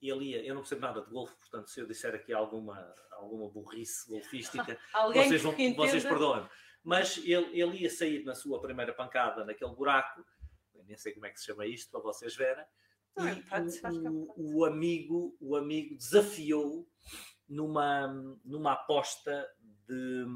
ele 0.00 0.30
ia, 0.30 0.44
eu 0.44 0.54
não 0.54 0.62
percebo 0.62 0.80
nada 0.80 1.02
de 1.02 1.10
golfe, 1.10 1.36
portanto, 1.36 1.68
se 1.68 1.80
eu 1.80 1.86
disser 1.86 2.14
aqui 2.14 2.32
alguma, 2.32 2.94
alguma 3.12 3.48
burrice 3.50 4.08
golfística, 4.08 4.78
vocês, 5.12 5.42
vão, 5.42 5.54
vocês 5.74 6.04
perdoam. 6.04 6.48
Mas 6.82 7.18
ele, 7.18 7.60
ele 7.60 7.82
ia 7.82 7.90
sair 7.90 8.24
na 8.24 8.34
sua 8.34 8.60
primeira 8.60 8.94
pancada 8.94 9.44
naquele 9.44 9.74
buraco, 9.74 10.24
nem 10.90 10.98
sei 10.98 11.12
como 11.12 11.26
é 11.26 11.30
que 11.30 11.38
se 11.38 11.46
chama 11.46 11.64
isto, 11.66 11.90
para 11.90 12.00
vocês 12.00 12.34
verem 12.34 12.64
e 13.18 13.98
o, 14.08 14.34
o, 14.36 14.64
amigo, 14.64 15.36
o 15.40 15.56
amigo 15.56 15.96
desafiou 15.96 16.88
numa, 17.48 18.08
numa 18.44 18.72
aposta 18.72 19.48
de 19.86 20.26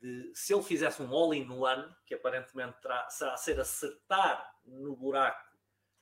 de 0.00 0.32
se 0.32 0.54
ele 0.54 0.62
fizesse 0.62 1.02
um 1.02 1.12
all-in-one, 1.12 1.92
que 2.06 2.14
aparentemente 2.14 2.80
terá, 2.80 3.10
será 3.10 3.36
ser 3.36 3.58
acertar 3.58 4.48
no 4.64 4.94
buraco 4.94 5.44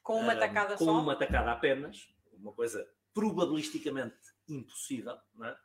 com 0.02 0.20
uma 0.20 0.36
tacada 0.36 0.76
com 0.76 0.84
só. 0.84 1.00
uma 1.00 1.16
tacada 1.16 1.50
apenas, 1.50 2.06
uma 2.34 2.52
coisa 2.52 2.86
probabilisticamente 3.14 4.14
impossível, 4.46 5.16
não 5.34 5.46
é? 5.46 5.58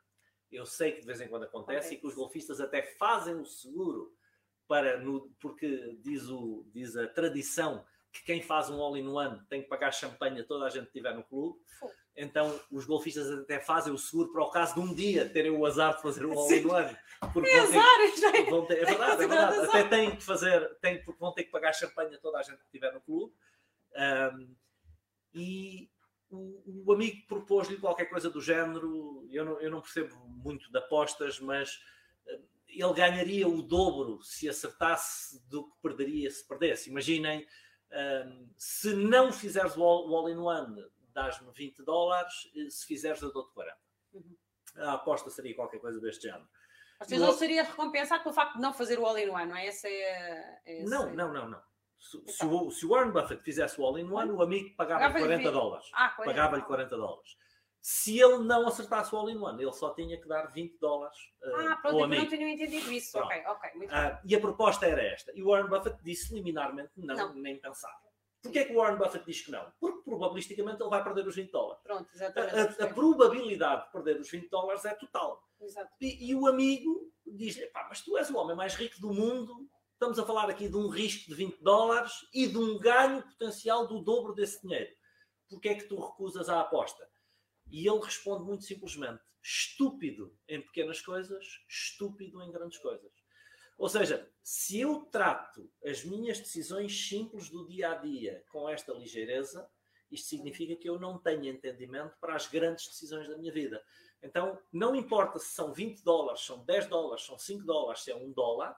Eu 0.50 0.64
sei 0.64 0.92
que 0.92 1.00
de 1.00 1.06
vez 1.06 1.20
em 1.20 1.28
quando 1.28 1.44
acontece 1.44 1.88
Ok. 1.88 1.98
e 1.98 2.00
que 2.00 2.06
os 2.06 2.14
golfistas 2.14 2.58
até 2.58 2.82
fazem 2.96 3.34
o 3.34 3.44
seguro 3.44 4.16
para 4.72 4.98
no, 5.00 5.30
porque 5.38 5.98
diz, 6.02 6.30
o, 6.30 6.64
diz 6.72 6.96
a 6.96 7.06
tradição 7.06 7.84
que 8.10 8.24
quem 8.24 8.40
faz 8.40 8.70
um 8.70 8.80
all-in-one 8.80 9.38
tem 9.50 9.60
que 9.62 9.68
pagar 9.68 9.92
champanhe 9.92 10.40
a 10.40 10.44
toda 10.46 10.64
a 10.64 10.70
gente 10.70 10.84
que 10.84 10.88
estiver 10.98 11.14
no 11.14 11.22
clube. 11.24 11.58
Então 12.16 12.58
os 12.70 12.86
golfistas 12.86 13.30
até 13.30 13.60
fazem 13.60 13.92
o 13.92 13.98
seguro 13.98 14.32
para 14.32 14.42
o 14.42 14.50
caso 14.50 14.74
de 14.74 14.80
um 14.80 14.94
dia 14.94 15.28
terem 15.28 15.50
o 15.50 15.66
azar 15.66 15.96
de 15.96 16.00
fazer 16.02 16.24
um 16.24 16.34
Sim. 16.34 16.64
all-in-one. 16.64 16.96
Porque 17.34 17.50
É 17.50 17.60
vão 17.60 17.70
ter- 17.70 17.78
azar, 17.78 18.34
é. 18.34 18.42
Vão 18.50 18.66
ter- 18.66 18.78
é 18.78 18.84
verdade, 18.86 19.12
é 19.12 19.16
verdade. 19.28 19.56
razão. 19.58 19.70
Até 19.70 19.84
têm 19.88 20.16
que 20.16 20.22
fazer, 20.22 20.74
têm, 20.80 21.04
porque 21.04 21.20
vão 21.20 21.34
ter 21.34 21.44
que 21.44 21.50
pagar 21.50 21.74
champanhe 21.74 22.14
a 22.14 22.18
toda 22.18 22.38
a 22.38 22.42
gente 22.42 22.56
que 22.58 22.64
estiver 22.64 22.92
no 22.94 23.00
clube. 23.02 23.34
Ahm, 23.94 24.54
e 25.34 25.90
o, 26.30 26.84
o 26.86 26.92
amigo 26.92 27.26
propôs-lhe 27.26 27.76
qualquer 27.76 28.06
coisa 28.06 28.30
do 28.30 28.40
género. 28.40 29.26
Eu 29.30 29.44
não, 29.44 29.60
eu 29.60 29.70
não 29.70 29.80
percebo 29.82 30.14
muito 30.26 30.70
de 30.70 30.78
apostas, 30.78 31.38
mas 31.40 31.78
ele 32.72 32.92
ganharia 32.94 33.46
o 33.48 33.62
dobro 33.62 34.22
se 34.22 34.48
acertasse 34.48 35.40
do 35.48 35.64
que 35.70 35.76
perderia 35.82 36.30
se 36.30 36.46
perdesse. 36.46 36.90
Imaginem, 36.90 37.46
ahm, 37.90 38.48
se 38.56 38.94
não 38.94 39.32
fizeres 39.32 39.76
o 39.76 39.82
all- 39.82 40.08
o 40.08 40.16
all-in-one, 40.16 40.82
dás-me 41.12 41.50
20 41.52 41.82
dólares, 41.84 42.32
e 42.54 42.70
se 42.70 42.86
fizeres, 42.86 43.20
eu 43.22 43.32
dou-te 43.32 43.52
40. 43.52 43.78
Uhum. 44.14 44.36
A 44.76 44.94
aposta 44.94 45.28
seria 45.30 45.54
qualquer 45.54 45.78
coisa 45.80 46.00
deste 46.00 46.22
género. 46.22 46.48
Ou 47.00 47.06
seja, 47.06 47.24
ele 47.24 47.32
seria 47.34 47.62
recompensado 47.64 48.22
pelo 48.22 48.34
facto 48.34 48.54
de 48.54 48.60
não 48.62 48.72
fazer 48.72 48.98
o 48.98 49.04
all-in-one, 49.04 49.46
não 49.46 49.56
é? 49.56 49.66
Essa 49.66 49.88
é. 49.88 50.60
é 50.64 50.82
Não, 50.84 51.06
esse- 51.08 51.16
não, 51.16 51.32
não, 51.32 51.48
não. 51.50 51.62
Se, 51.98 52.20
se 52.32 52.44
o, 52.46 52.70
se 52.70 52.86
Warren 52.86 53.12
Buffett 53.12 53.42
fizesse 53.44 53.80
o 53.80 53.84
all-in-one, 53.84 54.30
o 54.32 54.42
amigo 54.42 54.74
pagava-lhe 54.76 55.12
Pagava-lhe 55.12 55.24
40 55.24 55.42
vinte. 55.44 55.52
dólares. 55.52 55.86
Ah, 55.94 56.08
40. 56.10 56.24
Pagava-lhe 56.34 56.62
40 56.64 56.96
dólares. 56.96 57.36
Se 57.84 58.16
ele 58.20 58.38
não 58.38 58.68
acertasse 58.68 59.12
o 59.12 59.18
all-in-one, 59.18 59.60
ele 59.60 59.72
só 59.72 59.92
tinha 59.92 60.16
que 60.20 60.28
dar 60.28 60.46
20 60.52 60.78
dólares 60.78 61.18
uh, 61.44 61.56
Ah, 61.68 61.76
pronto, 61.82 61.98
eu 62.00 62.06
não 62.06 62.26
tinha 62.28 62.48
entendido 62.50 62.92
isso. 62.92 63.10
Pronto. 63.12 63.26
Ok, 63.26 63.42
ok, 63.46 63.70
muito 63.74 63.90
bem. 63.90 63.98
Ah, 63.98 64.20
e 64.24 64.36
a 64.36 64.40
proposta 64.40 64.86
era 64.86 65.02
esta. 65.02 65.32
E 65.34 65.42
o 65.42 65.48
Warren 65.48 65.68
Buffett 65.68 66.00
disse 66.04 66.32
liminarmente 66.32 66.92
não, 66.96 67.16
Não. 67.16 67.34
nem 67.34 67.58
pensar. 67.60 67.90
Porquê 68.40 68.60
é 68.60 68.64
que 68.66 68.72
o 68.72 68.76
Warren 68.76 68.98
Buffett 68.98 69.24
diz 69.26 69.40
que 69.44 69.50
não? 69.50 69.72
Porque 69.80 70.00
probabilisticamente 70.04 70.80
ele 70.80 70.90
vai 70.90 71.02
perder 71.02 71.26
os 71.26 71.34
20 71.34 71.50
dólares. 71.50 71.82
Pronto, 71.82 72.08
A, 72.08 72.14
exatamente. 72.14 72.54
a- 72.56 72.62
a 72.62 72.66
percebi. 72.66 72.94
probabilidade 72.94 73.84
de 73.86 73.92
perder 73.92 74.20
os 74.20 74.30
20 74.30 74.48
dólares 74.48 74.84
é 74.84 74.94
total. 74.94 75.42
Exato. 75.60 75.90
E, 76.00 76.30
e 76.30 76.34
o 76.36 76.46
amigo 76.46 77.12
diz-lhe: 77.26 77.66
pá, 77.66 77.86
mas 77.88 78.00
tu 78.02 78.16
és 78.16 78.30
o 78.30 78.36
homem 78.36 78.54
mais 78.56 78.74
rico 78.76 79.00
do 79.00 79.12
mundo. 79.12 79.68
Estamos 79.94 80.18
a 80.20 80.24
falar 80.26 80.48
aqui 80.50 80.68
de 80.68 80.76
um 80.76 80.88
risco 80.88 81.28
de 81.28 81.34
20 81.34 81.60
dólares 81.62 82.12
e 82.34 82.46
de 82.48 82.58
um 82.58 82.78
ganho 82.78 83.22
potencial 83.22 83.86
do 83.88 84.00
dobro 84.00 84.34
desse 84.34 84.60
dinheiro. 84.62 84.90
Porquê 85.48 85.68
é 85.70 85.74
que 85.76 85.84
tu 85.84 85.98
recusas 86.00 86.48
a 86.48 86.60
aposta? 86.60 87.08
E 87.72 87.88
ele 87.88 88.00
responde 88.00 88.44
muito 88.44 88.64
simplesmente: 88.64 89.22
estúpido 89.42 90.38
em 90.46 90.60
pequenas 90.60 91.00
coisas, 91.00 91.64
estúpido 91.66 92.42
em 92.42 92.52
grandes 92.52 92.78
coisas. 92.78 93.10
Ou 93.78 93.88
seja, 93.88 94.30
se 94.42 94.78
eu 94.78 95.06
trato 95.06 95.72
as 95.82 96.04
minhas 96.04 96.38
decisões 96.38 97.08
simples 97.08 97.48
do 97.48 97.66
dia 97.66 97.92
a 97.92 97.94
dia 97.94 98.44
com 98.50 98.68
esta 98.68 98.92
ligeireza, 98.92 99.66
isto 100.10 100.28
significa 100.28 100.76
que 100.76 100.88
eu 100.88 101.00
não 101.00 101.18
tenho 101.18 101.46
entendimento 101.46 102.14
para 102.20 102.36
as 102.36 102.46
grandes 102.46 102.86
decisões 102.86 103.26
da 103.26 103.38
minha 103.38 103.52
vida. 103.52 103.82
Então, 104.22 104.60
não 104.70 104.94
importa 104.94 105.38
se 105.38 105.52
são 105.52 105.72
20 105.72 106.04
dólares, 106.04 106.42
são 106.42 106.62
10 106.64 106.86
dólares, 106.86 107.24
são 107.24 107.38
5 107.38 107.64
dólares, 107.64 108.02
se 108.02 108.12
é 108.12 108.14
1 108.14 108.32
dólar, 108.32 108.76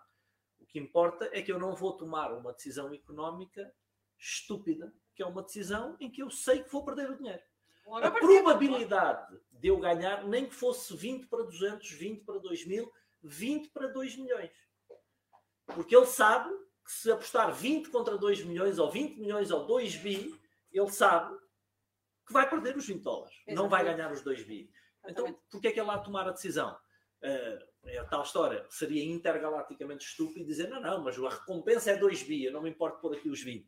o 0.60 0.64
que 0.64 0.78
importa 0.78 1.28
é 1.32 1.42
que 1.42 1.50
eu 1.50 1.58
não 1.58 1.74
vou 1.74 1.96
tomar 1.96 2.32
uma 2.32 2.52
decisão 2.52 2.94
económica 2.94 3.74
estúpida, 4.16 4.94
que 5.14 5.22
é 5.22 5.26
uma 5.26 5.42
decisão 5.42 5.96
em 6.00 6.10
que 6.10 6.22
eu 6.22 6.30
sei 6.30 6.62
que 6.62 6.70
vou 6.70 6.84
perder 6.84 7.10
o 7.10 7.16
dinheiro. 7.16 7.42
A 7.86 8.10
probabilidade 8.10 9.38
de 9.52 9.68
eu 9.68 9.78
ganhar, 9.78 10.26
nem 10.26 10.46
que 10.46 10.54
fosse 10.54 10.96
20 10.96 11.26
para 11.26 11.42
200, 11.42 11.90
20 11.90 12.24
para 12.24 12.38
2 12.38 12.66
mil, 12.66 12.92
20 13.22 13.70
para 13.70 13.88
2 13.88 14.16
milhões. 14.16 14.50
Porque 15.66 15.96
ele 15.96 16.06
sabe 16.06 16.50
que 16.84 16.92
se 16.92 17.10
apostar 17.10 17.52
20 17.52 17.88
contra 17.88 18.16
2 18.16 18.44
milhões, 18.44 18.78
ou 18.78 18.90
20 18.90 19.18
milhões, 19.18 19.50
ou 19.50 19.66
2 19.66 19.96
bi, 19.96 20.38
ele 20.72 20.90
sabe 20.90 21.34
que 22.26 22.32
vai 22.32 22.48
perder 22.48 22.76
os 22.76 22.86
20 22.86 23.02
dólares. 23.02 23.34
Não 23.48 23.68
vai 23.68 23.82
Exatamente. 23.82 23.96
ganhar 23.96 24.12
os 24.12 24.22
2 24.22 24.42
bi. 24.42 24.70
Então, 25.06 25.24
Exatamente. 25.24 25.40
porquê 25.50 25.68
é 25.68 25.72
que 25.72 25.80
ele 25.80 25.90
há 25.90 25.96
de 25.96 26.04
tomar 26.04 26.28
a 26.28 26.32
decisão? 26.32 26.76
Eh, 27.22 27.66
é 27.86 27.98
a 27.98 28.04
tal 28.04 28.22
história. 28.22 28.66
Seria 28.70 29.04
intergalaticamente 29.04 30.04
estúpido 30.04 30.44
dizer, 30.44 30.68
não, 30.68 30.80
não, 30.80 31.02
mas 31.02 31.18
a 31.18 31.28
recompensa 31.28 31.90
é 31.90 31.96
2 31.96 32.22
bi, 32.22 32.44
eu 32.44 32.52
não 32.52 32.62
me 32.62 32.70
importo 32.70 33.00
pôr 33.00 33.16
aqui 33.16 33.28
os 33.28 33.42
20. 33.42 33.66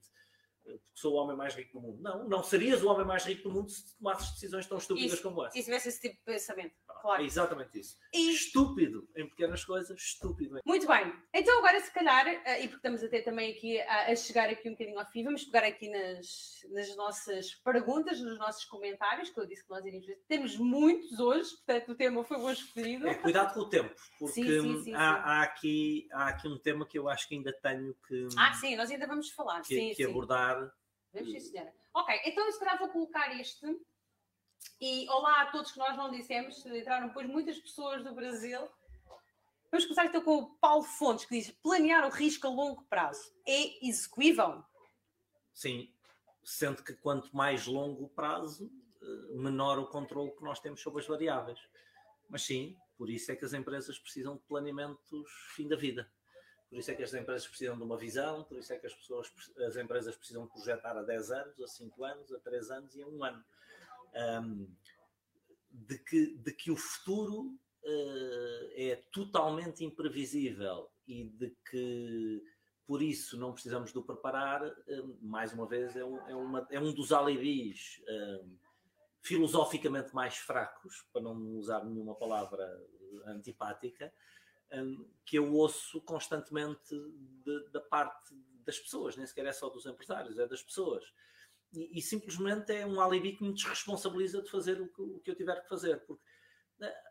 Porque 0.67 0.81
sou 0.95 1.15
o 1.15 1.17
homem 1.17 1.37
mais 1.37 1.55
rico 1.55 1.79
do 1.79 1.81
mundo. 1.87 2.03
Não, 2.03 2.29
não 2.29 2.43
serias 2.43 2.83
o 2.83 2.89
homem 2.89 3.07
mais 3.07 3.25
rico 3.25 3.45
do 3.49 3.55
mundo 3.55 3.71
se 3.71 3.97
tomasses 3.97 4.33
decisões 4.33 4.67
tão 4.67 4.79
estúpidas 4.79 5.13
Isso, 5.13 5.23
como 5.23 5.45
essa. 5.45 5.57
E 5.57 5.61
se 5.61 5.67
tivesse 5.67 5.89
esse 5.89 6.01
tipo 6.01 6.17
de 6.17 6.23
pensamento, 6.25 6.75
É 6.91 7.01
claro. 7.01 7.23
exatamente 7.23 7.79
isso. 7.79 7.97
E- 8.13 8.33
Estúpido 8.33 9.09
em 9.17 9.29
pequenas 9.29 9.65
coisas, 9.65 9.97
estúpido 10.01 10.59
em... 10.59 10.61
Muito 10.67 10.87
bem. 10.89 11.13
Então 11.33 11.59
agora 11.59 11.79
se 11.81 11.93
calhar, 11.93 12.27
eh, 12.27 12.61
e 12.65 12.69
porque 12.69 12.77
estamos 12.77 13.03
até 13.05 13.21
também 13.23 13.53
aqui 13.53 13.81
a, 13.81 14.11
a 14.11 14.17
chegar 14.17 14.49
aqui 14.49 14.69
um 14.69 14.73
bocadinho 14.73 14.99
ao 14.99 15.07
fim, 15.07 15.23
vamos 15.23 15.45
pegar 15.45 15.67
aqui 15.67 15.89
nas, 15.89 16.27
nas 16.73 16.97
nossas 16.97 17.55
perguntas, 17.63 18.21
nos 18.21 18.39
nossos 18.39 18.65
comentários, 18.65 19.31
que 19.31 19.39
eu 19.39 19.47
disse 19.47 19.63
que 19.63 19.71
nós 19.71 19.85
iríamos 19.85 20.07
ver. 20.07 20.21
Temos 20.27 20.57
muitos 20.57 21.19
hoje, 21.21 21.51
portanto 21.65 21.93
o 21.93 21.95
tema 21.95 22.25
foi 22.25 22.39
bom 22.39 22.51
escolhido. 22.51 23.07
É, 23.07 23.15
cuidado 23.15 23.55
com 23.55 23.61
o 23.61 23.69
tempo, 23.69 23.95
porque 24.19 24.35
Sim, 24.35 24.61
sim, 24.63 24.83
sim, 24.85 24.95
há, 24.95 25.11
há 25.15 25.43
aqui, 25.43 26.09
há 26.13 26.29
aqui 26.29 26.49
um 26.49 26.59
tema 26.59 26.87
que 26.87 26.99
eu 26.99 27.09
acho 27.09 27.29
que 27.29 27.35
ainda 27.37 27.53
tenho 27.63 27.95
que, 28.09 28.27
Ah, 28.37 28.53
sim, 28.55 28.75
nós 28.75 28.91
ainda 28.91 29.07
vamos 29.07 29.31
falar. 29.31 29.61
que, 29.63 29.95
que 29.95 30.03
abordar. 30.05 30.56
Sim, 31.25 31.41
senhora. 31.41 31.75
Ok, 31.95 32.21
então 32.25 32.51
se 32.51 32.59
calhar 32.59 32.79
vou 32.79 32.89
colocar 32.89 33.39
este. 33.41 33.67
E 34.81 35.09
olá 35.09 35.43
a 35.43 35.51
todos 35.51 35.73
que 35.73 35.79
nós 35.79 35.97
não 35.97 36.11
dissemos, 36.11 36.65
entraram 36.67 37.09
depois 37.09 37.27
muitas 37.27 37.59
pessoas 37.59 38.05
do 38.05 38.15
Brasil. 38.15 38.69
Vamos 39.71 39.85
começar 39.85 40.07
então 40.07 40.23
com 40.23 40.37
o 40.37 40.55
Paulo 40.57 40.85
Fontes, 40.85 41.25
que 41.25 41.39
diz: 41.39 41.51
planear 41.63 42.07
o 42.07 42.11
risco 42.11 42.47
a 42.47 42.51
longo 42.51 42.85
prazo 42.85 43.35
é 43.47 43.87
execuível? 43.87 44.65
Sim, 45.53 45.93
sendo 46.45 46.83
que 46.83 46.95
quanto 46.95 47.35
mais 47.35 47.67
longo 47.67 48.05
o 48.05 48.09
prazo, 48.09 48.71
eh, 49.03 49.35
menor 49.35 49.79
o 49.79 49.87
controle 49.87 50.31
que 50.33 50.45
nós 50.45 50.61
temos 50.61 50.81
sobre 50.81 51.01
as 51.01 51.09
variáveis. 51.09 51.59
Mas 52.29 52.43
sim, 52.43 52.77
por 52.97 53.11
isso 53.11 53.33
é 53.33 53.37
que 53.37 53.45
as 53.45 53.53
empresas 53.53 53.99
precisam 53.99 54.37
de 54.37 54.43
planeamentos 54.43 55.29
fim 55.55 55.69
da 55.69 55.77
vida. 55.77 56.11
Por 56.69 56.79
isso 56.79 56.91
é 56.91 56.95
que 56.95 57.03
as 57.03 57.15
empresas 57.15 57.47
precisam 57.47 57.77
de 57.77 57.83
uma 57.83 57.97
visão, 57.97 58.43
por 58.45 58.59
isso 58.59 58.73
é 58.73 58.79
que 58.79 58.87
as, 58.87 58.95
pessoas, 58.95 59.33
as 59.67 59.77
empresas 59.77 60.17
precisam 60.17 60.47
projetar 60.49 60.97
a 60.97 61.03
10 61.03 61.31
anos, 61.31 61.61
a 61.61 61.67
5 61.69 62.05
anos, 62.05 62.33
a 62.33 62.39
3 62.41 62.71
anos 62.71 62.95
e 62.97 63.03
a 63.03 63.07
1 63.07 63.25
ano. 63.25 63.45
Ahm, 64.15 64.67
de, 65.71 65.99
que, 65.99 66.37
de 66.37 66.53
que 66.53 66.71
o 66.71 66.77
futuro 66.77 67.57
eh, 67.85 68.91
é 68.91 68.97
totalmente 69.13 69.85
imprevisível 69.85 70.91
e 71.07 71.25
de 71.29 71.55
que 71.71 72.43
por 72.87 73.03
isso 73.03 73.37
não 73.37 73.53
precisamos 73.53 73.93
do 73.93 74.03
preparar, 74.03 74.65
eh, 74.65 75.03
mais 75.21 75.53
uma 75.53 75.67
vez, 75.69 75.95
é 75.97 76.05
um, 76.05 76.19
é 76.29 76.35
uma- 76.35 76.67
é 76.71 76.81
um 76.81 76.93
dos 76.93 77.13
alibis 77.13 78.03
eh, 78.09 78.45
filosoficamente 79.23 80.15
mais 80.15 80.37
fracos, 80.37 81.05
para 81.13 81.21
não 81.23 81.37
usar 81.57 81.85
nenhuma 81.85 82.15
palavra 82.15 82.65
antipática, 83.27 84.13
eh, 84.71 84.85
que 85.25 85.39
eu 85.39 85.53
ouço 85.55 86.01
constantemente 86.03 86.95
de- 87.45 87.69
da 87.71 87.81
parte 87.81 88.35
das 88.65 88.79
pessoas, 88.79 89.17
nem 89.17 89.27
sequer 89.27 89.47
é 89.47 89.53
só 89.53 89.69
dos 89.69 89.87
empresários, 89.87 90.39
é 90.39 90.47
das 90.47 90.63
pessoas. 90.63 91.05
E, 91.73 91.99
e 91.99 92.03
simplesmente 92.03 92.73
é 92.73 92.87
um 92.87 93.01
alibi 93.01 93.37
que 93.37 93.45
me 93.45 93.53
desresponsabiliza 93.53 94.43
de 94.43 94.51
fazer 94.51 94.81
o 94.81 94.89
que, 94.89 95.03
o 95.03 95.21
que 95.21 95.31
eu 95.31 95.37
tiver 95.37 95.61
que 95.63 95.69
fazer, 95.69 96.05
porque 96.07 96.25
eh, 96.81 97.03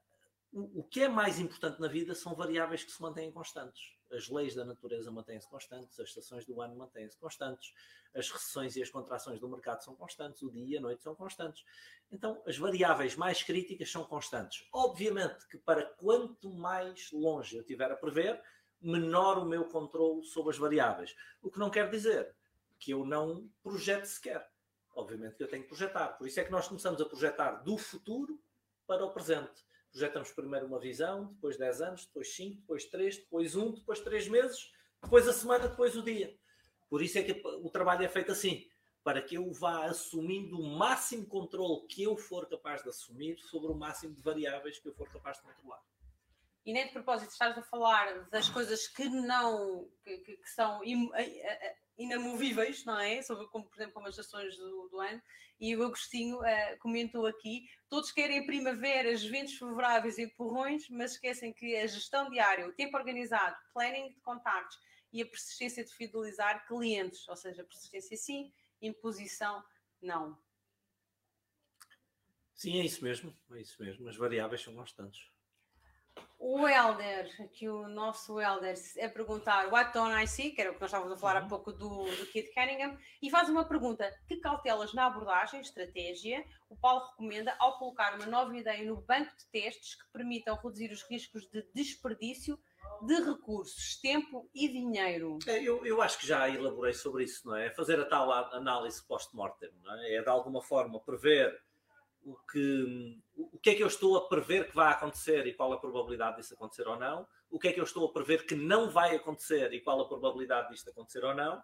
o, 0.52 0.82
o 0.82 0.84
que 0.84 1.02
é 1.02 1.10
mais 1.10 1.40
importante 1.40 1.80
na 1.80 1.88
vida 1.88 2.16
são 2.16 2.36
variáveis 2.36 2.84
que 2.84 2.92
se 2.92 3.02
mantêm 3.02 3.32
constantes. 3.32 3.95
As 4.12 4.30
leis 4.30 4.54
da 4.54 4.64
natureza 4.64 5.12
mantêm-se 5.12 5.48
constantes, 5.48 6.00
as 6.00 6.10
estações 6.10 6.46
do 6.46 6.62
ano 6.62 6.76
mantêm-se 6.76 7.18
constantes, 7.18 7.74
as 8.14 8.30
recessões 8.30 8.76
e 8.76 8.82
as 8.82 8.90
contrações 8.90 9.40
do 9.40 9.50
mercado 9.50 9.84
são 9.84 9.96
constantes, 9.96 10.42
o 10.42 10.52
dia 10.52 10.76
e 10.76 10.78
a 10.78 10.82
noite 10.82 11.04
são 11.04 11.16
constantes. 11.16 11.66
Então, 12.12 12.42
as 12.46 12.58
variáveis 12.58 13.16
mais 13.16 13.44
críticas 13.44 13.92
são 13.92 14.04
constantes. 14.06 14.68
Obviamente 14.72 15.48
que 15.48 15.58
para 15.58 15.86
quanto 15.86 16.54
mais 16.54 17.12
longe 17.12 17.58
eu 17.58 17.64
tiver 17.64 17.92
a 17.92 17.96
prever, 17.96 18.42
menor 18.82 19.38
o 19.40 19.46
meu 19.46 19.66
controle 19.66 20.24
sobre 20.24 20.52
as 20.52 20.58
variáveis. 20.58 21.16
O 21.42 21.50
que 21.50 21.60
não 21.60 21.70
quer 21.70 21.90
dizer 21.90 22.36
que 22.80 22.92
eu 22.92 23.06
não 23.06 23.50
projete 23.64 24.08
sequer. 24.08 24.50
Obviamente 24.96 25.36
que 25.36 25.44
eu 25.44 25.48
tenho 25.48 25.64
que 25.64 25.70
projetar. 25.70 26.10
Por 26.10 26.28
isso 26.28 26.40
é 26.40 26.44
que 26.44 26.52
nós 26.52 26.68
começamos 26.68 27.02
a 27.02 27.06
projetar 27.06 27.64
do 27.64 27.78
futuro 27.78 28.40
para 28.88 29.04
o 29.06 29.12
presente. 29.12 29.66
Projetamos 29.96 30.30
primeiro 30.34 30.66
uma 30.68 30.78
visão, 30.78 31.28
depois 31.28 31.56
10 31.56 31.82
anos, 31.82 32.06
depois 32.06 32.36
5, 32.36 32.60
depois 32.60 32.84
3, 32.84 33.16
depois 33.16 33.56
1, 33.56 33.76
depois 33.76 34.02
3 34.02 34.28
meses, 34.28 34.74
depois 35.02 35.26
a 35.26 35.32
semana, 35.32 35.70
depois 35.70 35.96
o 35.96 36.04
dia. 36.04 36.38
Por 36.90 37.02
isso 37.02 37.18
é 37.18 37.24
que 37.24 37.42
o 37.64 37.70
trabalho 37.70 38.04
é 38.04 38.10
feito 38.10 38.30
assim, 38.30 38.70
para 39.06 39.22
que 39.22 39.36
eu 39.36 39.50
vá 39.54 39.86
assumindo 39.86 40.60
o 40.60 40.78
máximo 40.78 41.26
controle 41.26 41.88
que 41.88 42.04
eu 42.04 42.18
for 42.18 42.46
capaz 42.46 42.84
de 42.84 42.90
assumir 42.90 43.40
sobre 43.40 43.72
o 43.72 43.74
máximo 43.74 44.14
de 44.14 44.22
variáveis 44.22 44.78
que 44.80 44.90
eu 44.90 44.94
for 44.94 45.10
capaz 45.10 45.38
de 45.38 45.44
controlar. 45.44 45.82
e 46.66 46.74
nem 46.74 46.88
de 46.88 46.92
propósito 46.92 47.32
estás 47.32 47.58
a 47.58 47.62
falar 47.62 48.28
das 48.30 48.50
coisas 48.50 48.90
que 48.90 49.08
não, 49.08 49.90
que, 50.04 50.18
que, 50.18 50.36
que 50.36 50.50
são 50.50 50.84
inamovíveis, 51.98 52.84
não 52.86 53.00
é? 53.00 53.22
Sobre, 53.22 53.48
como, 53.48 53.66
por 53.66 53.76
exemplo, 53.76 53.94
como 53.94 54.08
as 54.08 54.18
estações 54.18 54.58
do, 54.58 54.90
do 54.90 55.00
ano, 55.00 55.22
e 55.60 55.76
o 55.76 55.84
Agostinho 55.84 56.40
uh, 56.40 56.80
comentou 56.80 57.26
aqui, 57.26 57.70
todos 57.90 58.12
querem 58.12 58.46
primaveras, 58.46 59.24
ventos 59.24 59.58
favoráveis 59.58 60.18
e 60.18 60.24
empurrões, 60.24 60.90
mas 60.90 61.14
esquecem 61.14 61.54
que 61.54 61.76
a 61.76 61.88
gestão 61.88 62.30
diária, 62.30 62.68
o 62.68 62.74
tempo 62.74 62.98
organizado, 62.98 63.56
planning 63.74 64.10
de 64.10 64.20
contactos 64.20 64.78
e 65.14 65.22
a 65.22 65.26
persistência 65.26 65.84
de 65.84 65.94
fidelizar 65.94 66.68
clientes, 66.68 67.28
ou 67.30 67.36
seja, 67.36 67.64
persistência 67.64 68.18
sim, 68.18 68.52
imposição 68.82 69.64
não. 70.02 70.38
Sim, 72.54 72.80
é 72.80 72.86
isso 72.86 73.04
mesmo, 73.04 73.38
é 73.52 73.62
isso 73.62 73.82
mesmo. 73.82 74.08
As 74.08 74.16
variáveis 74.16 74.62
são 74.62 74.74
constantes. 74.74 75.30
O 76.48 76.68
Helder, 76.68 77.36
aqui 77.42 77.68
o 77.68 77.88
nosso 77.88 78.40
Helder, 78.40 78.76
é 78.98 79.10
perguntar 79.10 79.68
What 79.74 79.92
don't 79.92 80.14
I 80.14 80.28
see? 80.28 80.52
Que 80.52 80.62
era 80.62 80.70
o 80.70 80.76
que 80.76 80.80
nós 80.80 80.90
estávamos 80.90 81.14
a 81.14 81.18
falar 81.20 81.40
uhum. 81.40 81.46
há 81.48 81.50
pouco 81.50 81.74
do, 81.74 82.06
do 82.06 82.26
Kit 82.28 82.54
Cunningham, 82.54 82.96
e 83.20 83.32
faz 83.32 83.50
uma 83.50 83.66
pergunta: 83.66 84.14
que 84.28 84.38
cautelas 84.38 84.94
na 84.94 85.08
abordagem, 85.08 85.60
estratégia, 85.60 86.46
o 86.70 86.76
Paulo 86.76 87.08
recomenda 87.10 87.56
ao 87.58 87.80
colocar 87.80 88.16
uma 88.16 88.28
nova 88.28 88.56
ideia 88.56 88.86
no 88.86 89.02
banco 89.02 89.36
de 89.36 89.46
testes 89.48 89.96
que 89.96 90.08
permitam 90.14 90.56
reduzir 90.56 90.92
os 90.92 91.02
riscos 91.10 91.50
de 91.50 91.66
desperdício 91.74 92.60
de 93.02 93.16
recursos, 93.24 94.00
tempo 94.00 94.48
e 94.54 94.68
dinheiro? 94.68 95.40
É, 95.48 95.64
eu, 95.64 95.84
eu 95.86 96.00
acho 96.02 96.20
que 96.20 96.28
já 96.28 96.48
elaborei 96.48 96.94
sobre 96.94 97.24
isso, 97.24 97.48
não 97.48 97.56
é? 97.56 97.72
Fazer 97.72 98.00
a 98.00 98.06
tal 98.06 98.32
análise 98.54 99.04
post-mortem, 99.04 99.72
não 99.84 99.94
é? 99.96 100.16
É 100.16 100.22
de 100.22 100.30
alguma 100.30 100.62
forma 100.62 101.00
prever 101.00 101.60
o 102.26 102.36
que, 102.52 103.22
o 103.38 103.60
que 103.60 103.70
é 103.70 103.76
que 103.76 103.84
eu 103.84 103.88
estou 103.88 104.18
a 104.18 104.28
prever 104.28 104.68
que 104.68 104.76
vai 104.76 104.92
acontecer 104.92 105.46
e 105.46 105.54
qual 105.54 105.72
a 105.72 105.80
probabilidade 105.80 106.38
disso 106.38 106.56
acontecer 106.56 106.88
ou 106.88 106.98
não, 106.98 107.28
o 107.52 107.60
que 107.60 107.68
é 107.68 107.74
que 107.74 107.80
eu 107.80 107.84
estou 107.84 108.06
a 108.08 108.12
prever 108.12 108.48
que 108.48 108.56
não 108.56 108.90
vai 108.90 109.16
acontecer 109.16 109.72
e 109.72 109.80
qual 109.80 110.02
a 110.02 110.08
probabilidade 110.08 110.70
disto 110.70 110.90
acontecer 110.90 111.24
ou 111.24 111.36
não, 111.36 111.64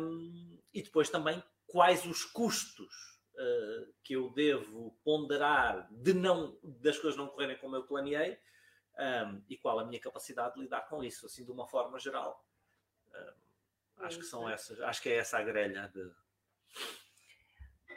um, 0.00 0.58
e 0.72 0.82
depois 0.82 1.10
também 1.10 1.42
quais 1.66 2.06
os 2.06 2.24
custos 2.24 3.20
uh, 3.34 3.94
que 4.02 4.14
eu 4.14 4.30
devo 4.30 4.98
ponderar 5.04 5.86
de 5.90 6.14
não, 6.14 6.58
das 6.62 6.98
coisas 6.98 7.18
não 7.18 7.28
correrem 7.28 7.58
como 7.58 7.76
eu 7.76 7.86
planeei 7.86 8.38
um, 8.98 9.44
e 9.50 9.58
qual 9.58 9.78
a 9.78 9.84
minha 9.84 10.00
capacidade 10.00 10.54
de 10.54 10.62
lidar 10.62 10.88
com 10.88 11.04
isso, 11.04 11.26
assim 11.26 11.44
de 11.44 11.52
uma 11.52 11.68
forma 11.68 11.98
geral. 11.98 12.42
Um, 13.12 14.04
acho 14.04 14.18
que 14.18 14.24
são 14.24 14.48
essas, 14.48 14.80
acho 14.80 15.02
que 15.02 15.10
é 15.10 15.16
essa 15.16 15.36
a 15.36 15.42
grelha 15.42 15.88
de 15.88 16.10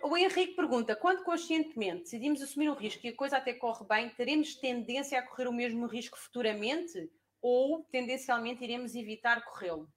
o 0.03 0.17
Henrique 0.17 0.55
pergunta: 0.55 0.95
quando 0.95 1.23
conscientemente 1.23 2.03
decidimos 2.03 2.41
assumir 2.41 2.69
um 2.69 2.75
risco 2.75 3.05
e 3.05 3.09
a 3.09 3.15
coisa 3.15 3.37
até 3.37 3.53
corre 3.53 3.85
bem, 3.85 4.09
teremos 4.09 4.55
tendência 4.55 5.19
a 5.19 5.21
correr 5.21 5.47
o 5.47 5.53
mesmo 5.53 5.85
risco 5.87 6.17
futuramente 6.17 7.09
ou 7.41 7.83
tendencialmente 7.91 8.63
iremos 8.63 8.95
evitar 8.95 9.43
corrê-lo? 9.43 9.89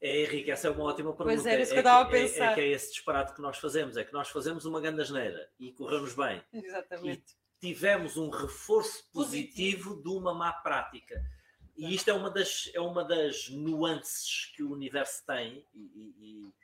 É, 0.00 0.22
Henrique, 0.22 0.50
essa 0.50 0.68
é 0.68 0.70
uma 0.70 0.84
ótima 0.84 1.12
pergunta. 1.12 1.42
Pois 1.42 1.46
é, 1.46 1.60
isso 1.60 1.72
que 1.72 1.78
eu 1.78 1.80
estava 1.80 2.08
a 2.08 2.10
pensar. 2.10 2.48
É, 2.48 2.52
é, 2.52 2.54
que 2.54 2.60
é 2.60 2.68
esse 2.68 2.92
disparate 2.92 3.34
que 3.34 3.42
nós 3.42 3.58
fazemos, 3.58 3.96
é 3.96 4.04
que 4.04 4.12
nós 4.12 4.28
fazemos 4.28 4.64
uma 4.64 4.80
grande 4.80 5.02
asneira 5.02 5.50
e 5.58 5.72
corremos 5.72 6.14
bem. 6.14 6.42
Exatamente. 6.52 7.36
E 7.60 7.68
tivemos 7.68 8.16
um 8.16 8.30
reforço 8.30 9.10
positivo, 9.12 9.90
positivo 9.90 10.02
de 10.02 10.08
uma 10.08 10.32
má 10.32 10.52
prática. 10.52 11.22
E 11.76 11.94
isto 11.94 12.08
é 12.08 12.14
uma 12.14 12.30
das, 12.30 12.70
é 12.74 12.80
uma 12.80 13.04
das 13.04 13.48
nuances 13.50 14.52
que 14.54 14.62
o 14.62 14.72
universo 14.72 15.24
tem 15.26 15.66
e, 15.74 15.78
e, 15.78 16.14
e, 16.18 16.54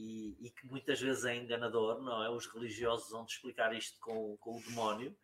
e, 0.00 0.50
que 0.50 0.66
muitas 0.66 1.00
vezes 1.00 1.24
é 1.24 1.34
enganador, 1.34 2.00
não 2.00 2.22
é? 2.22 2.30
Os 2.30 2.46
religiosos 2.46 3.10
vão 3.10 3.26
te 3.26 3.34
explicar 3.34 3.74
isto 3.74 3.98
com, 4.00 4.36
com 4.36 4.56
o 4.56 4.62
demónio. 4.62 5.16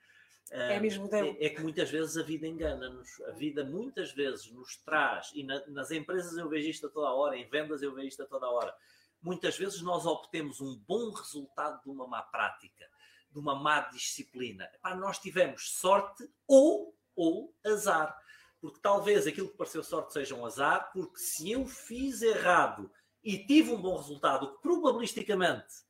É 0.51 0.79
mesmo 0.79 1.09
é, 1.15 1.47
é 1.47 1.49
que 1.49 1.63
muitas 1.63 1.91
vezes 1.91 2.17
a 2.17 2.23
vida 2.23 2.47
engana-nos. 2.47 3.21
A 3.23 3.31
vida 3.31 3.65
muitas 3.65 4.13
vezes 4.13 4.51
nos 4.51 4.77
traz, 4.79 5.31
e 5.35 5.45
na, 5.45 5.65
nas 5.69 5.91
empresas 5.91 6.37
eu 6.37 6.49
vejo 6.49 6.69
isto 6.69 6.87
a 6.87 6.91
toda 6.91 7.11
hora, 7.11 7.37
em 7.37 7.49
vendas 7.49 7.83
eu 7.83 7.95
vejo 7.95 8.09
isto 8.09 8.23
a 8.23 8.27
toda 8.27 8.51
hora. 8.51 8.75
Muitas 9.23 9.57
vezes 9.57 9.81
nós 9.81 10.05
obtemos 10.05 10.61
um 10.61 10.77
bom 10.87 11.13
resultado 11.13 11.83
de 11.83 11.89
uma 11.89 12.07
má 12.07 12.23
prática, 12.23 12.85
de 13.31 13.39
uma 13.39 13.55
má 13.55 13.81
disciplina. 13.81 14.69
Epá, 14.75 14.95
nós 14.95 15.19
tivemos 15.19 15.71
sorte 15.71 16.29
ou, 16.47 16.95
ou 17.17 17.55
azar. 17.65 18.15
Porque 18.61 18.81
talvez 18.81 19.27
aquilo 19.27 19.49
que 19.49 19.57
pareceu 19.57 19.83
sorte 19.83 20.13
seja 20.13 20.35
um 20.35 20.45
azar, 20.45 20.91
porque 20.93 21.19
se 21.19 21.51
eu 21.51 21.65
fiz 21.65 22.23
errado 22.23 22.91
e 23.25 23.39
tive 23.39 23.73
um 23.73 23.81
bom 23.81 23.97
resultado, 23.97 24.53
que 24.53 24.63
probabilisticamente 24.63 25.83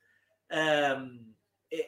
um, 0.50 1.34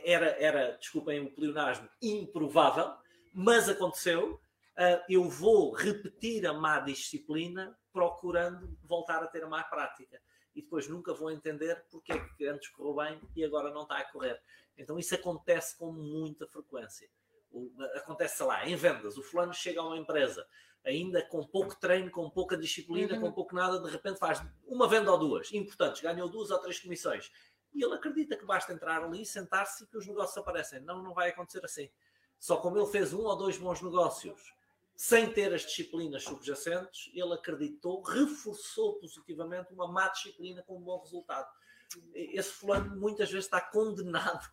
era, 0.05 0.31
era, 0.43 0.77
desculpem 0.77 1.21
o 1.21 1.31
pleonasmo, 1.31 1.89
improvável, 2.03 2.93
mas 3.33 3.69
aconteceu. 3.69 4.41
Uh, 4.77 5.01
eu 5.09 5.25
vou 5.25 5.73
repetir 5.73 6.47
a 6.47 6.53
má 6.53 6.81
disciplina 6.81 7.79
procurando 7.93 8.77
voltar 8.83 9.23
a 9.23 9.27
ter 9.27 9.43
a 9.43 9.49
má 9.49 9.63
prática. 9.63 10.21
E 10.55 10.61
depois 10.61 10.89
nunca 10.89 11.15
vou 11.15 11.31
entender 11.31 11.87
porque 11.91 12.13
é 12.13 12.19
que 12.37 12.47
antes 12.47 12.69
correu 12.71 12.95
bem 12.95 13.21
e 13.35 13.45
agora 13.45 13.71
não 13.71 13.83
está 13.83 13.99
a 13.99 14.05
correr. 14.05 14.39
Então 14.77 14.99
isso 14.99 15.15
acontece 15.15 15.79
com 15.79 15.93
muita 15.93 16.47
frequência. 16.47 17.09
O, 17.57 17.73
acontece, 17.95 18.37
sei 18.37 18.47
lá, 18.47 18.69
em 18.69 18.77
vendas. 18.77 19.17
O 19.17 19.23
fulano 19.23 19.55
chega 19.55 19.81
a 19.81 19.87
uma 19.87 19.97
empresa, 19.97 20.47
ainda 20.85 21.23
com 21.23 21.47
pouco 21.47 21.75
treino, 21.81 22.11
com 22.11 22.29
pouca 22.29 22.57
disciplina, 22.57 23.15
uhum. 23.15 23.21
com 23.21 23.33
pouco 23.33 23.55
nada, 23.55 23.81
de 23.81 23.91
repente 23.91 24.19
faz 24.19 24.43
uma 24.67 24.87
venda 24.87 25.11
ou 25.11 25.19
duas, 25.19 25.53
importantes, 25.53 26.03
ganhou 26.03 26.29
duas 26.29 26.51
ou 26.51 26.59
três 26.59 26.79
comissões. 26.79 27.31
E 27.75 27.83
ele 27.83 27.95
acredita 27.95 28.37
que 28.37 28.45
basta 28.45 28.73
entrar 28.73 29.03
ali, 29.03 29.25
sentar-se 29.25 29.85
e 29.85 29.87
que 29.87 29.97
os 29.97 30.07
negócios 30.07 30.37
aparecem. 30.37 30.81
Não, 30.81 31.03
não 31.03 31.15
vai 31.15 31.31
acontecer 31.31 31.65
assim. 31.65 31.91
Só 32.39 32.57
como 32.57 32.77
ele 32.79 32.87
fez 32.87 33.13
um 33.13 33.23
ou 33.23 33.37
dois 33.37 33.57
bons 33.57 33.81
negócios 33.83 34.55
sem 34.97 35.31
ter 35.31 35.53
as 35.53 35.63
disciplinas 35.63 36.25
subjacentes, 36.25 37.11
ele 37.13 37.35
acreditou, 37.35 38.03
reforçou 38.03 38.99
positivamente 38.99 39.73
uma 39.73 39.87
má 39.87 40.09
disciplina 40.09 40.63
com 40.63 40.79
um 40.79 40.83
bom 40.83 41.01
resultado. 41.01 41.49
Esse 42.15 42.51
fulano 42.51 42.97
muitas 42.97 43.31
vezes 43.31 43.45
está 43.45 43.61
condenado 43.61 44.49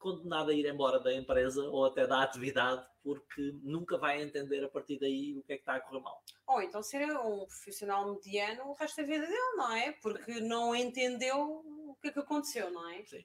condenado 0.00 0.50
a 0.50 0.54
ir 0.54 0.66
embora 0.66 0.98
da 0.98 1.14
empresa 1.14 1.62
ou 1.62 1.84
até 1.84 2.06
da 2.06 2.22
atividade 2.22 2.84
porque 3.02 3.54
nunca 3.62 3.96
vai 3.96 4.20
entender 4.22 4.64
a 4.64 4.68
partir 4.68 4.98
daí 4.98 5.36
o 5.38 5.42
que 5.42 5.52
é 5.52 5.56
que 5.56 5.62
está 5.62 5.76
a 5.76 5.80
correr 5.80 6.00
mal. 6.00 6.22
Ou 6.46 6.62
então 6.62 6.82
ser 6.82 7.04
um 7.18 7.46
profissional 7.46 8.12
mediano 8.12 8.64
o 8.64 8.72
resto 8.74 8.96
da 8.96 9.06
vida 9.06 9.26
dele, 9.26 9.56
não 9.56 9.72
é? 9.72 9.92
Porque 9.92 10.40
não 10.40 10.74
entendeu 10.74 11.62
o 11.64 11.96
que 12.00 12.08
é 12.08 12.12
que 12.12 12.18
aconteceu, 12.18 12.70
não 12.70 12.88
é? 12.90 13.04
Sim. 13.04 13.24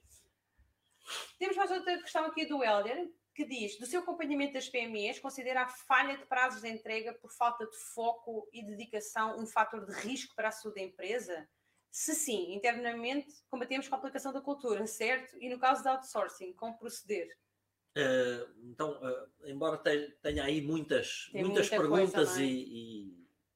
Temos 1.38 1.56
mais 1.56 1.70
outra 1.70 1.98
questão 1.98 2.24
aqui 2.24 2.46
do 2.46 2.62
Helder, 2.62 3.10
que 3.34 3.44
diz: 3.44 3.78
do 3.78 3.86
seu 3.86 4.00
acompanhamento 4.00 4.54
das 4.54 4.68
PMEs, 4.68 5.18
considera 5.18 5.62
a 5.62 5.68
falha 5.68 6.16
de 6.16 6.24
prazos 6.26 6.62
de 6.62 6.68
entrega 6.68 7.12
por 7.14 7.30
falta 7.30 7.66
de 7.66 7.76
foco 7.76 8.48
e 8.52 8.64
dedicação 8.64 9.38
um 9.38 9.46
fator 9.46 9.84
de 9.84 9.92
risco 9.92 10.34
para 10.34 10.48
a 10.48 10.52
saúde 10.52 10.80
da 10.80 10.86
empresa? 10.86 11.48
Se 11.96 12.14
sim, 12.14 12.52
internamente 12.52 13.32
combatemos 13.48 13.88
com 13.88 13.94
a 13.94 13.98
aplicação 13.98 14.30
da 14.30 14.42
cultura, 14.42 14.86
certo? 14.86 15.34
E 15.40 15.48
no 15.48 15.58
caso 15.58 15.82
de 15.82 15.88
outsourcing, 15.88 16.52
como 16.52 16.76
proceder? 16.76 17.26
Uh, 17.96 18.52
então, 18.64 19.00
uh, 19.02 19.48
embora 19.48 19.78
tenha 19.78 20.44
aí 20.44 20.60
muitas, 20.60 21.30
muitas 21.32 21.70
perguntas 21.70 22.12
coisa, 22.12 22.42
é? 22.42 22.44
e, 22.44 23.08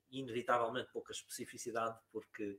e, 0.08 0.20
inevitavelmente 0.20 0.90
pouca 0.90 1.12
especificidade, 1.12 2.00
porque 2.10 2.58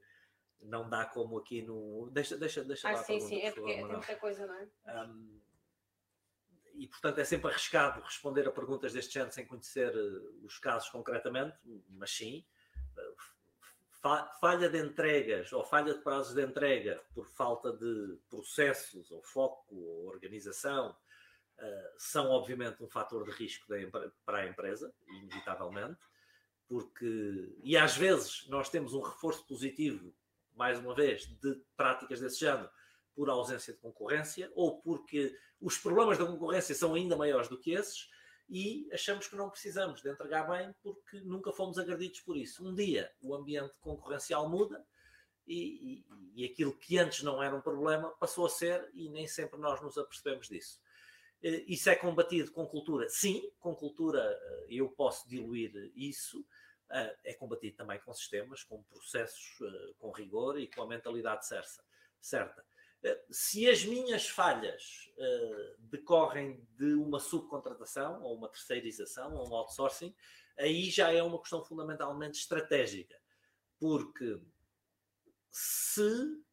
não 0.59 0.87
dá 0.87 1.03
como 1.03 1.39
aqui 1.39 1.63
no. 1.63 2.11
Deixa, 2.11 2.37
deixa, 2.37 2.63
deixa 2.63 2.87
ah, 2.87 2.91
lá 2.91 3.03
sim, 3.03 3.19
sim, 3.19 3.41
é 3.41 3.51
porque 3.51 3.73
tem 3.73 3.83
muita 3.83 4.15
coisa, 4.17 4.45
não 4.45 4.53
é? 4.53 4.69
Um, 4.85 5.41
e 6.75 6.87
portanto 6.87 7.17
é 7.17 7.23
sempre 7.23 7.49
arriscado 7.49 8.03
responder 8.03 8.47
a 8.47 8.51
perguntas 8.51 8.93
deste 8.93 9.15
género 9.15 9.33
sem 9.33 9.47
conhecer 9.47 9.91
uh, 9.95 10.45
os 10.45 10.59
casos 10.59 10.89
concretamente, 10.89 11.57
mas 11.89 12.11
sim 12.11 12.45
falha 14.39 14.67
de 14.67 14.79
entregas 14.79 15.53
ou 15.53 15.63
falha 15.63 15.93
de 15.93 16.01
prazos 16.01 16.33
de 16.33 16.41
entrega 16.41 17.01
por 17.13 17.27
falta 17.29 17.71
de 17.71 18.17
processos 18.29 19.11
ou 19.11 19.21
foco 19.21 19.75
ou 19.75 20.07
organização 20.07 20.89
uh, 21.59 21.93
são 21.97 22.29
obviamente 22.31 22.81
um 22.83 22.89
fator 22.89 23.23
de 23.23 23.31
risco 23.31 23.67
para 24.25 24.39
a 24.39 24.47
empresa, 24.47 24.93
inevitavelmente, 25.07 25.99
porque 26.67 27.55
e 27.63 27.77
às 27.77 27.95
vezes 27.95 28.47
nós 28.47 28.69
temos 28.69 28.93
um 28.93 29.01
reforço 29.01 29.45
positivo, 29.45 30.13
mais 30.55 30.79
uma 30.79 30.95
vez, 30.95 31.27
de 31.27 31.61
práticas 31.77 32.19
desse 32.19 32.39
género 32.39 32.69
por 33.13 33.29
ausência 33.29 33.73
de 33.73 33.79
concorrência 33.79 34.51
ou 34.55 34.81
porque 34.81 35.37
os 35.59 35.77
problemas 35.77 36.17
da 36.17 36.25
concorrência 36.25 36.73
são 36.73 36.95
ainda 36.95 37.15
maiores 37.15 37.47
do 37.47 37.59
que 37.59 37.71
esses 37.71 38.09
e 38.51 38.89
achamos 38.91 39.29
que 39.29 39.35
não 39.37 39.49
precisamos 39.49 40.01
de 40.01 40.09
entregar 40.09 40.43
bem 40.43 40.75
porque 40.83 41.21
nunca 41.21 41.53
fomos 41.53 41.79
agredidos 41.79 42.19
por 42.19 42.35
isso. 42.35 42.67
Um 42.67 42.75
dia 42.75 43.09
o 43.21 43.33
ambiente 43.33 43.73
concorrencial 43.79 44.49
muda 44.49 44.85
e, 45.47 46.03
e, 46.35 46.41
e, 46.43 46.45
aquilo 46.45 46.77
que 46.77 46.97
antes 46.97 47.23
não 47.23 47.41
era 47.41 47.55
um 47.55 47.61
problema 47.61 48.09
passou 48.19 48.45
a 48.45 48.49
ser 48.49 48.89
e 48.93 49.09
nem 49.09 49.25
sempre 49.25 49.57
nós 49.57 49.81
nos 49.81 49.97
apercebemos 49.97 50.49
disso. 50.49 50.81
Eh, 51.41 51.63
isso 51.65 51.89
é 51.89 51.95
combatido 51.95 52.51
com 52.51 52.67
cultura? 52.67 53.07
Sim, 53.07 53.49
com 53.57 53.73
cultura 53.73 54.19
eh, 54.19 54.65
eu 54.69 54.89
posso 54.89 55.29
diluir 55.29 55.89
isso. 55.95 56.45
Eh, 56.89 57.17
é 57.23 57.33
combatido 57.33 57.77
também 57.77 57.99
com 58.01 58.13
sistemas, 58.13 58.65
com 58.65 58.83
processos, 58.83 59.59
com 59.97 60.11
rigor 60.11 60.59
e 60.59 60.67
com 60.67 60.83
a 60.83 60.87
mentalidade 60.87 61.45
certa. 62.19 62.65
Eh, 63.03 63.25
se 63.31 63.67
as 63.67 63.83
minhas 63.83 64.27
falhas 64.29 65.11
uh, 65.17 65.75
decorrem 65.79 66.65
de 66.77 66.93
uma 66.93 67.19
subcontratação, 67.19 68.21
ou 68.21 68.35
uma 68.35 68.49
terceirização, 68.49 69.35
ou 69.35 69.49
um 69.49 69.55
outsourcing, 69.55 70.15
aí 70.57 70.89
já 70.89 71.11
é 71.11 71.21
uma 71.23 71.39
questão 71.39 71.63
fundamentalmente 71.63 72.39
estratégica. 72.39 73.19
Porque 73.79 74.39
se 75.49 76.43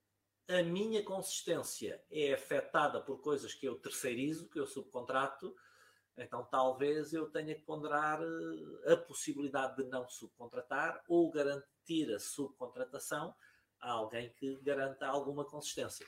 a 0.49 0.63
minha 0.63 1.05
consistência 1.05 2.03
é 2.11 2.33
afetada 2.33 3.03
por 3.03 3.21
coisas 3.21 3.53
que 3.53 3.67
eu 3.67 3.77
terceirizo, 3.77 4.49
que 4.49 4.59
eu 4.59 4.67
subcontrato, 4.67 5.55
então 6.17 6.45
talvez 6.51 7.13
eu 7.13 7.31
tenha 7.31 7.55
que 7.55 7.63
ponderar 7.63 8.21
a 8.87 8.97
possibilidade 8.97 9.77
de 9.77 9.89
não 9.89 10.09
subcontratar 10.09 11.05
ou 11.07 11.31
garantir 11.31 12.13
a 12.13 12.19
subcontratação 12.19 13.35
a 13.79 13.93
alguém 13.93 14.33
que 14.35 14.57
garanta 14.63 15.07
alguma 15.07 15.45
consistência. 15.45 16.07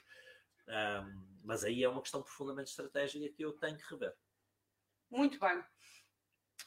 Um, 0.70 1.40
mas 1.44 1.64
aí 1.64 1.82
é 1.82 1.88
uma 1.88 2.00
questão 2.00 2.22
profundamente 2.22 2.70
estratégica 2.70 3.28
que 3.34 3.42
eu 3.44 3.52
tenho 3.58 3.76
que 3.76 3.90
rever. 3.90 4.14
Muito 5.10 5.38
bem. 5.38 5.64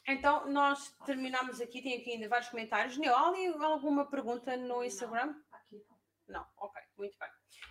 Então, 0.06 0.50
nós 0.50 0.94
terminamos 1.06 1.60
aqui. 1.60 1.80
Tem 1.80 1.98
aqui 1.98 2.12
ainda 2.12 2.28
vários 2.28 2.50
comentários. 2.50 2.98
Neoli, 2.98 3.46
alguma 3.64 4.08
pergunta 4.10 4.56
no 4.56 4.84
Instagram? 4.84 5.26
Não, 5.26 5.58
aqui 5.58 5.82
não. 5.88 5.98
Não, 6.26 6.46
ok, 6.58 6.82
muito 6.98 7.16
bem. 7.18 7.28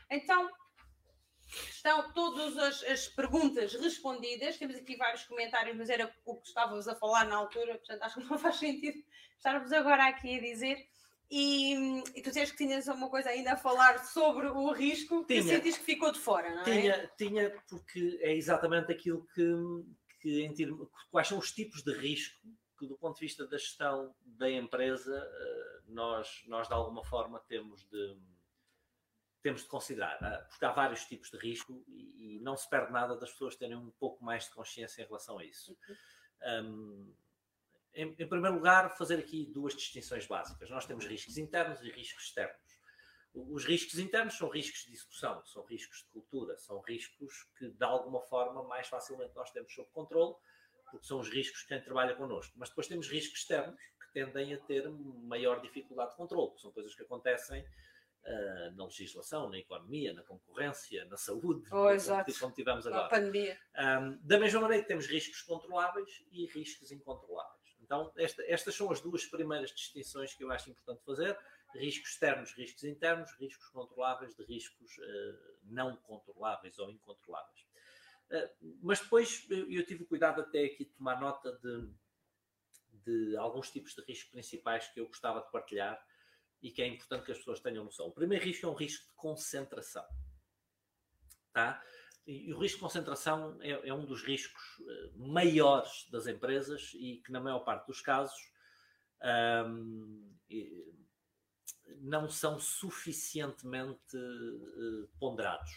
Então, 0.10 0.50
estão 1.70 2.12
todas 2.14 2.58
as, 2.58 2.84
as, 2.84 3.08
perguntas 3.08 3.74
respondidas. 3.76 4.58
Temos 4.58 4.76
aqui 4.76 4.96
vários 4.96 5.24
comentários, 5.26 5.78
mas 5.78 5.90
era 5.90 6.12
o 6.26 6.40
que 6.40 6.48
estávamos 6.48 6.88
a 6.88 6.96
falar 6.96 7.26
na 7.26 7.36
altura, 7.36 7.76
portanto, 7.78 8.04
acho 8.04 8.16
que 8.16 8.30
não 8.30 8.38
faz 8.38 8.56
sentido 8.56 8.98
estarmos 9.38 9.72
agora 9.72 10.08
aqui 10.08 10.38
a 10.38 10.42
dizer. 10.42 10.78
E, 11.36 11.74
e 12.16 12.22
tu 12.22 12.30
disseste 12.30 12.56
que 12.56 12.64
tinhas 12.64 12.88
uma 12.88 13.10
coisa 13.10 13.30
ainda 13.30 13.54
a 13.54 13.58
falar 13.58 14.06
sobre 14.06 14.48
o 14.50 14.72
risco 14.72 15.26
tinha, 15.26 15.42
que 15.42 15.50
sentiste 15.50 15.80
que 15.80 15.86
ficou 15.88 16.12
de 16.12 16.20
fora, 16.20 16.54
não 16.54 16.62
é? 16.62 16.64
Tinha, 16.64 17.12
tinha 17.18 17.64
porque 17.68 18.20
é 18.22 18.36
exatamente 18.36 18.92
aquilo 18.92 19.26
que, 19.34 19.52
que 20.22 20.44
em 20.44 20.54
termos, 20.54 20.88
quais 21.10 21.28
são 21.28 21.40
os 21.40 21.52
tipos 21.52 21.82
de 21.82 21.92
risco 21.92 22.40
que 22.78 22.86
do 22.86 22.96
ponto 22.96 23.16
de 23.16 23.22
vista 23.22 23.48
da 23.48 23.58
gestão 23.58 24.14
da 24.24 24.48
empresa 24.48 25.12
eh, 25.12 25.82
nós, 25.88 26.44
nós 26.46 26.68
de 26.68 26.74
alguma 26.76 27.04
forma 27.04 27.40
temos 27.48 27.84
de 27.90 28.16
temos 29.42 29.64
de 29.64 29.68
considerar, 29.68 30.22
é? 30.22 30.38
porque 30.50 30.66
há 30.66 30.72
vários 30.72 31.04
tipos 31.06 31.32
de 31.32 31.38
risco 31.38 31.84
e, 31.88 32.36
e, 32.38 32.40
não 32.42 32.56
se 32.56 32.70
perde 32.70 32.94
nada 32.94 33.18
das 33.18 33.32
pessoas 33.32 33.56
terem 33.56 33.76
um 33.76 33.90
pouco 34.00 34.24
mais 34.24 34.46
de 34.46 34.52
consciência 34.52 35.02
em 35.02 35.06
relação 35.06 35.40
a 35.40 35.44
isso. 35.44 35.76
Uhum. 35.90 36.64
Um, 36.64 37.16
em, 37.94 38.16
em, 38.20 38.28
primeiro 38.28 38.56
lugar, 38.56 38.96
fazer 38.98 39.20
aqui 39.20 39.46
duas 39.46 39.76
distinções 39.76 40.26
básicas. 40.26 40.70
Nós 40.70 40.86
temos 40.86 41.06
riscos 41.06 41.38
internos 41.38 41.82
e 41.82 41.90
riscos 41.90 42.24
externos. 42.26 42.74
Os 43.34 43.66
riscos 43.66 43.98
internos 43.98 44.38
são 44.38 44.48
riscos 44.48 44.86
de 44.86 44.94
execução, 44.94 45.44
são 45.46 45.64
riscos 45.66 46.00
de 46.00 46.06
cultura, 46.10 46.56
são 46.58 46.80
riscos 46.82 47.48
que, 47.58 47.68
de 47.68 47.84
alguma 47.84 48.22
forma, 48.22 48.64
mais 48.64 48.88
facilmente 48.88 49.36
nós 49.36 49.50
temos 49.52 49.74
sob 49.74 49.90
controle, 49.92 50.36
porque 50.92 51.08
são 51.08 51.20
os 51.20 51.30
riscos 51.30 51.62
de 51.62 51.68
quem 51.68 51.82
trabalha 51.82 52.16
connosco. 52.16 52.54
Mas 52.56 52.70
depois 52.70 52.88
temos 52.88 53.08
riscos 53.08 53.40
externos 53.40 53.82
que 54.00 54.14
tendem 54.14 54.54
a 54.54 54.60
ter 54.60 54.88
maior 54.90 55.62
dificuldade 55.62 56.12
de 56.12 56.18
controle, 56.18 56.52
são 56.60 56.72
coisas 56.72 56.94
que 56.94 57.02
acontecem 57.02 57.66
uh, 58.26 58.76
na 58.76 58.86
legislação, 58.86 59.50
na 59.50 59.58
economia, 59.58 60.14
na 60.14 60.22
concorrência, 60.22 61.04
na 61.06 61.18
saúde, 61.18 61.68
oh, 61.72 61.90
exato. 61.90 62.32
como 62.40 62.54
tivemos 62.54 62.86
agora. 62.86 63.04
Na 63.04 63.10
pandemia. 63.10 63.60
Um, 63.76 64.20
da 64.22 64.38
mesma 64.38 64.62
maneira, 64.62 64.86
temos 64.86 65.08
riscos 65.08 65.42
controláveis 65.42 66.24
e 66.32 66.46
riscos 66.46 66.92
incontroláveis. 66.92 67.63
Então, 67.84 68.12
esta, 68.16 68.44
estas 68.48 68.76
são 68.76 68.90
as 68.92 69.02
duas 69.02 69.26
primeiras 69.26 69.72
distinções 69.72 70.34
que 70.34 70.44
eu 70.44 70.52
acho 70.52 70.70
importante 70.70 71.04
fazer: 71.04 71.38
riscos 71.76 72.12
externos, 72.12 72.54
riscos 72.54 72.84
internos, 72.86 73.32
riscos 73.38 73.68
controláveis 73.70 74.36
de 74.36 74.44
riscos 74.44 74.98
uh, 74.98 75.58
não 75.64 75.96
controláveis 75.98 76.80
ou 76.80 76.90
incontroláveis. 76.90 77.62
Uh, 78.32 78.78
mas 78.82 79.00
depois 79.02 79.46
eu, 79.50 79.86
tive 79.86 80.06
cuidado 80.06 80.42
até 80.42 80.64
aqui 80.64 80.86
de 80.86 80.92
tomar 80.92 81.20
nota 81.20 81.52
de, 81.62 81.94
de 83.06 83.38
alguns 83.38 83.70
tipos 83.70 83.94
de 83.94 84.02
riscos 84.04 84.32
principais 84.32 84.88
que 84.88 85.00
eu 85.00 85.08
gostava 85.08 85.42
de 85.42 85.52
partilhar 85.52 86.02
e 86.62 86.72
que 86.72 86.82
é 86.82 86.88
importante 86.88 87.26
que 87.26 87.32
as 87.34 87.38
pessoas 87.38 87.60
tenham 87.60 87.84
noção. 87.84 88.08
O 88.08 88.12
primeiro 88.12 88.46
risco 88.46 88.66
é 88.66 88.70
um 88.70 88.74
risco 88.74 89.06
de 89.06 89.14
concentração. 89.16 90.06
Tá? 91.52 91.84
E 92.26 92.54
o 92.54 92.58
risco 92.58 92.78
de 92.78 92.84
concentração 92.84 93.58
é, 93.62 93.90
é 93.90 93.94
um 93.94 94.06
dos 94.06 94.24
riscos 94.24 94.62
uh, 94.80 95.28
maiores 95.28 96.10
das 96.10 96.26
empresas 96.26 96.92
e 96.96 97.22
que, 97.26 97.32
na 97.32 97.40
maior 97.40 97.60
parte 97.60 97.88
dos 97.88 98.02
casos, 98.02 98.52
um, 99.68 100.34
não 102.00 102.30
são 102.30 102.60
suficientemente 102.60 104.16
uh, 104.16 105.10
ponderados. 105.20 105.72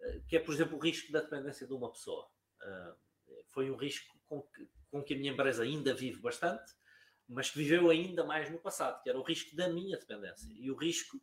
Uh, 0.00 0.22
que 0.28 0.36
é, 0.36 0.40
por 0.40 0.52
exemplo, 0.52 0.76
o 0.76 0.80
risco 0.80 1.10
da 1.12 1.20
dependência 1.20 1.66
de 1.66 1.72
uma 1.72 1.90
pessoa. 1.90 2.28
foi 3.48 3.70
um 3.70 3.76
risco 3.76 4.18
com 4.26 4.42
que, 4.42 4.70
com 4.90 5.02
que 5.02 5.14
a 5.14 5.16
minha 5.16 5.32
empresa 5.32 5.62
ainda 5.62 5.94
vive 5.94 6.20
bastante 6.20 6.72
mas 7.30 7.48
que 7.48 7.58
viveu 7.58 7.88
ainda 7.88 8.24
mais 8.24 8.50
no 8.50 8.58
passado, 8.58 9.00
que 9.02 9.08
era 9.08 9.18
o 9.18 9.22
risco 9.22 9.54
da 9.54 9.68
minha 9.68 9.96
dependência. 9.96 10.52
E 10.52 10.68
o 10.68 10.74
risco, 10.74 11.16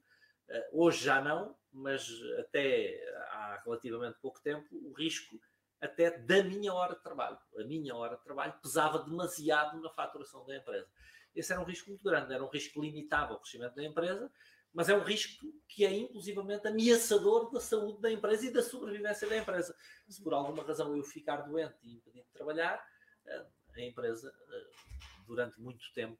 eh, 0.47 0.70
hoje 0.72 1.03
já 1.03 1.22
não, 1.22 1.53
mas 1.78 2.10
até 2.40 3.00
há 3.30 3.62
relativamente 3.64 4.18
pouco 4.20 4.42
tempo, 4.42 4.68
o 4.72 4.94
risco 4.94 5.40
até 5.80 6.18
da 6.18 6.44
minha 6.44 6.74
hora 6.74 6.96
de 6.96 7.04
trabalho. 7.04 7.38
A 7.58 7.64
minha 7.64 7.96
hora 7.96 8.18
de 8.18 8.24
trabalho 8.24 8.54
pesava 8.62 9.00
demasiado 9.00 9.80
na 9.80 9.90
faturação 9.92 10.46
da 10.46 10.58
empresa. 10.58 10.90
Esse 11.36 11.52
era 11.54 11.62
um 11.62 11.66
risco 11.66 11.90
muito 11.90 12.04
grande, 12.04 12.34
era 12.34 12.44
um 12.44 12.50
risco 12.50 12.74
que 12.74 12.80
limitava 12.80 13.34
o 13.34 13.40
crescimento 13.40 13.76
da 13.76 13.84
empresa, 13.84 14.32
mas 14.74 14.90
é 14.90 14.96
um 14.96 15.04
risco 15.04 15.46
que 15.68 15.86
é 15.86 15.94
inclusivamente 15.94 16.68
ameaçador 16.68 17.52
da 17.52 17.60
saúde 17.60 18.02
da 18.02 18.12
empresa 18.12 18.48
e 18.48 18.52
da 18.52 18.64
sobrevivência 18.64 19.28
da 19.30 19.38
empresa. 19.38 19.76
Se 20.08 20.22
por 20.22 20.34
alguma 20.34 20.64
razão 20.64 20.96
eu 20.96 21.04
ficar 21.04 21.38
doente 21.38 21.78
e 21.84 21.96
impedir 21.96 22.24
de 22.24 22.32
trabalhar, 22.32 22.84
eh, 23.26 23.46
a 23.76 23.82
empresa 23.82 24.34
eh, 24.50 24.68
durante 25.28 25.60
muito 25.62 25.86
tempo 25.94 26.18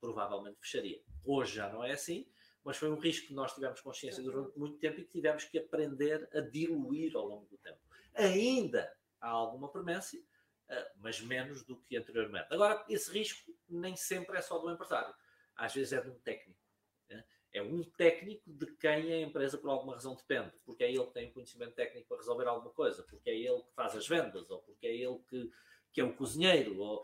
provavelmente 0.00 0.58
fecharia. 0.60 1.02
Hoje 1.24 1.56
já 1.56 1.68
não 1.68 1.84
é 1.84 1.92
assim, 1.92 2.26
mas 2.68 2.76
foi 2.76 2.90
um 2.90 2.98
risco 2.98 3.28
que 3.28 3.32
nós 3.32 3.54
tivemos 3.54 3.80
consciência 3.80 4.22
durante 4.22 4.58
muito 4.58 4.76
tempo 4.76 5.00
e 5.00 5.04
que 5.04 5.10
tivemos 5.10 5.42
que 5.42 5.58
aprender 5.58 6.28
a 6.34 6.40
diluir 6.40 7.16
ao 7.16 7.24
longo 7.24 7.46
do 7.46 7.56
tempo. 7.56 7.78
Ainda 8.14 8.94
há 9.18 9.30
alguma 9.30 9.72
premência, 9.72 10.22
eh, 10.68 10.92
mas 10.96 11.18
menos 11.18 11.64
do 11.64 11.80
que 11.80 11.96
anteriormente. 11.96 12.46
Agora, 12.50 12.84
esse 12.86 13.10
risco 13.10 13.50
nem 13.66 13.96
sempre 13.96 14.36
é 14.36 14.42
só 14.42 14.58
do 14.58 14.70
empresário. 14.70 15.14
Às 15.56 15.72
vezes 15.72 15.94
é 15.94 16.02
de 16.02 16.10
um 16.10 16.18
técnico. 16.18 16.60
Né? 17.08 17.24
É 17.54 17.62
um 17.62 17.82
técnico 17.82 18.52
de 18.52 18.66
quem 18.76 19.14
a 19.14 19.20
empresa 19.22 19.56
por 19.56 19.70
alguma 19.70 19.94
razão 19.94 20.14
depende, 20.14 20.52
porque 20.66 20.84
é 20.84 20.92
ele 20.92 21.06
que 21.06 21.14
tem 21.14 21.30
o 21.30 21.32
conhecimento 21.32 21.72
técnico 21.72 22.06
para 22.06 22.18
resolver 22.18 22.46
alguma 22.48 22.70
coisa, 22.74 23.02
porque 23.02 23.30
é 23.30 23.34
ele 23.34 23.62
que 23.62 23.72
faz 23.72 23.96
as 23.96 24.06
vendas, 24.06 24.50
ou 24.50 24.58
porque 24.58 24.86
é 24.86 24.94
ele 24.94 25.18
que, 25.26 25.50
que 25.90 26.02
é 26.02 26.04
o 26.04 26.14
cozinheiro, 26.14 26.78
ou 26.78 27.02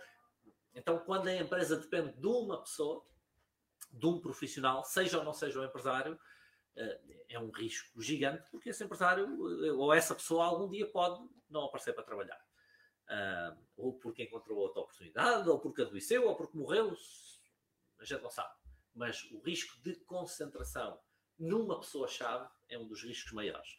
então, 0.75 0.99
quando 0.99 1.29
a 1.29 1.35
empresa 1.35 1.77
depende 1.77 2.13
de 2.13 2.27
uma 2.27 2.61
pessoa, 2.61 3.03
de 3.99 4.07
um 4.07 4.21
profissional, 4.21 4.85
seja 4.85 5.19
ou 5.19 5.25
não 5.25 5.33
seja 5.33 5.61
um 5.61 5.65
empresário, 5.65 6.19
eh, 6.77 7.01
é 7.31 7.39
um 7.39 7.51
risco 7.51 8.01
gigante, 8.01 8.51
porque 8.51 8.71
esse 8.71 8.85
empresário 8.85 9.27
eh, 9.65 9.73
ou 9.73 9.93
essa 9.93 10.15
pessoa 10.15 10.45
algum 10.45 10.69
dia 10.69 10.87
pode 10.91 11.21
não 11.49 11.65
aparecer 11.65 11.93
para 11.95 12.05
trabalhar. 12.05 12.41
Ah, 13.09 13.57
ou 13.77 13.99
porque 13.99 14.25
encontrou 14.25 14.59
outra 14.59 14.81
oportunidade, 14.81 15.49
ou 15.49 15.61
porque 15.61 15.83
adoeceu, 15.83 16.27
ou 16.27 16.37
porque 16.37 16.57
morreu, 16.57 16.97
a 17.99 18.05
gente 18.05 18.23
não 18.23 18.31
sabe. 18.31 18.55
Mas 18.95 19.25
o 19.31 19.41
risco 19.41 19.81
de 19.83 19.95
concentração 20.05 20.99
numa 21.39 21.81
pessoa-chave 21.81 22.49
é 22.69 22.79
um 22.79 22.87
dos 22.87 23.03
riscos 23.03 23.33
maiores. 23.33 23.79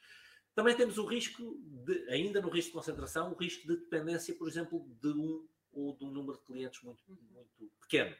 Também 0.53 0.75
temos 0.75 0.97
o 0.97 1.05
risco, 1.05 1.57
de, 1.85 2.09
ainda 2.09 2.39
no 2.41 2.49
risco 2.49 2.71
de 2.71 2.77
concentração, 2.77 3.31
o 3.33 3.35
risco 3.35 3.67
de 3.67 3.77
dependência, 3.77 4.35
por 4.35 4.47
exemplo, 4.47 4.87
de 5.01 5.09
um 5.09 5.47
ou 5.71 5.97
de 5.97 6.05
um 6.05 6.11
número 6.11 6.37
de 6.37 6.45
clientes 6.45 6.81
muito, 6.81 7.03
muito 7.07 7.71
pequeno. 7.81 8.15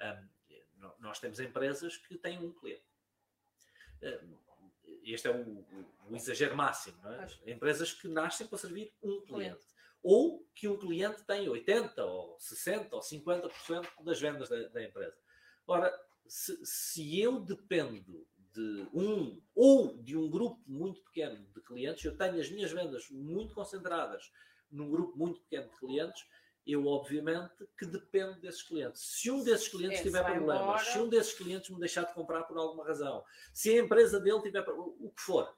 Um, 0.00 0.28
nós 0.98 1.18
temos 1.18 1.40
empresas 1.40 1.96
que 1.96 2.16
têm 2.16 2.38
um 2.38 2.52
cliente. 2.52 2.84
Um, 4.02 4.36
este 5.04 5.28
é 5.28 5.30
o, 5.30 5.66
o, 6.08 6.16
exagero 6.16 6.56
máximo. 6.56 6.98
É? 7.06 7.52
Empresas 7.52 7.92
que 7.92 8.08
nascem 8.08 8.46
para 8.46 8.58
servir 8.58 8.92
um 9.02 9.20
cliente. 9.22 9.66
Ou 10.02 10.44
que 10.54 10.68
um 10.68 10.76
cliente 10.76 11.22
tem 11.24 11.46
80%, 11.46 11.98
ou 11.98 12.36
60%, 12.38 12.88
ou 12.92 13.00
50% 13.00 13.88
das 14.04 14.20
vendas 14.20 14.48
da, 14.48 14.68
da 14.68 14.82
empresa. 14.82 15.16
Ora, 15.66 15.92
se, 16.26 16.58
se 16.64 17.20
eu 17.20 17.40
dependo 17.40 18.26
de 18.52 18.88
um 18.92 19.40
ou 19.54 19.96
de 20.02 20.16
um 20.16 20.28
grupo 20.28 20.60
muito 20.66 21.02
pequeno 21.04 21.46
de 21.52 21.60
clientes, 21.62 22.04
eu 22.04 22.16
tenho 22.16 22.40
as 22.40 22.50
minhas 22.50 22.70
vendas 22.70 23.08
muito 23.10 23.54
concentradas 23.54 24.30
num 24.70 24.90
grupo 24.90 25.16
muito 25.16 25.40
pequeno 25.40 25.68
de 25.68 25.76
clientes, 25.76 26.26
eu 26.66 26.86
obviamente 26.86 27.66
que 27.76 27.84
dependo 27.84 28.40
desses 28.40 28.62
clientes. 28.62 29.02
Se 29.02 29.30
um 29.30 29.42
desses 29.42 29.68
clientes 29.68 30.00
Esse 30.00 30.08
tiver 30.08 30.24
problemas, 30.24 30.62
embora. 30.62 30.84
se 30.84 30.98
um 30.98 31.08
desses 31.08 31.32
clientes 31.32 31.70
me 31.70 31.78
deixar 31.78 32.04
de 32.04 32.14
comprar 32.14 32.44
por 32.44 32.56
alguma 32.56 32.86
razão, 32.86 33.24
se 33.52 33.70
a 33.70 33.82
empresa 33.82 34.20
dele 34.20 34.40
tiver 34.40 34.64
o 34.68 35.10
que 35.10 35.22
for, 35.22 35.52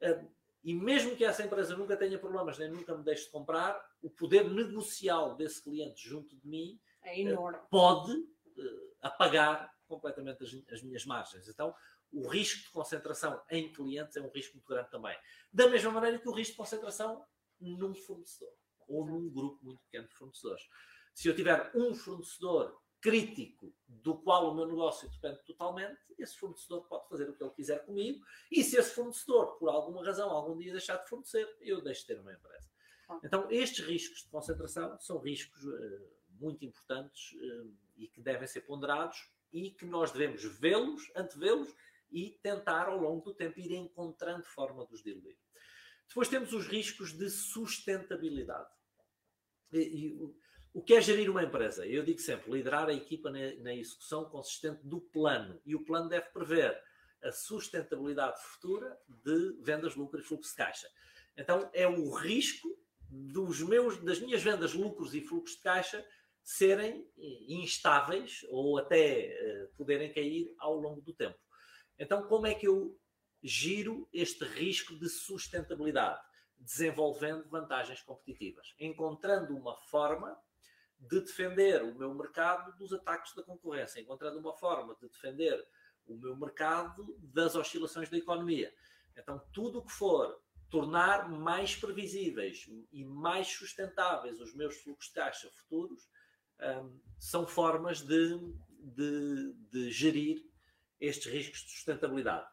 eh, 0.00 0.24
e 0.62 0.74
mesmo 0.74 1.16
que 1.16 1.24
essa 1.24 1.42
empresa 1.42 1.76
nunca 1.76 1.96
tenha 1.96 2.18
problemas, 2.18 2.58
nem 2.58 2.70
nunca 2.70 2.96
me 2.96 3.02
deixe 3.02 3.24
de 3.24 3.30
comprar, 3.30 3.82
o 4.02 4.10
poder 4.10 4.48
negocial 4.48 5.34
desse 5.34 5.62
cliente 5.62 6.06
junto 6.06 6.36
de 6.36 6.46
mim 6.46 6.78
é 7.02 7.20
enorme. 7.20 7.58
pode 7.70 8.12
eh, 8.12 8.90
apagar 9.00 9.72
completamente 9.88 10.44
as, 10.44 10.72
as 10.72 10.82
minhas 10.82 11.04
margens. 11.04 11.48
Então, 11.48 11.74
o 12.12 12.28
risco 12.28 12.62
de 12.62 12.70
concentração 12.70 13.40
em 13.50 13.72
clientes 13.72 14.16
é 14.16 14.20
um 14.20 14.28
risco 14.28 14.54
muito 14.54 14.68
grande 14.68 14.90
também. 14.90 15.16
Da 15.50 15.66
mesma 15.68 15.90
maneira 15.90 16.18
que 16.18 16.28
o 16.28 16.32
risco 16.32 16.52
de 16.52 16.58
concentração 16.58 17.24
num 17.58 17.94
fornecedor 17.94 18.52
ou 18.92 19.06
num 19.06 19.30
grupo 19.30 19.64
muito 19.64 19.82
pequeno 19.84 20.08
de 20.08 20.14
fornecedores. 20.14 20.62
Se 21.14 21.28
eu 21.28 21.36
tiver 21.36 21.70
um 21.74 21.94
fornecedor 21.94 22.80
crítico 23.00 23.74
do 23.88 24.16
qual 24.22 24.50
o 24.50 24.54
meu 24.54 24.66
negócio 24.66 25.10
depende 25.10 25.42
totalmente, 25.44 26.00
esse 26.18 26.36
fornecedor 26.36 26.86
pode 26.86 27.08
fazer 27.08 27.28
o 27.28 27.34
que 27.36 27.42
ele 27.42 27.50
quiser 27.50 27.84
comigo 27.84 28.24
e 28.50 28.62
se 28.62 28.76
esse 28.76 28.94
fornecedor, 28.94 29.58
por 29.58 29.68
alguma 29.68 30.04
razão, 30.04 30.30
algum 30.30 30.56
dia 30.56 30.70
deixar 30.70 30.96
de 30.96 31.08
fornecer, 31.08 31.48
eu 31.60 31.82
deixo 31.82 32.02
de 32.02 32.06
ter 32.08 32.20
uma 32.20 32.32
empresa. 32.32 32.70
Então, 33.24 33.50
estes 33.50 33.84
riscos 33.84 34.22
de 34.22 34.30
concentração 34.30 34.98
são 35.00 35.18
riscos 35.18 35.62
uh, 35.64 36.10
muito 36.40 36.64
importantes 36.64 37.32
uh, 37.32 37.76
e 37.96 38.08
que 38.08 38.22
devem 38.22 38.46
ser 38.46 38.62
ponderados 38.62 39.18
e 39.52 39.70
que 39.70 39.84
nós 39.84 40.12
devemos 40.12 40.42
vê-los, 40.58 41.10
antevê-los 41.14 41.68
e 42.10 42.38
tentar 42.42 42.88
ao 42.88 42.98
longo 42.98 43.22
do 43.22 43.34
tempo 43.34 43.58
ir 43.58 43.72
encontrando 43.72 44.44
forma 44.44 44.86
de 44.86 44.94
os 44.94 45.02
diluir. 45.02 45.36
Depois 46.08 46.28
temos 46.28 46.52
os 46.52 46.66
riscos 46.66 47.12
de 47.12 47.28
sustentabilidade. 47.30 48.70
E, 49.72 49.78
e, 49.78 50.18
o 50.74 50.82
que 50.82 50.94
é 50.94 51.00
gerir 51.00 51.30
uma 51.30 51.42
empresa? 51.42 51.86
Eu 51.86 52.02
digo 52.02 52.18
sempre, 52.18 52.50
liderar 52.50 52.88
a 52.88 52.94
equipa 52.94 53.30
na, 53.30 53.54
na 53.56 53.74
execução 53.74 54.24
consistente 54.24 54.80
do 54.86 55.00
plano. 55.00 55.60
E 55.66 55.74
o 55.74 55.84
plano 55.84 56.08
deve 56.08 56.30
prever 56.30 56.78
a 57.22 57.30
sustentabilidade 57.30 58.42
futura 58.42 58.98
de 59.06 59.56
vendas, 59.62 59.94
lucro 59.94 60.18
e 60.18 60.22
fluxo 60.22 60.50
de 60.50 60.56
caixa. 60.56 60.88
Então, 61.36 61.70
é 61.72 61.86
o 61.86 62.10
risco 62.12 62.68
dos 63.08 63.60
meus, 63.62 64.02
das 64.02 64.18
minhas 64.18 64.42
vendas, 64.42 64.72
lucros 64.72 65.14
e 65.14 65.20
fluxos 65.20 65.56
de 65.56 65.62
caixa 65.62 66.04
serem 66.42 67.06
instáveis 67.48 68.44
ou 68.48 68.78
até 68.78 69.28
uh, 69.30 69.76
poderem 69.76 70.12
cair 70.12 70.52
ao 70.58 70.74
longo 70.74 71.00
do 71.00 71.14
tempo. 71.14 71.38
Então, 71.98 72.26
como 72.26 72.46
é 72.46 72.54
que 72.54 72.66
eu 72.66 72.98
giro 73.42 74.08
este 74.12 74.44
risco 74.44 74.98
de 74.98 75.08
sustentabilidade? 75.08 76.20
Desenvolvendo 76.64 77.48
vantagens 77.48 78.02
competitivas, 78.02 78.74
encontrando 78.78 79.56
uma 79.56 79.76
forma 79.76 80.36
de 80.98 81.20
defender 81.20 81.82
o 81.82 81.94
meu 81.94 82.14
mercado 82.14 82.76
dos 82.78 82.92
ataques 82.92 83.34
da 83.34 83.42
concorrência, 83.42 84.00
encontrando 84.00 84.38
uma 84.38 84.54
forma 84.56 84.94
de 84.94 85.08
defender 85.08 85.60
o 86.06 86.14
meu 86.14 86.36
mercado 86.36 87.16
das 87.18 87.56
oscilações 87.56 88.08
da 88.08 88.16
economia. 88.16 88.72
Então, 89.16 89.40
tudo 89.52 89.80
o 89.80 89.84
que 89.84 89.92
for 89.92 90.40
tornar 90.70 91.28
mais 91.28 91.76
previsíveis 91.76 92.66
e 92.90 93.04
mais 93.04 93.48
sustentáveis 93.48 94.40
os 94.40 94.54
meus 94.54 94.80
fluxos 94.80 95.08
de 95.08 95.14
caixa 95.14 95.50
futuros 95.50 96.08
um, 96.60 96.98
são 97.18 97.46
formas 97.46 98.00
de, 98.00 98.38
de, 98.78 99.52
de 99.70 99.90
gerir 99.90 100.42
estes 101.00 101.30
riscos 101.30 101.60
de 101.60 101.70
sustentabilidade. 101.72 102.48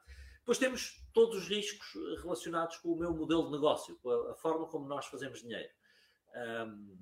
Depois 0.49 0.57
temos 0.57 1.07
todos 1.13 1.37
os 1.37 1.47
riscos 1.47 1.93
relacionados 2.23 2.77
com 2.77 2.89
o 2.89 2.97
meu 2.97 3.13
modelo 3.13 3.45
de 3.45 3.51
negócio, 3.51 3.95
com 3.99 4.09
a, 4.09 4.31
a 4.31 4.33
forma 4.33 4.65
como 4.65 4.87
nós 4.87 5.05
fazemos 5.05 5.41
dinheiro. 5.41 5.69
Um, 6.67 6.97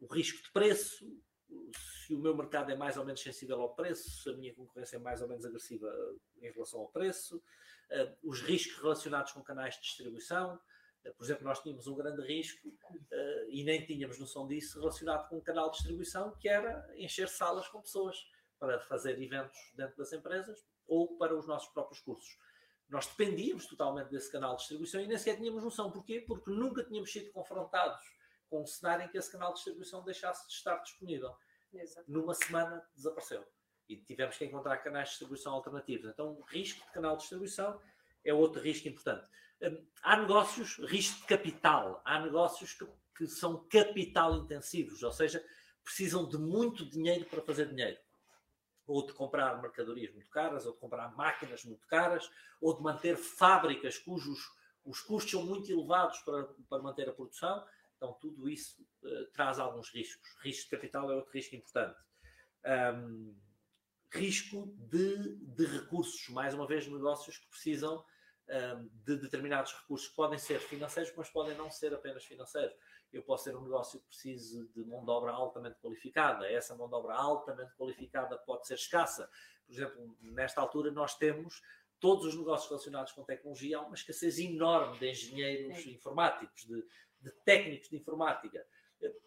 o 0.00 0.06
risco 0.06 0.42
de 0.42 0.50
preço, 0.50 1.04
se 2.06 2.14
o 2.14 2.18
meu 2.18 2.34
mercado 2.34 2.72
é 2.72 2.74
mais 2.74 2.96
ou 2.96 3.04
menos 3.04 3.20
sensível 3.20 3.60
ao 3.60 3.74
preço, 3.74 4.08
se 4.08 4.30
a 4.30 4.32
minha 4.32 4.54
concorrência 4.54 4.96
é 4.96 4.98
mais 4.98 5.20
ou 5.20 5.28
menos 5.28 5.44
agressiva 5.44 5.94
em 6.40 6.50
relação 6.50 6.80
ao 6.80 6.88
preço, 6.88 7.36
uh, 7.36 8.16
os 8.22 8.40
riscos 8.40 8.80
relacionados 8.80 9.32
com 9.32 9.42
canais 9.42 9.74
de 9.74 9.82
distribuição. 9.82 10.58
Uh, 11.04 11.12
por 11.12 11.24
exemplo, 11.24 11.44
nós 11.44 11.60
tínhamos 11.60 11.86
um 11.86 11.94
grande 11.94 12.26
risco, 12.26 12.66
uh, 12.66 13.50
e 13.50 13.62
nem 13.62 13.84
tínhamos 13.84 14.18
noção 14.18 14.48
disso, 14.48 14.80
relacionado 14.80 15.28
com 15.28 15.36
um 15.36 15.42
canal 15.42 15.70
de 15.70 15.76
distribuição, 15.76 16.34
que 16.38 16.48
era 16.48 16.90
encher 16.96 17.28
salas 17.28 17.68
com 17.68 17.82
pessoas 17.82 18.16
para 18.58 18.80
fazer 18.80 19.20
eventos 19.20 19.58
dentro 19.76 19.98
das 19.98 20.10
empresas 20.14 20.64
ou 20.90 21.16
para 21.16 21.34
os 21.34 21.46
nossos 21.46 21.72
próprios 21.72 22.00
cursos. 22.00 22.36
Nós 22.88 23.06
dependíamos 23.06 23.66
totalmente 23.66 24.08
desse 24.08 24.30
canal 24.30 24.56
de 24.56 24.62
distribuição 24.62 25.00
e 25.00 25.06
nem 25.06 25.16
sequer 25.16 25.36
tínhamos 25.36 25.62
noção. 25.62 25.92
Porquê? 25.92 26.20
Porque 26.26 26.50
nunca 26.50 26.82
tínhamos 26.82 27.10
sido 27.10 27.30
confrontados 27.30 28.04
com 28.50 28.62
um 28.62 28.66
cenário 28.66 29.04
em 29.04 29.08
que 29.08 29.16
esse 29.16 29.30
canal 29.30 29.50
de 29.50 29.54
distribuição 29.54 30.02
deixasse 30.02 30.46
de 30.48 30.52
estar 30.52 30.76
disponível. 30.78 31.32
Exato. 31.72 32.10
Numa 32.10 32.34
semana 32.34 32.84
desapareceu. 32.96 33.46
E 33.88 33.96
tivemos 33.96 34.36
que 34.36 34.44
encontrar 34.44 34.76
canais 34.78 35.04
de 35.04 35.10
distribuição 35.12 35.54
alternativos. 35.54 36.10
Então, 36.10 36.32
o 36.32 36.42
risco 36.42 36.84
de 36.84 36.92
canal 36.92 37.12
de 37.16 37.20
distribuição 37.20 37.80
é 38.24 38.34
outro 38.34 38.60
risco 38.60 38.88
importante. 38.88 39.28
Hum, 39.62 39.86
há 40.02 40.16
negócios, 40.16 40.78
risco 40.78 41.20
de 41.20 41.26
capital. 41.28 42.02
Há 42.04 42.18
negócios 42.18 42.72
que, 42.72 42.84
que 43.16 43.28
são 43.28 43.64
capital 43.68 44.36
intensivos, 44.36 45.04
ou 45.04 45.12
seja, 45.12 45.44
precisam 45.84 46.28
de 46.28 46.36
muito 46.36 46.84
dinheiro 46.84 47.24
para 47.26 47.40
fazer 47.40 47.68
dinheiro 47.68 47.96
ou 48.90 49.06
de 49.06 49.12
comprar 49.12 49.60
mercadorias 49.60 50.12
muito 50.12 50.30
caras, 50.30 50.66
ou 50.66 50.72
de 50.72 50.78
comprar 50.78 51.14
máquinas 51.16 51.64
muito 51.64 51.86
caras, 51.86 52.30
ou 52.60 52.76
de 52.76 52.82
manter 52.82 53.16
fábricas 53.16 53.98
cujos 53.98 54.40
os 54.84 55.00
custos 55.00 55.30
são 55.30 55.44
muito 55.44 55.70
elevados 55.70 56.18
para, 56.20 56.44
para 56.68 56.82
manter 56.82 57.08
a 57.08 57.12
produção. 57.12 57.64
Então, 57.96 58.14
tudo 58.14 58.48
isso 58.48 58.82
uh, 59.02 59.26
traz 59.32 59.58
alguns 59.58 59.90
riscos. 59.90 60.28
Risco 60.42 60.64
de 60.64 60.70
capital 60.70 61.10
é 61.10 61.14
outro 61.14 61.32
risco 61.32 61.54
importante. 61.54 61.98
Um, 62.64 63.36
risco 64.12 64.74
de, 64.78 65.36
de, 65.36 65.66
recursos, 65.66 66.28
mais 66.30 66.54
uma 66.54 66.66
vez, 66.66 66.86
negócios 66.86 67.38
que 67.38 67.48
precisam 67.48 68.04
um, 68.48 68.88
de 69.04 69.16
determinados 69.16 69.72
recursos. 69.74 70.08
Podem 70.08 70.38
ser 70.38 70.58
financeiros, 70.60 71.12
mas 71.16 71.28
podem 71.28 71.56
não 71.56 71.70
ser 71.70 71.92
apenas 71.92 72.24
financeiros. 72.24 72.74
Eu 73.12 73.22
posso 73.22 73.44
ter 73.44 73.56
um 73.56 73.62
negócio 73.62 74.00
que 74.00 74.06
precise 74.06 74.68
de 74.68 74.84
mão 74.84 75.04
de 75.04 75.10
obra 75.10 75.32
altamente 75.32 75.78
qualificada. 75.80 76.50
Essa 76.50 76.74
mão 76.74 76.88
de 76.88 76.94
obra 76.94 77.14
altamente 77.14 77.74
qualificada 77.74 78.38
pode 78.38 78.66
ser 78.66 78.74
escassa. 78.74 79.28
Por 79.66 79.72
exemplo, 79.72 80.16
nesta 80.20 80.60
altura, 80.60 80.90
nós 80.90 81.16
temos 81.16 81.62
todos 82.00 82.26
os 82.26 82.36
negócios 82.36 82.68
relacionados 82.68 83.12
com 83.12 83.22
tecnologia, 83.22 83.78
há 83.78 83.82
uma 83.82 83.94
escassez 83.94 84.38
enorme 84.38 84.98
de 84.98 85.10
engenheiros 85.10 85.82
Sim. 85.82 85.92
informáticos, 85.92 86.64
de, 86.64 86.82
de 87.20 87.30
técnicos 87.44 87.90
de 87.90 87.96
informática. 87.96 88.66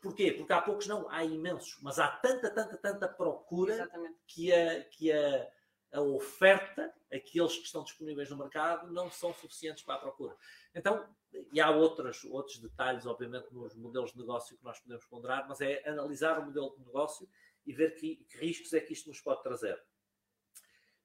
Porquê? 0.01 0.31
Porque 0.31 0.53
há 0.53 0.61
poucos 0.61 0.87
não, 0.87 1.09
há 1.09 1.23
imensos, 1.23 1.79
mas 1.81 1.97
há 1.97 2.07
tanta, 2.07 2.49
tanta, 2.49 2.77
tanta 2.77 3.07
procura 3.07 3.73
Exatamente. 3.73 4.19
que, 4.27 4.51
a, 4.51 4.83
que 4.85 5.11
a, 5.11 5.49
a 5.93 6.01
oferta, 6.01 6.93
aqueles 7.13 7.55
que 7.57 7.65
estão 7.65 7.83
disponíveis 7.83 8.29
no 8.29 8.37
mercado, 8.37 8.91
não 8.91 9.09
são 9.09 9.33
suficientes 9.33 9.83
para 9.83 9.95
a 9.95 9.99
procura. 9.99 10.35
Então, 10.73 11.07
e 11.51 11.61
há 11.61 11.69
outros, 11.69 12.23
outros 12.25 12.59
detalhes, 12.59 13.05
obviamente, 13.05 13.53
nos 13.53 13.75
modelos 13.75 14.11
de 14.11 14.17
negócio 14.17 14.57
que 14.57 14.63
nós 14.63 14.79
podemos 14.79 15.05
ponderar, 15.05 15.47
mas 15.47 15.61
é 15.61 15.87
analisar 15.87 16.39
o 16.39 16.45
modelo 16.45 16.75
de 16.77 16.85
negócio 16.85 17.29
e 17.65 17.73
ver 17.73 17.95
que, 17.95 18.17
que 18.29 18.37
riscos 18.37 18.73
é 18.73 18.79
que 18.79 18.93
isto 18.93 19.09
nos 19.09 19.21
pode 19.21 19.41
trazer. 19.43 19.81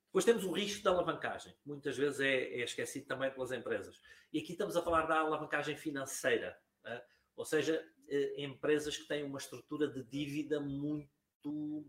Depois 0.06 0.24
temos 0.24 0.44
o 0.44 0.52
risco 0.52 0.82
da 0.82 0.90
alavancagem, 0.90 1.52
que 1.52 1.68
muitas 1.68 1.96
vezes 1.96 2.20
é, 2.20 2.60
é 2.60 2.64
esquecido 2.64 3.06
também 3.06 3.30
pelas 3.30 3.52
empresas. 3.52 4.00
E 4.32 4.38
aqui 4.38 4.52
estamos 4.52 4.76
a 4.76 4.82
falar 4.82 5.06
da 5.06 5.20
alavancagem 5.20 5.76
financeira. 5.76 6.58
Né? 6.82 7.02
Ou 7.36 7.44
seja, 7.44 7.86
eh, 8.08 8.42
empresas 8.42 8.96
que 8.96 9.06
têm 9.06 9.22
uma 9.22 9.38
estrutura 9.38 9.86
de 9.86 10.02
dívida 10.02 10.60
muito, 10.60 11.86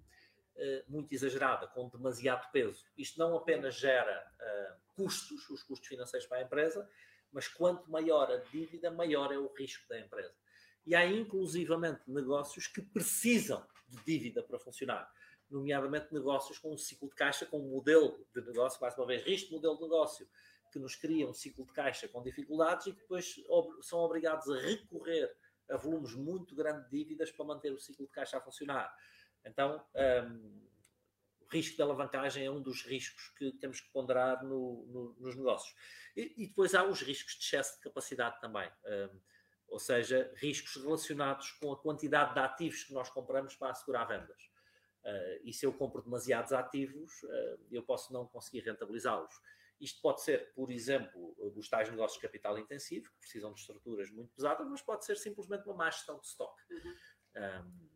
muito 0.88 1.14
exagerada, 1.14 1.68
com 1.68 1.88
demasiado 1.90 2.52
peso. 2.52 2.86
Isto 2.98 3.20
não 3.20 3.36
apenas 3.36 3.76
gera 3.76 4.26
eh, 4.40 4.74
custos, 4.96 5.50
os 5.50 5.64
custos 5.64 5.88
financeiros 5.88 6.28
para 6.28 6.40
a 6.40 6.42
empresa, 6.42 6.90
mas 7.32 7.48
quanto 7.48 7.90
maior 7.90 8.32
a 8.32 8.38
dívida, 8.38 8.92
maior 8.92 9.32
é 9.32 9.38
o 9.38 9.52
risco 9.54 9.88
da 9.88 10.00
empresa. 10.00 10.36
E 10.86 10.96
há 10.96 11.06
inclusivamente 11.06 12.02
negócios 12.08 12.68
que 12.68 12.82
precisam 12.82 13.66
de 13.88 14.04
dívida 14.04 14.44
para 14.44 14.60
funcionar, 14.60 15.10
nomeadamente 15.50 16.14
negócios 16.14 16.58
com 16.60 16.74
um 16.74 16.78
ciclo 16.78 17.10
de 17.10 17.16
caixa, 17.16 17.46
com 17.46 17.60
um 17.60 17.70
modelo 17.70 18.26
de 18.34 18.42
negócio, 18.42 18.80
mais 18.82 18.98
uma 18.98 19.06
vez, 19.06 19.24
risco 19.24 19.50
de 19.50 19.56
modelo 19.56 19.76
de 19.76 19.84
negócio, 19.84 20.28
que 20.72 20.80
nos 20.80 20.96
cria 20.96 21.28
um 21.28 21.34
ciclo 21.34 21.66
de 21.66 21.74
caixa 21.74 22.08
com 22.08 22.22
dificuldades 22.22 22.88
e 22.88 22.94
que 22.94 23.02
depois 23.02 23.36
são 23.82 24.00
obrigados 24.00 24.48
a 24.50 24.60
recorrer 24.60 25.36
a 25.70 25.78
volumes 25.78 26.14
muito 26.14 26.56
grandes 26.56 26.90
de 26.90 26.98
dívidas 26.98 27.32
para 27.32 27.46
manter 27.46 27.72
o 27.72 27.80
ciclo 27.80 28.06
de 28.06 28.12
caixa 28.12 28.38
a 28.38 28.42
funcionar. 28.42 28.94
Então, 29.46 29.84
um, 29.96 30.70
o 31.42 31.48
risco 31.52 31.76
de 31.76 31.82
alavancagem 31.82 32.46
é 32.46 32.52
um 32.52 32.62
dos 32.62 32.84
riscos 32.84 33.30
que 33.38 33.52
temos 33.54 33.82
que 33.82 33.92
ponderar 33.92 34.44
no, 34.44 34.86
no, 34.88 35.16
nos 35.20 35.36
negócios. 35.36 35.76
E, 36.16 36.34
e, 36.38 36.48
depois 36.48 36.76
há 36.76 36.84
os 36.84 37.02
riscos 37.02 37.34
de 37.34 37.44
excesso 37.44 37.76
de 37.78 37.82
capacidade 37.82 38.40
também. 38.40 38.70
Um, 38.86 39.20
ou 39.68 39.80
seja, 39.80 40.32
riscos 40.36 40.82
relacionados 40.82 41.52
com 41.52 41.72
a 41.72 41.78
quantidade 41.78 42.34
de 42.34 42.40
ativos 42.40 42.84
que 42.84 42.94
nós 42.94 43.10
compramos 43.10 43.56
para 43.56 43.72
assegurar 43.72 44.08
vendas. 44.08 44.42
Uh, 45.04 45.40
e 45.44 45.54
se 45.54 45.66
eu 45.66 45.72
compro 45.72 46.02
demasiados 46.02 46.52
ativos, 46.52 47.24
uh, 47.24 47.68
eu 47.72 47.84
posso 47.84 48.12
não 48.12 48.28
conseguir 48.28 48.62
rentabilizá-los. 48.62 49.34
Isto 49.80 50.02
pode 50.02 50.22
ser, 50.22 50.52
por 50.54 50.72
exemplo, 50.72 51.34
os 51.56 51.70
tais 51.70 51.90
negócios 51.90 52.20
de 52.20 52.28
capital 52.28 52.58
intensivo, 52.58 53.10
que 53.12 53.20
precisam 53.20 53.54
de 53.54 53.62
estruturas 53.62 54.12
muito 54.12 54.34
pesadas, 54.34 54.68
mas 54.68 54.82
pode 54.82 55.06
ser 55.06 55.16
simplesmente 55.16 55.66
uma 55.66 55.76
má 55.76 55.90
gestão 55.90 56.20
de 56.20 56.28
stock. 56.28 56.54
Uhum. 56.70 56.96
Um, 57.38 57.89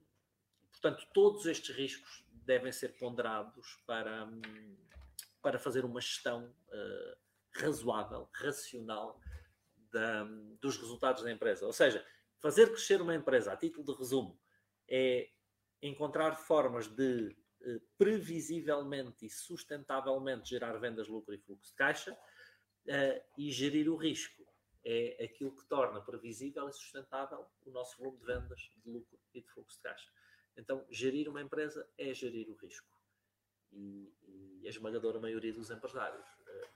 portanto, 0.84 1.08
todos 1.14 1.46
estes 1.46 1.74
riscos 1.74 2.26
devem 2.30 2.72
ser 2.74 2.98
ponderados 2.98 3.82
para, 3.88 4.28
para 5.42 5.58
fazer 5.58 5.86
uma 5.86 6.02
gestão 6.02 6.54
uh, 6.68 7.18
razoável, 7.56 8.30
racional 8.34 9.18
da, 9.90 10.26
dos 10.60 10.76
resultados 10.78 11.24
da 11.24 11.32
empresa. 11.32 11.66
Ou 11.66 11.72
seja, 11.72 12.06
fazer 12.42 12.68
crescer 12.68 13.02
uma 13.02 13.16
empresa, 13.16 13.54
a 13.54 13.58
título 13.58 13.86
de 13.86 13.98
resumo, 13.98 14.38
é 14.90 15.30
encontrar 15.82 16.36
formas 16.36 16.88
de 16.88 17.34
eh, 17.62 17.82
previsivelmente 17.98 19.26
e 19.26 19.30
sustentavelmente 19.30 20.50
gerar 20.50 20.78
vendas, 20.78 21.08
lucro 21.08 21.34
e 21.34 21.38
fluxo 21.38 21.72
de 21.72 21.76
caixa 21.76 22.14
uh, 22.14 23.24
e 23.38 23.52
gerir 23.52 23.90
o 23.90 23.96
risco. 23.96 24.44
É 24.86 25.24
aquilo 25.24 25.56
que 25.56 25.66
torna 25.66 26.02
previsível 26.02 26.68
e 26.68 26.74
sustentável 26.74 27.46
o 27.66 27.72
nosso 27.72 27.98
volume 27.98 28.20
de 28.20 28.26
vendas, 28.26 28.60
de 28.84 28.90
lucro 28.90 29.18
e 29.34 29.42
de 29.42 29.48
fluxo 29.50 29.78
de 29.78 29.84
caixa. 29.84 30.10
Então, 30.58 30.86
gerir 30.90 31.28
uma 31.30 31.42
empresa 31.42 31.88
é 31.98 32.14
gerir 32.14 32.50
o 32.50 32.56
risco. 32.56 32.88
E, 33.72 34.14
e 34.62 34.68
a 34.68 34.70
esmagadora 34.70 35.20
maioria 35.20 35.52
dos 35.52 35.72
empresários 35.72 36.26
uh, 36.26 36.68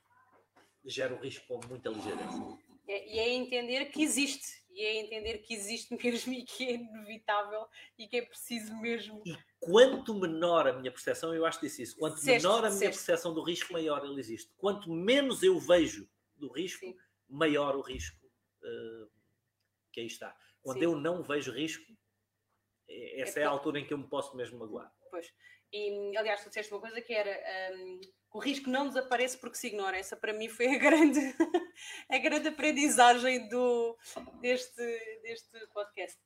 gera 0.84 1.14
o 1.14 1.20
risco 1.20 1.46
com 1.48 1.66
muita 1.68 1.90
ligeireza. 1.90 2.58
É, 2.88 3.14
e 3.14 3.20
é 3.20 3.30
entender 3.30 3.86
que 3.92 4.02
existe, 4.02 4.64
e 4.72 4.82
é 4.82 4.96
entender 4.96 5.40
que 5.40 5.54
existe 5.54 5.94
mesmo 6.02 6.34
e 6.34 6.44
que 6.44 6.66
é 6.66 6.76
inevitável 6.76 7.68
e 7.98 8.08
que 8.08 8.18
é 8.18 8.22
preciso 8.22 8.74
mesmo. 8.78 9.22
E 9.26 9.38
quanto 9.60 10.16
menor 10.16 10.68
a 10.68 10.74
minha 10.74 10.92
percepção, 10.92 11.36
eu 11.36 11.46
acho 11.46 11.60
que 11.60 11.68
disse 11.68 11.84
isso, 11.84 11.98
quanto 11.98 12.24
menor 12.24 12.64
a 12.64 12.70
minha 12.70 12.90
percepção 12.90 13.34
do 13.34 13.44
risco, 13.44 13.74
maior 13.74 14.06
ele 14.06 14.20
existe. 14.20 14.50
Quanto 14.58 14.90
menos 14.90 15.44
eu 15.44 15.60
vejo 15.60 16.10
do 16.38 16.50
risco, 16.50 16.86
Sim. 16.86 16.96
maior 17.28 17.76
o 17.76 17.82
risco 17.82 18.26
uh, 18.26 19.10
que 19.92 20.00
aí 20.00 20.08
está. 20.08 20.34
Quando 20.62 20.80
Sim. 20.80 20.86
eu 20.86 20.96
não 20.96 21.22
vejo 21.22 21.52
risco, 21.52 21.86
essa 22.90 23.40
é, 23.40 23.44
é 23.44 23.46
a 23.46 23.50
altura 23.50 23.80
em 23.80 23.86
que 23.86 23.94
eu 23.94 23.98
me 23.98 24.08
posso 24.08 24.36
mesmo 24.36 24.60
magoar. 24.60 24.92
Pois. 25.10 25.32
E, 25.72 26.18
aliás, 26.18 26.42
tu 26.42 26.50
disseste 26.50 26.72
uma 26.74 26.80
coisa 26.80 27.02
que 27.02 27.14
era 27.14 27.76
um, 27.76 28.00
o 28.34 28.40
risco 28.40 28.70
não 28.70 28.88
desaparece 28.88 29.38
porque 29.38 29.58
se 29.58 29.68
ignora. 29.68 29.98
Essa 29.98 30.16
para 30.16 30.34
mim 30.34 30.48
foi 30.48 30.76
a 30.76 30.78
grande, 30.80 31.20
a 32.10 32.18
grande 32.18 32.48
aprendizagem 32.50 33.48
do, 33.50 33.98
deste, 34.40 34.84
deste 35.24 35.68
podcast. 35.74 36.18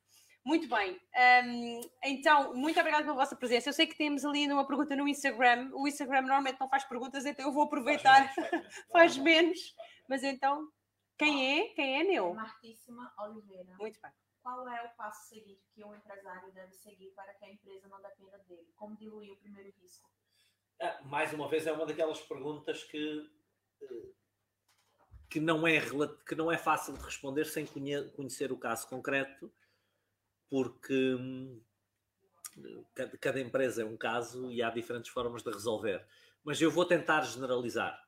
Muito 0.44 0.68
bem. 0.68 1.00
Um, 1.46 1.82
então, 2.04 2.54
muito 2.56 2.80
obrigada 2.80 3.04
pela 3.04 3.16
vossa 3.16 3.36
presença. 3.36 3.70
Eu 3.70 3.74
sei 3.74 3.86
que 3.86 3.96
temos 3.96 4.26
ali 4.26 4.52
uma 4.52 4.66
pergunta 4.66 4.96
no 4.96 5.08
Instagram. 5.08 5.70
O 5.74 5.88
Instagram 5.88 6.22
normalmente 6.22 6.60
não 6.60 6.68
faz 6.68 6.84
perguntas, 6.84 7.26
então 7.26 7.46
eu 7.46 7.54
vou 7.54 7.64
aproveitar. 7.64 8.34
Faz 8.34 8.44
menos. 8.44 8.92
faz 8.92 9.18
menos. 9.18 9.76
Mas 10.10 10.24
então, 10.24 10.68
quem 11.18 11.60
é? 11.60 11.68
Quem 11.76 12.00
é, 12.00 12.04
Neu? 12.04 12.34
Martíssima 12.34 13.14
Oliveira. 13.20 13.76
Muito 13.80 14.00
bem. 14.02 14.12
Qual 14.42 14.68
é 14.68 14.84
o 14.86 14.90
passo 14.96 15.30
seguinte 15.30 15.62
que 15.74 15.84
um 15.84 15.96
empresário 15.96 16.52
deve 16.52 16.74
seguir 16.74 17.12
para 17.12 17.34
que 17.34 17.46
a 17.46 17.52
empresa 17.52 17.88
não 17.88 18.02
dependa 18.02 18.40
dele? 18.40 18.72
Como 18.76 18.96
diluir 18.96 19.32
o 19.32 19.38
primeiro 19.38 19.72
risco? 19.80 20.10
Ah, 20.82 21.00
mais 21.04 21.32
uma 21.32 21.48
vez, 21.48 21.68
é 21.68 21.72
uma 21.72 21.86
daquelas 21.86 22.20
perguntas 22.22 22.84
que, 22.84 23.30
eh, 23.82 24.12
que, 25.30 25.40
não 25.40 25.68
é, 25.68 25.80
que 26.28 26.36
não 26.36 26.52
é 26.52 26.58
fácil 26.58 26.98
de 26.98 27.04
responder 27.04 27.46
sem 27.46 27.68
conhecer 28.16 28.52
o 28.52 28.58
caso 28.58 28.88
concreto, 28.88 29.54
porque 30.50 31.16
hum, 31.16 31.62
cada, 32.96 33.18
cada 33.18 33.40
empresa 33.40 33.84
é 33.84 33.86
um 33.86 33.98
caso 33.98 34.52
e 34.52 34.62
há 34.62 34.70
diferentes 34.70 35.12
formas 35.12 35.44
de 35.44 35.52
resolver. 35.52 36.06
Mas 36.44 36.60
eu 36.60 36.72
vou 36.72 36.86
tentar 36.86 37.22
generalizar. 37.22 38.02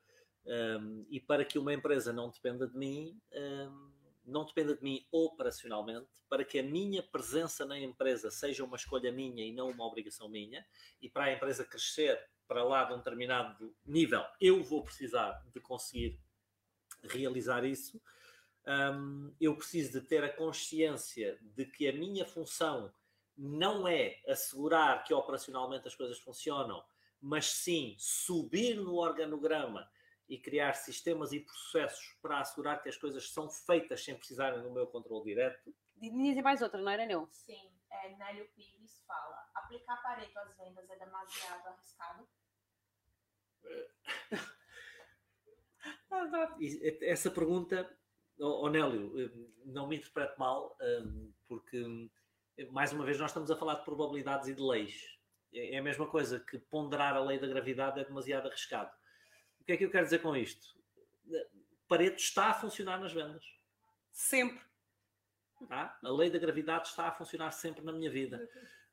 Um, 0.46 1.06
e 1.10 1.20
para 1.20 1.46
que 1.46 1.58
uma 1.58 1.74
empresa 1.74 2.12
não 2.12 2.30
dependa 2.30 2.68
de 2.68 2.76
mim, 2.76 3.22
um, 3.32 3.93
não 4.26 4.46
dependa 4.46 4.76
de 4.76 4.84
mim 4.84 5.06
operacionalmente, 5.12 6.08
para 6.30 6.46
que 6.46 6.60
a 6.60 6.64
minha 6.64 7.04
presença 7.04 7.66
na 7.66 7.80
empresa 7.80 8.32
seja 8.32 8.64
uma 8.64 8.78
escolha 8.78 9.12
minha 9.12 9.44
e 9.46 9.52
não 9.52 9.70
uma 9.70 9.86
obrigação 9.86 10.30
minha, 10.30 10.66
e 11.02 11.10
para 11.10 11.26
a 11.26 11.34
empresa 11.34 11.66
crescer 11.66 12.20
para 12.48 12.64
lá 12.64 12.84
de 12.86 12.94
um 12.94 12.98
determinado 12.98 13.76
nível, 13.86 14.24
eu 14.40 14.64
vou 14.64 14.84
precisar 14.84 15.44
de 15.54 15.60
conseguir 15.60 16.20
realizar 17.04 17.64
isso. 17.66 18.02
Um, 18.66 19.34
eu 19.40 19.56
preciso 19.58 20.00
de 20.00 20.08
ter 20.08 20.24
a 20.24 20.34
consciência 20.34 21.38
de 21.42 21.66
que 21.66 21.88
a 21.88 21.94
minha 21.94 22.26
função 22.26 22.94
não 23.38 23.88
é 23.88 24.22
assegurar 24.28 25.04
que 25.04 25.14
operacionalmente 25.14 25.88
as 25.88 25.96
coisas 25.96 26.20
funcionam, 26.20 26.84
mas 27.20 27.46
sim 27.46 27.96
subir 27.98 28.76
no 28.76 28.96
organograma 28.96 29.90
e 30.34 30.40
criar 30.40 30.74
sistemas 30.74 31.32
e 31.32 31.40
processos 31.40 32.18
para 32.20 32.40
assegurar 32.40 32.82
que 32.82 32.90
as 32.90 32.98
coisas 32.98 33.32
são 33.32 33.48
feitas 33.52 34.04
sem 34.04 34.18
precisarem 34.18 34.64
do 34.64 34.72
meu 34.72 34.88
controle 34.88 35.26
direto. 35.26 35.72
Dizem 35.96 36.42
mais 36.42 36.60
outra, 36.64 36.82
não 36.82 36.92
era, 36.92 37.06
não? 37.06 37.30
Sim, 37.32 37.72
é, 37.92 38.16
Nélio 38.16 38.50
Pires 38.56 39.04
fala: 39.06 39.48
aplicar 39.54 40.02
Pareto 40.02 40.40
às 40.40 40.58
vendas 40.58 40.90
é 40.90 40.98
demasiado 40.98 41.68
arriscado? 41.68 42.28
Essa 47.04 47.30
pergunta, 47.30 47.96
oh, 48.40 48.68
Nélio, 48.70 49.14
não 49.66 49.88
me 49.88 49.98
interprete 49.98 50.40
mal, 50.40 50.76
hum, 50.82 51.32
porque 51.48 52.10
mais 52.72 52.92
uma 52.92 53.06
vez 53.06 53.20
nós 53.20 53.30
estamos 53.30 53.52
a 53.52 53.56
falar 53.56 53.76
de 53.76 53.86
probabilidades 53.86 54.48
e 54.48 54.56
de 54.56 54.62
leis. 54.62 55.00
É, 55.54 55.76
é 55.76 55.78
a 55.78 55.84
mesma 55.84 56.08
coisa 56.08 56.40
que 56.40 56.58
ponderar 56.58 57.16
a 57.16 57.24
lei 57.24 57.40
da 57.40 57.46
gravidade 57.46 58.00
é 58.00 58.04
demasiado 58.04 58.48
arriscado. 58.48 58.90
O 59.64 59.66
que 59.66 59.72
é 59.72 59.78
que 59.78 59.86
eu 59.86 59.90
quero 59.90 60.04
dizer 60.04 60.22
com 60.22 60.36
isto? 60.36 60.76
Pareto 61.88 62.18
está 62.18 62.48
a 62.48 62.54
funcionar 62.54 63.00
nas 63.00 63.14
vendas. 63.14 63.46
Sempre. 64.12 64.62
Tá? 65.70 65.98
A 66.04 66.10
lei 66.10 66.30
da 66.30 66.38
gravidade 66.38 66.90
está 66.90 67.08
a 67.08 67.12
funcionar 67.14 67.50
sempre 67.52 67.82
na 67.82 67.94
minha 67.94 68.12
vida. 68.12 68.50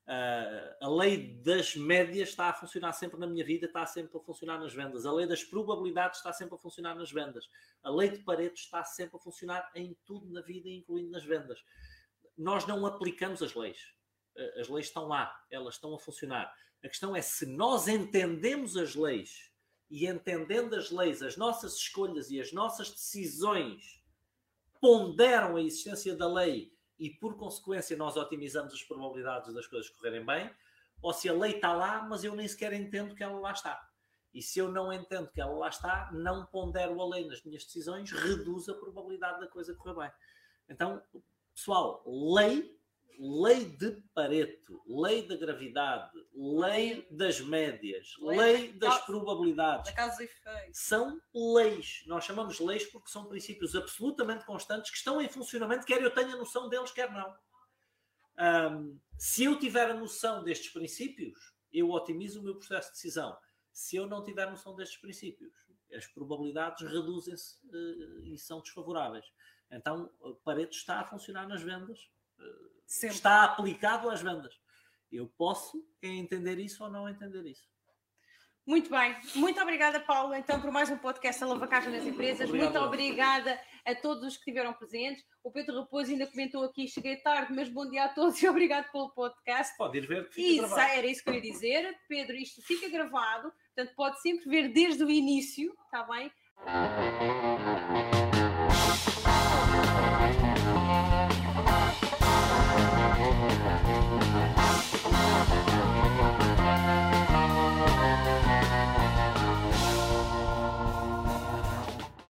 Uh, 0.07 0.85
a 0.85 0.89
lei 0.89 1.35
das 1.43 1.75
médias 1.75 2.29
está 2.29 2.51
a 2.51 2.53
funcionar 2.53 2.93
sempre 2.93 3.19
na 3.19 3.27
minha 3.27 3.45
vida, 3.45 3.67
está 3.67 3.85
sempre 3.85 4.17
a 4.17 4.21
funcionar 4.21 4.61
nas 4.61 4.73
vendas. 4.73 5.05
A 5.05 5.13
lei 5.13 5.27
das 5.27 5.43
probabilidades 5.43 6.19
está 6.19 6.33
sempre 6.33 6.55
a 6.55 6.59
funcionar 6.59 6.95
nas 6.95 7.11
vendas. 7.11 7.51
A 7.83 7.91
lei 7.91 8.09
de 8.11 8.19
Pareto 8.21 8.55
está 8.55 8.85
sempre 8.85 9.17
a 9.17 9.19
funcionar 9.19 9.69
em 9.75 9.97
tudo 10.05 10.33
na 10.33 10.41
vida, 10.41 10.69
incluindo 10.69 11.11
nas 11.11 11.25
vendas. 11.25 11.65
Nós 12.39 12.65
não 12.65 12.87
aplicamos 12.87 13.43
as 13.43 13.57
leis. 13.57 13.93
Uh, 14.37 14.61
as 14.61 14.69
leis 14.69 14.87
estão 14.87 15.09
lá, 15.09 15.45
elas 15.51 15.75
estão 15.75 15.93
a 15.93 15.99
funcionar. 15.99 16.55
A 16.85 16.89
questão 16.89 17.17
é 17.17 17.21
se 17.21 17.45
nós 17.45 17.89
entendemos 17.89 18.77
as 18.77 18.95
leis 18.95 19.50
e 19.91 20.07
entendendo 20.07 20.75
as 20.77 20.91
leis, 20.91 21.21
as 21.21 21.37
nossas 21.37 21.75
escolhas 21.75 22.31
e 22.31 22.41
as 22.41 22.53
nossas 22.53 22.91
decisões 22.91 24.01
ponderam 24.81 25.57
a 25.57 25.61
existência 25.61 26.17
da 26.17 26.33
lei 26.33 26.73
e, 26.99 27.11
por 27.11 27.37
consequência, 27.37 27.97
nós 27.97 28.17
otimizamos 28.17 28.73
as 28.73 28.83
probabilidades 28.83 29.53
das 29.53 29.67
coisas 29.67 29.91
correrem 29.91 30.25
bem, 30.25 30.51
ou 31.03 31.13
se 31.13 31.29
a 31.29 31.33
lei 31.33 31.57
está 31.57 31.73
lá, 31.73 32.03
mas 32.03 32.23
eu 32.23 32.37
nem 32.37 32.47
sequer 32.47 32.73
entendo 32.73 33.15
que 33.15 33.23
ela 33.23 33.39
lá 33.39 33.53
está. 33.53 33.89
E 34.33 34.41
se 34.41 34.61
eu 34.61 34.71
não 34.71 34.93
entendo 34.93 35.29
que 35.31 35.41
ela 35.41 35.53
lá 35.53 35.69
está, 35.69 36.11
não 36.13 36.47
pondero 36.47 37.01
a 37.01 37.09
lei 37.09 37.27
nas 37.27 37.43
minhas 37.43 37.65
decisões, 37.65 38.13
reduz 38.13 38.69
a 38.69 38.75
probabilidade 38.75 39.41
da 39.41 39.49
coisa 39.49 39.75
correr 39.75 39.95
bem. 39.95 40.13
Então, 40.69 41.03
pessoal, 41.53 42.05
lei 42.07 42.80
lei 43.19 43.65
de 43.65 44.03
Pareto, 44.15 44.83
lei 44.87 45.27
da 45.27 45.37
gravidade, 45.37 46.11
lei 46.35 47.07
das 47.11 47.41
médias, 47.41 48.15
lei, 48.19 48.39
lei 48.39 48.73
das 48.73 48.95
da, 48.95 49.01
probabilidades. 49.01 49.93
Da. 49.95 49.95
São 50.73 51.21
leis. 51.35 52.03
Nós 52.07 52.25
chamamos 52.25 52.59
leis 52.61 52.87
porque 52.87 53.11
são 53.11 53.27
princípios 53.27 53.75
absolutamente 53.75 54.45
constantes 54.47 54.91
que 54.91 54.97
estão 54.97 55.21
em 55.21 55.29
funcionamento, 55.29 55.87
quer 55.87 56.03
eu 56.03 56.15
tenha 56.15 56.37
noção 56.37 56.69
deles, 56.69 56.91
quer 56.91 57.11
não. 57.13 57.37
Um, 58.39 58.99
se 59.19 59.45
eu 59.45 59.59
tiver 59.59 59.91
a 59.91 59.95
noção 59.95 60.43
destes 60.43 60.73
princípios, 60.73 61.55
eu 61.73 61.91
otimizo 61.91 62.41
o 62.41 62.43
meu 62.43 62.57
processo 62.57 62.89
de 62.89 62.95
decisão. 62.95 63.37
Se 63.71 63.97
eu 63.97 64.07
não 64.07 64.25
tiver 64.25 64.51
noção 64.51 64.75
destes 64.75 64.99
princípios, 64.99 65.53
as 65.95 66.07
probabilidades 66.07 66.91
reduzem-se 66.91 67.57
uh, 67.67 68.23
e 68.23 68.39
são 68.39 68.61
desfavoráveis. 68.61 69.27
Então, 69.71 70.11
Pareto 70.45 70.75
está 70.75 71.01
a 71.01 71.05
funcionar 71.05 71.47
nas 71.47 71.63
vendas. 71.63 72.11
Uh, 72.39 72.80
Sempre. 72.91 73.15
está 73.15 73.45
aplicado 73.45 74.11
às 74.11 74.21
vendas. 74.21 74.53
Eu 75.13 75.29
posso 75.39 75.81
entender 76.03 76.59
isso 76.59 76.83
ou 76.83 76.91
não 76.91 77.09
entender 77.09 77.47
isso. 77.47 77.71
Muito 78.67 78.91
bem, 78.91 79.17
muito 79.37 79.61
obrigada, 79.61 80.01
Paulo, 80.01 80.35
então, 80.35 80.61
por 80.61 80.71
mais 80.71 80.91
um 80.91 80.99
podcast 80.99 81.43
Alavancagem 81.43 81.93
das 81.93 82.05
Empresas. 82.05 82.49
Obrigado. 82.49 82.73
Muito 82.73 82.85
obrigada 82.85 83.61
a 83.87 83.95
todos 83.95 84.25
os 84.25 84.35
que 84.35 84.41
estiveram 84.41 84.73
presentes. 84.73 85.25
O 85.43 85.53
Pedro 85.53 85.81
Raposo 85.81 86.11
ainda 86.11 86.27
comentou 86.27 86.65
aqui: 86.65 86.89
cheguei 86.89 87.17
tarde, 87.17 87.53
mas 87.53 87.69
bom 87.69 87.89
dia 87.89 88.05
a 88.05 88.09
todos 88.09 88.43
e 88.43 88.47
obrigado 88.51 88.91
pelo 88.91 89.11
podcast. 89.11 89.77
Pode 89.77 89.99
ir 89.99 90.07
ver. 90.07 90.29
Que 90.29 90.43
isso, 90.59 90.77
era 90.77 91.07
isso 91.07 91.23
que 91.23 91.31
eu 91.31 91.35
ia 91.35 91.41
dizer. 91.41 91.97
Pedro, 92.09 92.37
isto 92.37 92.61
fica 92.63 92.89
gravado, 92.89 93.53
portanto, 93.75 93.95
pode 93.95 94.21
sempre 94.21 94.51
ver 94.51 94.73
desde 94.73 95.05
o 95.05 95.11
início, 95.11 95.73
está 95.87 96.03
bem? 96.05 96.31